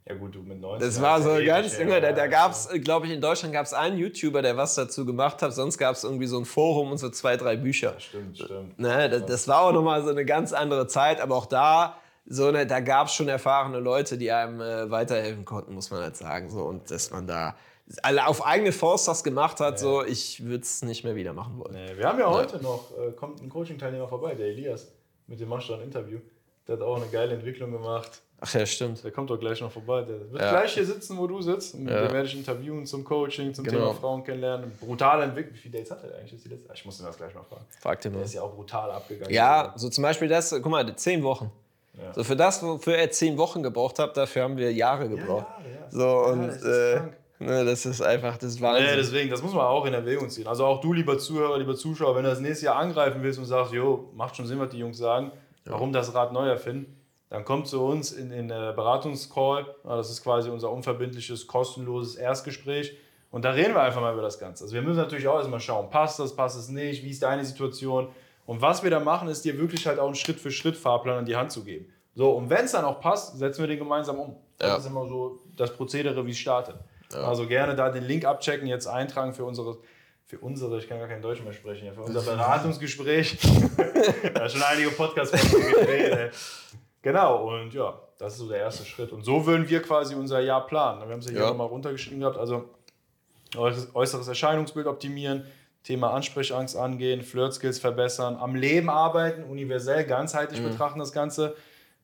Ja 0.08 0.16
gut, 0.16 0.34
du 0.34 0.42
mit 0.42 0.60
19. 0.60 0.80
Das 0.86 1.00
war 1.00 1.22
so 1.22 1.36
du 1.36 1.44
ganz, 1.44 1.78
Junge, 1.78 2.00
da, 2.00 2.10
da 2.12 2.22
ja. 2.22 2.26
gab 2.26 2.52
es, 2.52 2.68
glaube 2.82 3.06
ich, 3.06 3.12
in 3.12 3.20
Deutschland 3.20 3.54
gab 3.54 3.66
es 3.66 3.72
einen 3.72 3.98
YouTuber, 3.98 4.42
der 4.42 4.56
was 4.56 4.74
dazu 4.74 5.06
gemacht 5.06 5.42
hat. 5.42 5.54
Sonst 5.54 5.78
gab 5.78 5.94
es 5.94 6.02
irgendwie 6.02 6.26
so 6.26 6.38
ein 6.38 6.44
Forum 6.44 6.90
und 6.90 6.98
so 6.98 7.08
zwei, 7.10 7.36
drei 7.36 7.56
Bücher. 7.56 7.94
Stimmt, 7.98 8.38
stimmt. 8.38 8.78
Ne, 8.78 9.08
das, 9.08 9.26
das 9.26 9.48
war 9.48 9.62
auch 9.62 9.72
nochmal 9.72 10.02
so 10.02 10.10
eine 10.10 10.24
ganz 10.24 10.52
andere 10.52 10.88
Zeit, 10.88 11.20
aber 11.20 11.36
auch 11.36 11.46
da, 11.46 11.98
so 12.26 12.50
ne, 12.50 12.66
da 12.66 12.80
gab 12.80 13.06
es 13.06 13.14
schon 13.14 13.28
erfahrene 13.28 13.78
Leute, 13.78 14.18
die 14.18 14.32
einem 14.32 14.60
äh, 14.60 14.90
weiterhelfen 14.90 15.44
konnten, 15.44 15.72
muss 15.74 15.90
man 15.92 16.00
halt 16.00 16.16
sagen. 16.16 16.50
So, 16.50 16.62
und 16.62 16.90
dass 16.90 17.12
man 17.12 17.28
da 17.28 17.54
alle 18.02 18.26
auf 18.26 18.44
eigene 18.44 18.72
Faust 18.72 19.06
das 19.06 19.22
gemacht 19.22 19.60
hat, 19.60 19.78
so, 19.78 20.04
ich 20.04 20.44
würde 20.44 20.62
es 20.62 20.82
nicht 20.82 21.04
mehr 21.04 21.14
wieder 21.14 21.32
machen 21.32 21.58
wollen. 21.58 21.74
Nee, 21.74 21.96
wir 21.96 22.08
haben 22.08 22.18
ja 22.18 22.28
heute 22.28 22.60
noch, 22.60 22.90
äh, 22.98 23.12
kommt 23.12 23.40
ein 23.40 23.48
Coaching-Teilnehmer 23.48 24.08
vorbei, 24.08 24.34
der 24.34 24.46
Elias. 24.46 24.92
Mit 25.26 25.40
dem 25.40 25.48
machst 25.48 25.68
du 25.68 25.74
ein 25.74 25.82
Interview. 25.82 26.18
Der 26.68 26.77
hat 26.77 26.83
auch 26.83 26.96
eine 26.96 27.07
geile 27.07 27.35
Entwicklung 27.35 27.72
gemacht. 27.72 28.22
Ach 28.44 28.55
ja, 28.55 28.66
stimmt. 28.66 29.03
Der 29.05 29.12
kommt 29.12 29.31
doch 29.31 29.38
gleich 29.38 29.61
noch 29.61 29.70
vorbei. 29.70 30.03
Der 30.03 30.18
wird 30.33 30.40
Ja. 30.42 30.51
gleich 30.51 30.75
hier 30.75 30.85
sitzen, 30.85 31.16
wo 31.16 31.27
du 31.29 31.40
sitzt. 31.42 31.75
Und 31.75 31.88
Ja. 31.88 32.03
Den 32.03 32.12
werde 32.12 32.27
ich 32.27 32.37
interviewen 32.37 32.85
zum 32.87 33.05
Coaching, 33.05 33.55
zum 33.55 33.64
Genau. 33.64 33.79
Thema 33.79 33.94
Frauen 33.94 34.25
kennenlernen. 34.25 34.72
Brutale 34.81 35.25
Entwicklung. 35.25 35.55
Wie 35.55 35.59
viele 35.59 35.79
Dates 35.79 35.90
hat 35.92 36.03
er 36.05 36.18
eigentlich? 36.18 36.33
Ist 36.35 36.44
die 36.44 36.48
letzte? 36.48 36.68
Ah, 36.70 36.72
Ich 36.75 36.85
muss 36.85 36.98
ihn 37.01 37.07
das 37.07 37.16
gleich 37.16 37.35
mal 37.35 37.44
fragen. 37.44 37.64
Frag 37.81 38.01
Der 38.01 38.11
mal. 38.11 38.22
ist 38.22 38.35
ja 38.35 38.42
auch 38.42 38.53
brutal 38.55 38.90
abgegangen. 38.90 39.33
Ja, 39.33 39.72
so 39.77 39.88
zum 39.88 40.03
Beispiel 40.03 40.27
das, 40.29 40.51
guck 40.51 40.66
mal, 40.66 40.96
zehn 40.96 41.22
Wochen. 41.22 41.53
Ja. 41.94 42.12
So 42.14 42.25
für 42.25 42.35
das, 42.37 42.62
wofür 42.62 42.96
er 42.96 43.11
zehn 43.11 43.37
Wochen 43.38 43.62
gebraucht 43.62 43.98
hat, 43.98 44.16
dafür 44.16 44.42
haben 44.44 44.57
wir 44.57 44.72
Jahre 44.72 45.09
gebraucht. 45.09 45.46
Ja. 45.61 45.90
So, 45.90 46.01
Ja, 46.01 46.33
und 46.33 46.46
das 46.48 46.57
ist 46.57 46.64
äh, 46.64 47.01
ne, 47.38 47.64
das 47.64 47.87
ist 47.87 48.01
einfach, 48.01 48.38
das 48.38 48.61
Wahnsinn. 48.61 48.87
Nee, 48.87 48.96
deswegen, 48.96 49.31
das 49.31 49.42
muss 49.42 49.53
man 49.53 49.66
auch 49.66 49.85
in 49.87 49.92
Erwägung 49.94 50.29
ziehen. 50.31 50.46
Also 50.48 50.64
auch 50.64 50.81
du, 50.81 50.92
lieber 50.94 51.16
Zuhörer, 51.18 51.59
lieber 51.59 51.77
Zuschauer, 51.77 52.16
wenn 52.16 52.25
du 52.25 52.31
das 52.31 52.40
nächste 52.40 52.64
Jahr 52.66 52.77
angreifen 52.77 53.22
willst 53.22 53.38
und 53.38 53.44
sagst, 53.44 53.72
jo, 53.72 54.09
macht 54.14 54.35
schon 54.37 54.46
Sinn, 54.46 54.59
was 54.59 54.70
die 54.70 54.79
Jungs 54.79 54.96
sagen, 54.98 55.31
warum 55.64 55.92
das 55.92 56.14
Rad 56.14 56.33
neu 56.33 56.48
erfinden, 56.48 56.96
dann 57.31 57.44
kommt 57.44 57.66
zu 57.66 57.83
uns 57.83 58.12
in 58.12 58.31
den 58.31 58.51
äh, 58.51 58.72
Beratungscall. 58.77 59.66
Ja, 59.85 59.96
das 59.96 60.11
ist 60.11 60.22
quasi 60.22 60.51
unser 60.51 60.70
unverbindliches, 60.70 61.46
kostenloses 61.46 62.16
Erstgespräch. 62.16 62.96
Und 63.31 63.44
da 63.46 63.51
reden 63.53 63.72
wir 63.75 63.81
einfach 63.83 64.01
mal 64.03 64.12
über 64.12 64.22
das 64.22 64.38
Ganze. 64.38 64.64
Also 64.64 64.75
wir 64.75 64.83
müssen 64.83 64.98
natürlich 64.98 65.27
auch 65.27 65.37
erstmal 65.38 65.61
schauen, 65.61 65.88
passt 65.88 66.18
das, 66.18 66.37
passt 66.37 66.59
es 66.59 66.68
nicht, 66.68 67.03
wie 67.03 67.11
ist 67.11 67.22
deine 67.22 67.44
Situation. 67.44 68.09
Und 68.44 68.61
was 68.61 68.83
wir 68.83 68.90
da 68.90 69.01
machen, 69.01 69.29
ist 69.29 69.44
dir 69.44 69.57
wirklich 69.59 69.87
halt 69.87 69.98
auch 69.98 70.07
einen 70.07 70.14
Schritt 70.14 70.38
für 70.38 70.51
Schritt 70.51 70.77
Fahrplan 70.77 71.18
an 71.18 71.25
die 71.25 71.37
Hand 71.37 71.51
zu 71.53 71.64
geben. 71.64 71.87
So, 72.14 72.31
und 72.33 72.51
wenn 72.51 72.66
es 72.66 72.72
dann 72.72 72.85
auch 72.85 73.01
passt, 73.01 73.38
setzen 73.38 73.62
wir 73.62 73.68
den 73.68 73.79
gemeinsam 73.79 74.18
um. 74.18 74.37
Das 74.59 74.68
Ja. 74.68 74.77
ist 74.77 74.87
immer 74.87 75.07
so 75.09 75.38
das 75.57 75.72
Prozedere, 75.75 76.27
wie 76.27 76.33
es 76.33 76.38
startet. 76.38 76.77
Also 77.14 77.46
gerne 77.46 77.75
da 77.75 77.90
den 77.90 78.05
Link 78.05 78.25
abchecken, 78.25 78.66
jetzt 78.66 78.87
eintragen 78.87 79.33
für 79.35 79.44
unsere, 79.44 79.79
für 80.32 80.38
unsere, 80.38 80.78
ich 80.78 80.88
kann 80.88 80.98
gar 80.98 81.08
kein 81.08 81.20
Deutsch 81.20 81.42
mehr 81.42 81.52
sprechen, 81.52 81.92
für 81.92 82.00
unser 82.04 82.22
Beratungsgespräch. 82.22 83.36
da 84.34 84.48
schon 84.48 84.62
einige 84.62 84.88
Podcasts 84.90 85.38
gedreht. 85.42 86.30
Genau, 87.02 87.48
und 87.50 87.74
ja, 87.74 88.00
das 88.18 88.32
ist 88.32 88.38
so 88.38 88.48
der 88.48 88.58
erste 88.60 88.86
Schritt. 88.86 89.12
Und 89.12 89.24
so 89.24 89.44
würden 89.44 89.68
wir 89.68 89.82
quasi 89.82 90.14
unser 90.14 90.40
Jahr 90.40 90.66
planen. 90.66 91.02
Wir 91.02 91.12
haben 91.12 91.18
es 91.18 91.26
ja 91.26 91.32
hier 91.32 91.40
Ja. 91.42 91.48
nochmal 91.50 91.66
runtergeschrieben 91.66 92.20
gehabt. 92.20 92.38
Also 92.38 92.70
äußeres- 93.54 93.94
äußeres 93.94 94.26
Erscheinungsbild 94.26 94.86
optimieren, 94.86 95.44
Thema 95.84 96.12
Ansprechangst 96.14 96.78
angehen, 96.78 97.20
Flirt-Skills 97.20 97.78
verbessern, 97.78 98.36
am 98.36 98.54
Leben 98.54 98.88
arbeiten, 98.88 99.42
universell, 99.44 100.04
ganzheitlich 100.04 100.60
Mhm. 100.62 100.70
betrachten 100.70 100.98
das 100.98 101.12
Ganze. 101.12 101.56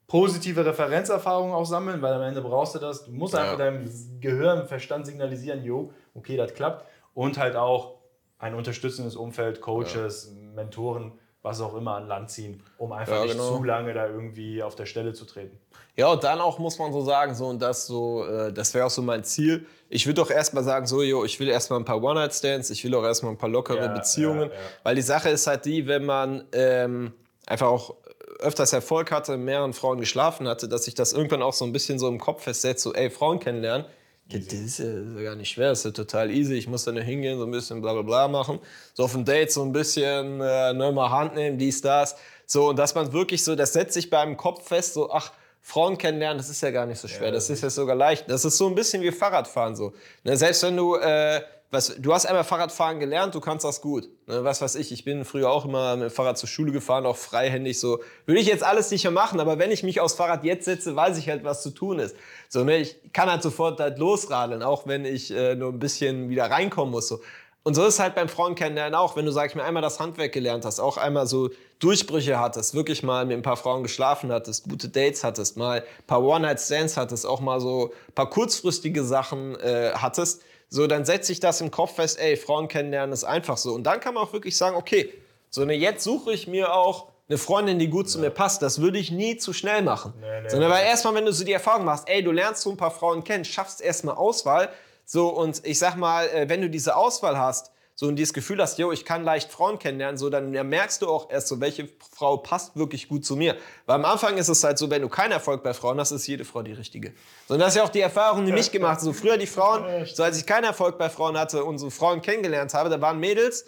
Positive 0.07 0.67
Referenzerfahrungen 0.67 1.55
auch 1.55 1.65
sammeln, 1.65 2.03
weil 2.03 2.13
am 2.13 2.23
Ende 2.23 2.43
brauchst 2.43 2.75
du 2.75 2.79
das. 2.79 3.07
Du 3.07 3.13
musst 3.13 3.33
Ja. 3.33 3.41
einfach 3.41 3.57
deinem 3.57 3.89
Gehirn, 4.21 4.67
Verstand 4.69 5.07
signalisieren, 5.07 5.65
jo, 5.65 5.95
okay, 6.15 6.37
das 6.37 6.53
klappt. 6.53 6.85
Und 7.15 7.39
halt 7.39 7.57
auch 7.57 7.98
ein 8.39 8.55
unterstützendes 8.55 9.17
Umfeld, 9.17 9.61
Coaches, 9.61 10.33
Mentoren, 10.55 11.13
was 11.43 11.61
auch 11.61 11.75
immer 11.77 11.95
an 11.97 12.09
Land 12.09 12.31
ziehen, 12.31 12.63
um 12.79 12.93
einfach 12.93 13.17
Ja, 13.17 13.23
nicht 13.23 13.33
genau. 13.33 13.57
zu 13.59 13.65
lange 13.65 13.95
da 13.95 14.07
irgendwie 14.09 14.63
auf 14.63 14.75
der 14.75 14.87
Stelle 14.87 15.13
zu 15.13 15.25
treten. 15.25 15.59
Ja, 15.97 16.13
und 16.13 16.23
dann 16.23 16.41
auch 16.41 16.59
muss 16.59 16.79
man 16.79 16.93
so 16.93 17.01
sagen, 17.03 17.35
so 17.35 17.47
und 17.47 17.61
das 17.61 17.87
so, 17.87 18.25
äh, 18.25 18.53
das 18.53 18.75
wäre 18.75 18.87
auch 18.87 18.91
so 18.91 19.03
mein 19.03 19.25
Ziel. 19.25 19.67
Ich 19.89 20.07
würde 20.07 20.21
doch 20.21 20.31
erstmal 20.31 20.63
sagen, 20.63 20.87
so, 20.87 21.03
jo, 21.03 21.25
ich 21.25 21.41
will 21.41 21.49
erstmal 21.49 21.81
ein 21.81 21.85
paar 21.85 22.03
One-Night-Stands, 22.03 22.71
ich 22.71 22.85
will 22.85 22.95
auch 22.95 23.03
erstmal 23.05 23.33
ein 23.33 23.39
paar 23.39 23.49
lockere 23.49 23.79
Ja, 23.87 23.89
Beziehungen. 23.89 24.51
ja, 24.51 24.55
ja. 24.55 24.61
Weil 24.85 24.95
die 24.95 25.03
Sache 25.03 25.31
ist 25.31 25.47
halt 25.47 25.65
die, 25.65 25.87
wenn 25.89 26.05
man 26.05 26.45
ähm, 26.53 27.13
einfach 27.47 27.69
auch 27.69 27.95
öfters 28.41 28.73
Erfolg 28.73 29.11
hatte, 29.11 29.33
mit 29.37 29.47
mehreren 29.47 29.73
Frauen 29.73 29.99
geschlafen 29.99 30.47
hatte, 30.47 30.69
dass 30.69 30.85
sich 30.85 30.95
das 30.95 31.13
irgendwann 31.13 31.43
auch 31.43 31.53
so 31.55 31.65
ein 31.65 31.73
bisschen 31.73 31.99
so 31.99 32.07
im 32.07 32.19
Kopf 32.21 32.43
festsetzt, 32.45 32.83
so, 32.85 32.93
ey, 32.95 33.11
Frauen 33.11 33.41
kennenlernen, 33.41 33.85
Das 34.31 34.53
ist 34.53 34.79
ja 34.79 35.23
gar 35.23 35.37
nicht 35.37 35.49
schwer, 35.49 35.71
das 35.71 35.79
ist 35.81 35.85
ja 35.87 35.91
total 35.93 36.31
easy. 36.31 36.55
Ich 36.55 36.69
muss 36.69 36.85
da 36.85 36.93
nur 36.93 37.03
hingehen, 37.03 37.39
so 37.39 37.45
ein 37.45 37.51
bisschen 37.51 37.81
bla 37.81 37.95
bla 37.95 38.03
bla 38.03 38.29
machen. 38.29 38.59
So 38.93 39.05
auf 39.05 39.13
dem 39.13 39.25
Date 39.25 39.51
so 39.51 39.63
ein 39.63 39.73
bisschen 39.73 40.41
äh, 40.41 40.75
ne, 40.75 40.93
mal 40.93 41.11
Hand 41.11 41.35
nehmen, 41.35 41.57
dies, 41.57 41.81
das. 41.81 42.15
So, 42.45 42.69
und 42.69 42.79
dass 42.79 42.95
man 42.95 43.13
wirklich 43.13 43.43
so, 43.43 43.57
das 43.57 43.73
setzt 43.73 43.95
sich 43.95 44.11
beim 44.11 44.37
Kopf 44.37 44.69
fest, 44.69 44.95
so, 44.95 45.11
ach, 45.11 45.33
Frauen 45.69 45.99
kennenlernen, 45.99 46.39
das 46.39 46.49
ist 46.49 46.63
ja 46.63 46.71
gar 46.71 46.87
nicht 46.87 46.99
so 46.99 47.09
schwer. 47.09 47.31
das 47.31 47.51
ist 47.51 47.63
ja 47.63 47.69
sogar 47.69 47.95
leicht. 47.95 48.31
Das 48.31 48.43
ist 48.47 48.57
so 48.57 48.69
ein 48.69 48.75
bisschen 48.75 49.03
wie 49.03 49.13
Fahrradfahren 49.13 49.77
so. 49.77 49.93
Ne, 50.25 50.35
selbst 50.35 50.63
wenn 50.63 50.75
du, 50.75 50.97
äh, 50.97 51.43
was, 51.71 51.95
du 51.99 52.15
hast 52.15 52.25
einmal 52.25 52.45
Fahrradfahren 52.45 52.99
gelernt, 52.99 53.35
du 53.35 53.41
kannst 53.41 53.67
das 53.67 53.83
gut. 53.83 54.09
Ne, 54.27 54.43
was 54.45 54.63
weiß 54.63 54.77
ich, 54.77 54.93
ich 54.93 55.05
bin 55.05 55.27
früher 55.27 55.51
auch 55.51 55.67
immer 55.67 55.95
mit 55.97 56.09
dem 56.09 56.11
Fahrrad 56.11 56.39
zur 56.39 56.49
Schule 56.49 56.73
gefahren, 56.73 57.05
auch 57.05 57.19
freihändig 57.19 57.79
so. 57.79 58.01
Würde 58.25 58.41
ich 58.41 58.47
jetzt 58.47 58.65
alles 58.65 58.91
nicht 58.91 59.05
mehr 59.05 59.11
machen, 59.11 59.41
aber 59.41 59.59
wenn 59.59 59.71
ich 59.71 59.83
mich 59.83 60.01
aufs 60.01 60.15
Fahrrad 60.15 60.43
jetzt 60.43 60.65
setze, 60.65 60.97
weiß 60.97 61.19
ich 61.19 61.29
halt, 61.29 61.45
was 61.45 61.63
zu 61.63 61.69
tun 61.69 61.99
ist. 61.99 62.17
So, 62.49 62.65
ne, 62.65 62.79
ich 62.79 62.97
kann 63.13 63.31
halt 63.31 63.43
sofort 63.43 63.79
halt 63.79 63.99
losradeln, 63.99 64.63
auch 64.63 64.87
wenn 64.87 65.05
ich 65.05 65.31
äh, 65.31 65.55
nur 65.55 65.71
ein 65.71 65.79
bisschen 65.79 66.31
wieder 66.31 66.51
reinkommen 66.51 66.93
muss. 66.93 67.09
So. 67.09 67.21
Und 67.69 67.75
so 67.75 67.85
ist 67.85 67.95
es 67.95 68.01
halt 68.01 68.15
beim 68.15 68.31
Frauen 68.31 68.55
kennenlernen 68.55 68.95
auch, 68.95 69.15
wenn 69.15 69.27
du, 69.27 69.31
sag 69.31 69.51
ich 69.51 69.55
mal, 69.55 69.63
einmal 69.63 69.83
das 69.83 70.01
Handwerk 70.01 70.33
gelernt 70.33 70.65
hast, 70.65 70.81
auch 70.81 70.97
einmal 70.97 71.27
so 71.27 71.51
Durchbrüche 71.81 72.41
hattest, 72.41 72.75
wirklich 72.75 73.03
mal 73.03 73.27
mit 73.27 73.37
ein 73.37 73.43
paar 73.43 73.59
Frauen 73.59 73.83
geschlafen 73.83 74.33
hattest, 74.33 74.67
gute 74.71 74.89
Dates 74.89 75.23
hattest, 75.23 75.59
mal 75.59 75.81
ein 75.81 76.07
paar 76.07 76.25
One-Night-Stands 76.25 76.97
hattest, 76.97 77.27
auch 77.27 77.41
mal 77.41 77.61
so 77.61 77.93
ein 78.09 78.15
paar 78.15 78.31
kurzfristige 78.31 79.05
Sachen 79.05 79.55
äh, 79.61 79.91
hattest, 79.93 80.41
so, 80.71 80.87
dann 80.87 81.05
setzt 81.05 81.27
sich 81.27 81.41
das 81.41 81.61
im 81.61 81.71
Kopf 81.71 81.97
fest, 81.97 82.19
ey, 82.19 82.39
Frauen 82.39 82.69
kennenlernen 82.69 83.13
ist 83.13 83.25
einfach 83.25 83.59
so. 83.59 83.75
Und 83.75 83.85
dann 83.85 84.01
kann 84.01 84.15
man 84.15 84.23
auch 84.23 84.33
wirklich 84.33 84.57
sagen, 84.57 84.75
okay, 84.75 85.13
so 85.51 85.61
eine, 85.61 85.75
jetzt 85.75 86.03
suche 86.03 86.33
ich 86.33 86.47
mir 86.47 86.73
auch 86.73 87.09
eine 87.29 87.37
Freundin, 87.37 87.79
die 87.79 87.89
gut 87.89 88.07
ja. 88.07 88.13
zu 88.13 88.19
mir 88.19 88.31
passt. 88.31 88.63
Das 88.63 88.81
würde 88.81 88.99
ich 88.99 89.11
nie 89.11 89.37
zu 89.37 89.53
schnell 89.53 89.83
machen. 89.83 90.15
Nee, 90.23 90.41
nee, 90.41 90.49
Sondern 90.49 90.71
weil 90.71 90.87
erstmal, 90.87 91.15
wenn 91.17 91.27
du 91.27 91.33
so 91.35 91.45
die 91.45 91.53
Erfahrung 91.53 91.85
machst, 91.85 92.09
ey, 92.09 92.23
du 92.23 92.33
lernst 92.33 92.63
so 92.63 92.71
ein 92.71 92.79
paar 92.79 92.91
Frauen 92.91 93.25
kennen, 93.25 93.45
schaffst 93.45 93.83
erstmal 93.83 94.15
Auswahl. 94.15 94.71
So, 95.11 95.31
und 95.31 95.65
ich 95.65 95.79
sag 95.79 95.97
mal, 95.97 96.29
äh, 96.29 96.51
wenn 96.51 96.61
du 96.61 96.69
diese 96.69 96.95
Auswahl 96.95 97.39
hast, 97.39 97.73
so 97.95 98.07
und 98.07 98.17
dieses 98.17 98.35
Gefühl 98.35 98.61
hast, 98.61 98.79
yo, 98.79 98.93
ich 98.93 99.07
kann 99.07 99.25
leicht 99.25 99.51
Frauen 99.51 99.79
kennenlernen, 99.79 100.19
so 100.19 100.29
dann 100.29 100.51
merkst 100.51 101.01
du 101.01 101.09
auch 101.09 101.31
erst 101.31 101.49
so, 101.49 101.61
welche 101.63 101.89
Frau 102.15 102.37
passt 102.37 102.77
wirklich 102.77 103.09
gut 103.09 103.25
zu 103.25 103.35
mir. 103.35 103.57
Weil 103.87 103.95
am 103.95 104.05
Anfang 104.05 104.37
ist 104.37 104.49
es 104.49 104.63
halt 104.63 104.77
so, 104.77 104.91
wenn 104.91 105.01
du 105.01 105.09
keinen 105.09 105.33
Erfolg 105.33 105.63
bei 105.63 105.73
Frauen 105.73 105.99
hast, 105.99 106.11
ist 106.11 106.27
jede 106.27 106.45
Frau 106.45 106.61
die 106.61 106.75
richtige. 106.75 107.15
So, 107.49 107.55
und 107.55 107.61
das 107.61 107.71
ist 107.71 107.77
ja 107.77 107.85
auch 107.85 107.89
die 107.89 108.03
Erfahrung, 108.03 108.45
die 108.45 108.53
mich 108.53 108.71
gemacht 108.71 108.97
hat. 108.97 109.01
So 109.01 109.15
früher 109.15 109.39
die 109.39 109.47
Frauen, 109.47 110.05
so 110.05 110.23
als 110.23 110.39
ich 110.39 110.45
keinen 110.45 110.65
Erfolg 110.65 110.99
bei 110.99 111.09
Frauen 111.09 111.39
hatte 111.39 111.65
und 111.65 111.79
so 111.79 111.89
Frauen 111.89 112.21
kennengelernt 112.21 112.75
habe, 112.75 112.91
da 112.91 113.01
waren 113.01 113.19
Mädels, 113.19 113.65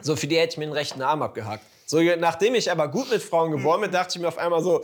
so 0.00 0.14
für 0.14 0.28
die 0.28 0.38
hätte 0.38 0.52
ich 0.52 0.58
mir 0.58 0.66
den 0.66 0.72
rechten 0.74 1.02
Arm 1.02 1.22
abgehakt. 1.22 1.64
So, 1.88 2.00
nachdem 2.18 2.56
ich 2.56 2.68
aber 2.68 2.88
gut 2.88 3.08
mit 3.10 3.22
Frauen 3.22 3.52
geworden 3.52 3.82
bin, 3.82 3.92
dachte 3.92 4.16
ich 4.16 4.20
mir 4.20 4.26
auf 4.26 4.38
einmal 4.38 4.60
so, 4.60 4.82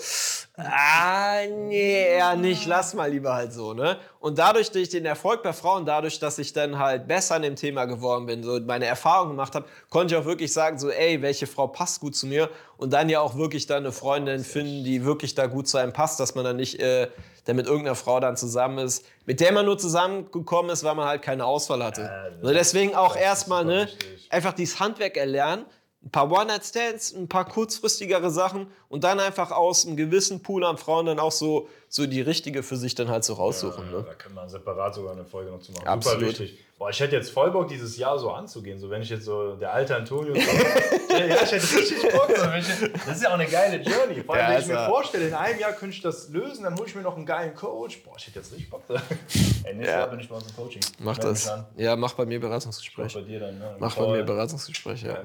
ah, 0.57 1.41
nee, 1.49 2.07
eher 2.15 2.37
nicht, 2.37 2.65
lass 2.67 2.95
mal 2.95 3.11
lieber 3.11 3.35
halt 3.35 3.53
so, 3.53 3.75
ne? 3.75 3.99
Und 4.21 4.39
dadurch, 4.39 4.71
durch 4.71 4.89
den 4.89 5.05
Erfolg 5.05 5.43
bei 5.43 5.53
Frauen, 5.53 5.85
dadurch, 5.85 6.21
dass 6.21 6.39
ich 6.39 6.53
dann 6.53 6.79
halt 6.79 7.09
besser 7.09 7.35
an 7.35 7.43
dem 7.43 7.57
Thema 7.57 7.87
geworden 7.87 8.27
bin, 8.27 8.45
so 8.45 8.61
meine 8.61 8.87
Erfahrungen 8.87 9.33
gemacht 9.33 9.57
habe, 9.57 9.67
konnte 9.91 10.15
ich 10.15 10.21
auch 10.21 10.27
wirklich 10.27 10.53
sagen, 10.53 10.79
so, 10.79 10.91
ey, 10.91 11.21
welche 11.23 11.49
Frau 11.49 11.67
passt 11.67 11.99
gut 11.99 12.15
zu 12.15 12.29
mir? 12.29 12.49
Und 12.77 12.93
dann 12.93 13.09
ja 13.09 13.19
auch 13.19 13.35
wirklich 13.37 13.67
dann 13.67 13.79
eine 13.79 13.91
Freundin 13.91 14.45
finden, 14.45 14.85
die 14.85 15.05
wirklich 15.05 15.35
da 15.35 15.47
gut 15.47 15.67
zu 15.67 15.79
einem 15.79 15.93
passt, 15.93 16.21
dass 16.21 16.37
man 16.37 16.45
dann 16.45 16.57
nicht 16.57 16.79
äh, 16.79 17.09
dann 17.47 17.57
mit 17.57 17.67
irgendeiner 17.67 17.97
Frau 17.97 18.21
dann 18.21 18.37
zusammen 18.37 18.79
ist, 18.79 19.05
mit 19.27 19.41
der 19.41 19.51
man 19.51 19.67
nur 19.67 19.77
zusammengekommen 19.77 20.71
ist, 20.71 20.85
weil 20.85 20.95
man 20.95 21.09
halt 21.09 21.23
keine 21.23 21.47
Auswahl 21.47 21.83
hatte. 21.83 22.03
Ja, 22.03 22.39
also 22.41 22.55
deswegen 22.55 22.95
auch 22.95 23.17
erstmal, 23.17 23.65
ne, 23.65 23.89
einfach 24.31 24.53
dieses 24.53 24.79
Handwerk 24.79 25.17
erlernen, 25.17 25.67
ein 26.05 26.11
paar 26.11 26.31
One-Night-Stands, 26.31 27.15
ein 27.15 27.29
paar 27.29 27.49
kurzfristigere 27.49 28.31
Sachen 28.31 28.67
und 28.89 29.05
dann 29.05 29.21
einfach 29.21 29.53
aus 29.53 29.87
einem 29.87 29.97
gewissen 29.97 30.43
Pool 30.43 30.65
an 30.65 30.77
Frauen 30.77 31.07
dann 31.07 31.21
auch 31.21 31.31
so, 31.31 31.69
so 31.89 32.07
die 32.07 32.21
richtige 32.21 32.63
für 32.63 32.77
sich 32.77 32.95
dann 32.95 33.09
halt 33.09 33.23
so 33.23 33.35
raussuchen. 33.35 33.85
Ja, 33.87 33.99
ne? 33.99 34.05
Da 34.05 34.15
können 34.15 34.35
wir 34.35 34.49
separat 34.49 34.95
sogar 34.95 35.13
eine 35.13 35.25
Folge 35.25 35.51
noch 35.51 35.61
zu 35.61 35.71
machen. 35.73 35.87
Absolut. 35.87 36.21
Super 36.21 36.41
wichtig. 36.41 36.65
Boah, 36.77 36.91
ich 36.91 36.99
hätte 36.99 37.15
jetzt 37.15 37.31
voll 37.31 37.53
Bock, 37.53 37.69
dieses 37.69 37.97
Jahr 37.97 38.19
so 38.19 38.33
anzugehen. 38.33 38.81
So, 38.81 38.91
wenn 38.91 39.03
ich 39.03 39.11
jetzt 39.11 39.25
so 39.25 39.55
der 39.55 39.73
alte 39.73 39.95
Antonio. 39.95 40.35
ja, 40.35 40.45
ich 40.45 41.53
hätte 41.53 41.77
richtig 41.77 42.03
Bock. 42.11 42.29
das 42.35 43.17
ist 43.17 43.23
ja 43.23 43.29
auch 43.29 43.35
eine 43.35 43.47
geile 43.47 43.77
Journey. 43.77 44.25
Vor 44.25 44.35
allem, 44.35 44.45
ja, 44.45 44.51
wenn 44.51 44.63
ich 44.63 44.67
mir 44.67 44.87
vorstelle, 44.87 45.29
in 45.29 45.35
einem 45.35 45.61
Jahr 45.61 45.73
könnte 45.75 45.95
ich 45.95 46.03
das 46.03 46.31
lösen, 46.31 46.65
dann 46.65 46.77
hole 46.77 46.89
ich 46.89 46.97
mir 46.97 47.03
noch 47.03 47.15
einen 47.17 47.25
geilen 47.25 47.55
Coach. 47.55 48.03
Boah, 48.03 48.17
ich 48.19 48.27
hätte 48.27 48.41
jetzt 48.41 48.51
richtig 48.51 48.69
Bock. 48.69 48.83
Ey, 48.89 49.75
nächstes 49.75 49.87
ja. 49.87 50.01
Jahr 50.01 50.09
bin 50.09 50.19
ich 50.19 50.29
bei 50.29 50.35
uns 50.35 50.49
im 50.49 50.57
Coaching. 50.57 50.83
Mach 50.99 51.19
das. 51.19 51.53
Ja, 51.77 51.95
mach 51.95 52.15
bei 52.15 52.27
mir 52.27 52.41
Beratungsgespräch. 52.41 53.15
Mach 53.15 53.23
bei 53.23 53.29
dir 53.29 53.39
dann, 53.39 53.59
ne? 53.61 53.77
Mach 53.79 53.95
bei 53.95 54.09
mir 54.09 54.25
Beratungsgespräch, 54.25 55.05
ja. 55.05 55.13
ja 55.13 55.23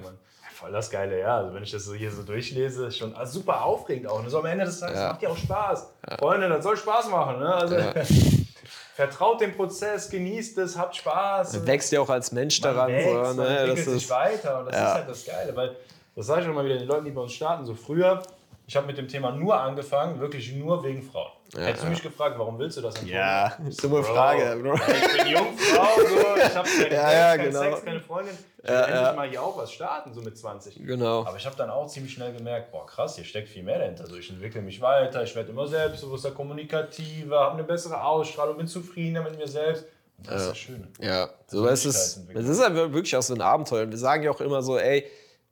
voll 0.57 0.71
das 0.71 0.89
geile 0.89 1.19
Jahr. 1.19 1.39
Also 1.39 1.53
wenn 1.53 1.63
ich 1.63 1.71
das 1.71 1.85
so 1.85 1.93
hier 1.93 2.11
so 2.11 2.23
durchlese, 2.23 2.87
ist 2.87 2.97
schon 2.97 3.15
also 3.15 3.39
super 3.39 3.63
aufregend 3.63 4.09
auch. 4.09 4.21
Ne? 4.23 4.29
So 4.29 4.39
am 4.39 4.45
Ende 4.45 4.65
des 4.65 4.79
Tages 4.79 4.99
ja. 4.99 5.09
macht 5.09 5.21
ja 5.21 5.29
auch 5.29 5.37
Spaß. 5.37 5.93
Ja. 6.09 6.17
Freunde, 6.17 6.49
das 6.49 6.63
soll 6.63 6.75
Spaß 6.75 7.09
machen. 7.09 7.39
Ne? 7.39 7.53
Also 7.53 7.75
ja. 7.75 7.93
vertraut 8.95 9.39
dem 9.39 9.55
Prozess, 9.55 10.09
genießt 10.09 10.57
es, 10.57 10.77
habt 10.77 10.95
Spaß. 10.95 11.53
Man 11.53 11.67
wächst 11.67 11.91
ja 11.91 12.01
auch 12.01 12.09
als 12.09 12.31
Mensch 12.31 12.59
daran. 12.59 12.91
Wächst, 12.91 13.35
so, 13.35 13.41
ne? 13.41 13.47
Entwickelt 13.47 13.77
das 13.87 13.93
sich 13.93 14.03
ist, 14.03 14.09
weiter 14.09 14.59
und 14.59 14.65
das 14.65 14.75
ist 14.75 14.93
halt 14.93 15.09
das 15.09 15.25
Geile. 15.25 15.55
Weil, 15.55 15.75
das 16.15 16.25
sage 16.25 16.41
ich 16.41 16.49
auch 16.49 16.53
mal 16.53 16.65
wieder 16.65 16.77
den 16.79 16.87
Leuten, 16.87 17.05
die 17.05 17.11
bei 17.11 17.21
uns 17.21 17.33
starten, 17.33 17.63
so 17.63 17.75
früher, 17.75 18.23
ich 18.69 18.75
habe 18.75 18.85
mit 18.85 18.97
dem 18.97 19.07
Thema 19.07 19.31
nur 19.31 19.57
angefangen, 19.57 20.19
wirklich 20.19 20.53
nur 20.53 20.83
wegen 20.83 21.01
Frauen. 21.01 21.31
Ja, 21.53 21.61
Hättest 21.61 21.85
du 21.85 21.87
mich 21.87 22.03
gefragt, 22.03 22.37
warum 22.37 22.59
willst 22.59 22.75
du 22.75 22.81
das? 22.81 22.95
Antonio? 22.95 23.15
Ja, 23.15 23.57
dumme 23.81 24.03
Frage, 24.03 24.59
Bro. 24.61 24.75
Ja, 24.75 24.83
ich 24.93 25.17
bin 25.17 25.27
Jungfrau, 25.27 25.87
so, 25.95 26.35
ich 26.35 26.55
habe 26.55 26.67
keine, 26.67 26.89
ja, 26.93 27.11
ja, 27.13 27.37
keinen 27.37 27.51
genau. 27.51 27.61
Sex, 27.61 27.85
keine 27.85 28.01
Freundin. 28.01 28.37
Ich 28.61 28.69
ja, 28.69 28.75
will 28.75 28.93
endlich 28.93 29.15
mal 29.15 29.29
hier 29.29 29.41
auch 29.41 29.57
was 29.57 29.71
starten, 29.71 30.13
so 30.13 30.21
mit 30.21 30.37
20. 30.37 30.85
Genau. 30.85 31.25
Aber 31.25 31.37
ich 31.37 31.45
habe 31.45 31.55
dann 31.55 31.69
auch 31.69 31.87
ziemlich 31.87 32.11
schnell 32.11 32.33
gemerkt, 32.33 32.73
boah 32.73 32.85
krass, 32.85 33.15
hier 33.15 33.23
steckt 33.23 33.47
viel 33.47 33.63
mehr 33.63 33.79
dahinter. 33.79 34.03
Also 34.03 34.17
ich 34.17 34.29
entwickle 34.29 34.61
mich 34.61 34.81
weiter, 34.81 35.23
ich 35.23 35.33
werde 35.33 35.49
immer 35.51 35.65
selbstbewusster, 35.65 36.31
kommunikativer, 36.31 37.39
habe 37.39 37.53
eine 37.53 37.63
bessere 37.63 38.03
Ausstrahlung, 38.03 38.57
bin 38.57 38.67
zufriedener 38.67 39.23
mit 39.23 39.37
mir 39.37 39.47
selbst. 39.47 39.85
Und 40.17 40.27
das 40.27 40.41
ist 40.41 40.49
das 40.49 40.57
Schöne. 40.57 40.87
Ja, 40.99 41.29
so 41.47 41.65
ist 41.67 41.85
es. 41.85 42.19
Es 42.33 42.49
ist 42.49 42.61
halt 42.61 42.75
wirklich 42.75 43.15
auch 43.15 43.21
so 43.21 43.33
ein 43.33 43.41
Abenteuer. 43.41 43.89
Wir 43.89 43.97
sagen 43.97 44.23
ja 44.23 44.31
auch 44.31 44.41
immer 44.41 44.61
so, 44.61 44.77
ey, 44.77 45.05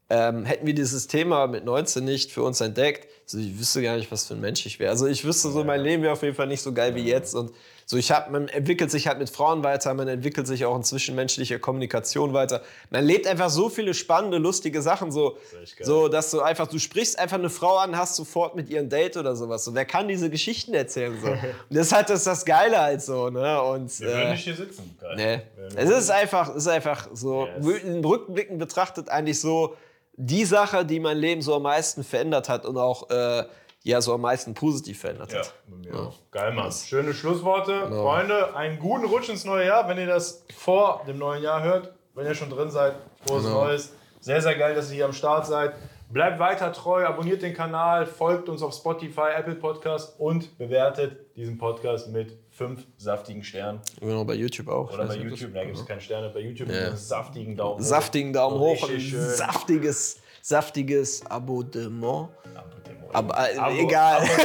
ähm, 0.09 0.45
hätten 0.45 0.67
wir 0.67 0.73
dieses 0.73 1.07
Thema 1.07 1.47
mit 1.47 1.65
19 1.65 2.03
nicht 2.03 2.31
für 2.31 2.43
uns 2.43 2.61
entdeckt, 2.61 3.07
also 3.25 3.39
ich 3.39 3.57
wüsste 3.59 3.81
gar 3.81 3.97
nicht, 3.97 4.11
was 4.11 4.27
für 4.27 4.35
ein 4.35 4.41
Mensch 4.41 4.65
ich 4.67 4.79
wäre. 4.79 4.91
Also 4.91 5.07
ich 5.07 5.25
wüsste 5.25 5.49
so, 5.49 5.63
mein 5.63 5.81
Leben 5.81 6.03
wäre 6.03 6.13
auf 6.13 6.21
jeden 6.21 6.35
Fall 6.35 6.45
nicht 6.45 6.61
so 6.61 6.71
geil 6.71 6.93
wie 6.93 7.03
jetzt. 7.03 7.33
Und 7.33 7.51
so, 7.87 7.97
ich 7.97 8.11
hab, 8.11 8.29
man 8.29 8.47
entwickelt 8.49 8.91
sich 8.91 9.07
halt 9.07 9.17
mit 9.17 9.31
Frauen 9.31 9.63
weiter, 9.63 9.93
man 9.95 10.07
entwickelt 10.07 10.45
sich 10.45 10.63
auch 10.65 10.75
in 10.75 10.83
zwischenmenschlicher 10.83 11.57
Kommunikation 11.57 12.33
weiter. 12.33 12.61
Man 12.91 13.03
lebt 13.03 13.25
einfach 13.25 13.49
so 13.49 13.69
viele 13.69 13.95
spannende, 13.95 14.37
lustige 14.37 14.81
Sachen, 14.83 15.11
so, 15.11 15.37
das 15.59 15.87
so 15.87 16.07
dass 16.07 16.29
du 16.29 16.41
einfach, 16.41 16.67
du 16.67 16.77
sprichst 16.77 17.17
einfach 17.17 17.39
eine 17.39 17.49
Frau 17.49 17.77
an, 17.77 17.97
hast 17.97 18.15
sofort 18.15 18.55
mit 18.55 18.69
ihr 18.69 18.79
ein 18.79 18.89
Date 18.89 19.17
oder 19.17 19.35
sowas. 19.35 19.65
So, 19.65 19.73
wer 19.73 19.85
kann 19.85 20.07
diese 20.07 20.29
Geschichten 20.29 20.75
erzählen? 20.75 21.19
So? 21.19 21.27
Und 21.29 21.39
das 21.69 21.87
ist 21.87 21.93
halt 21.93 22.09
das, 22.11 22.25
das 22.25 22.45
Geile 22.45 22.79
halt 22.79 23.01
so. 23.01 23.31
Ne? 23.31 23.59
Und, 23.61 23.99
Wir 23.99 24.07
würden 24.07 24.31
nicht 24.31 24.43
hier 24.43 24.55
sitzen. 24.55 24.97
Geil. 25.01 25.43
Nee. 25.57 25.71
Es 25.75 25.89
ist 25.89 26.11
einfach, 26.11 26.49
es 26.49 26.57
ist 26.57 26.67
einfach 26.67 27.09
so, 27.13 27.47
yes. 27.47 28.05
Rückblicken 28.05 28.59
betrachtet 28.59 29.09
eigentlich 29.09 29.39
so, 29.39 29.75
die 30.17 30.45
Sache, 30.45 30.85
die 30.85 30.99
mein 30.99 31.17
Leben 31.17 31.41
so 31.41 31.55
am 31.55 31.63
meisten 31.63 32.03
verändert 32.03 32.49
hat 32.49 32.65
und 32.65 32.77
auch 32.77 33.09
äh, 33.09 33.43
ja 33.83 34.01
so 34.01 34.13
am 34.13 34.21
meisten 34.21 34.53
positiv 34.53 34.99
verändert 34.99 35.33
hat. 35.35 35.53
Ja, 35.67 35.75
mir 35.75 35.93
ja. 35.93 36.07
auch. 36.07 36.15
Geil, 36.31 36.53
Mann. 36.53 36.71
Schöne 36.71 37.13
Schlussworte. 37.13 37.81
Genau. 37.87 38.03
Freunde, 38.03 38.55
einen 38.55 38.79
guten 38.79 39.05
Rutsch 39.05 39.29
ins 39.29 39.45
neue 39.45 39.67
Jahr, 39.67 39.87
wenn 39.87 39.97
ihr 39.97 40.07
das 40.07 40.45
vor 40.55 41.03
dem 41.07 41.17
neuen 41.17 41.43
Jahr 41.43 41.63
hört. 41.63 41.93
Wenn 42.13 42.25
ihr 42.25 42.35
schon 42.35 42.49
drin 42.49 42.71
seid, 42.71 42.95
frohes 43.25 43.43
genau. 43.43 43.65
Neues. 43.65 43.91
Sehr, 44.21 44.41
sehr 44.41 44.55
geil, 44.55 44.73
dass 44.73 44.89
ihr 44.89 44.95
hier 44.95 45.05
am 45.05 45.13
Start 45.13 45.45
seid. 45.45 45.73
Bleibt 46.09 46.39
weiter 46.39 46.71
treu, 46.71 47.05
abonniert 47.05 47.41
den 47.41 47.53
Kanal, 47.53 48.05
folgt 48.05 48.47
uns 48.47 48.61
auf 48.61 48.73
Spotify, 48.73 49.31
Apple 49.35 49.55
Podcast 49.55 50.19
und 50.19 50.57
bewertet 50.57 51.35
diesen 51.35 51.57
Podcast 51.57 52.09
mit 52.09 52.37
fünf 52.55 52.87
saftigen 52.97 53.43
Sternen. 53.43 53.81
Genau, 53.99 54.23
bei 54.23 54.35
YouTube 54.35 54.69
auch. 54.69 54.91
Oder 54.93 55.05
bei 55.05 55.17
YouTube, 55.17 55.53
da 55.53 55.65
gibt 55.65 55.77
es 55.77 55.85
keine 55.85 56.01
Sterne, 56.01 56.29
bei 56.29 56.39
YouTube 56.39 56.69
ja. 56.69 56.87
einen 56.87 56.97
saftigen 56.97 57.55
Daumen 57.55 57.79
hoch. 57.79 57.85
Saftigen 57.85 58.33
Daumen 58.33 58.59
hoch, 58.59 58.89
ein 58.89 58.99
saftiges, 58.99 60.17
saftiges 60.41 61.25
Abonnement. 61.25 62.29
Abonnement. 62.55 63.13
Aber 63.13 63.51
äh, 63.51 63.57
Abo, 63.57 63.75
egal. 63.75 64.21
Abo. 64.21 64.27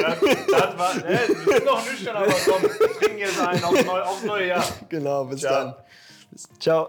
das, 0.00 0.20
das 0.50 0.78
war, 0.78 0.94
ne, 0.94 1.20
wir 1.44 1.54
sind 1.54 1.64
noch 1.64 1.84
nüchtern, 1.86 2.16
aber 2.16 2.34
komm, 2.44 2.62
wir 2.62 2.98
trinken 2.98 3.18
jetzt 3.18 3.40
einen 3.40 3.64
aufs 3.64 3.84
neue, 3.84 4.06
aufs 4.06 4.22
neue 4.24 4.48
Jahr. 4.48 4.64
Genau, 4.88 5.24
bis 5.24 5.40
Ciao. 5.40 5.52
dann. 5.52 5.74
Ciao. 6.58 6.88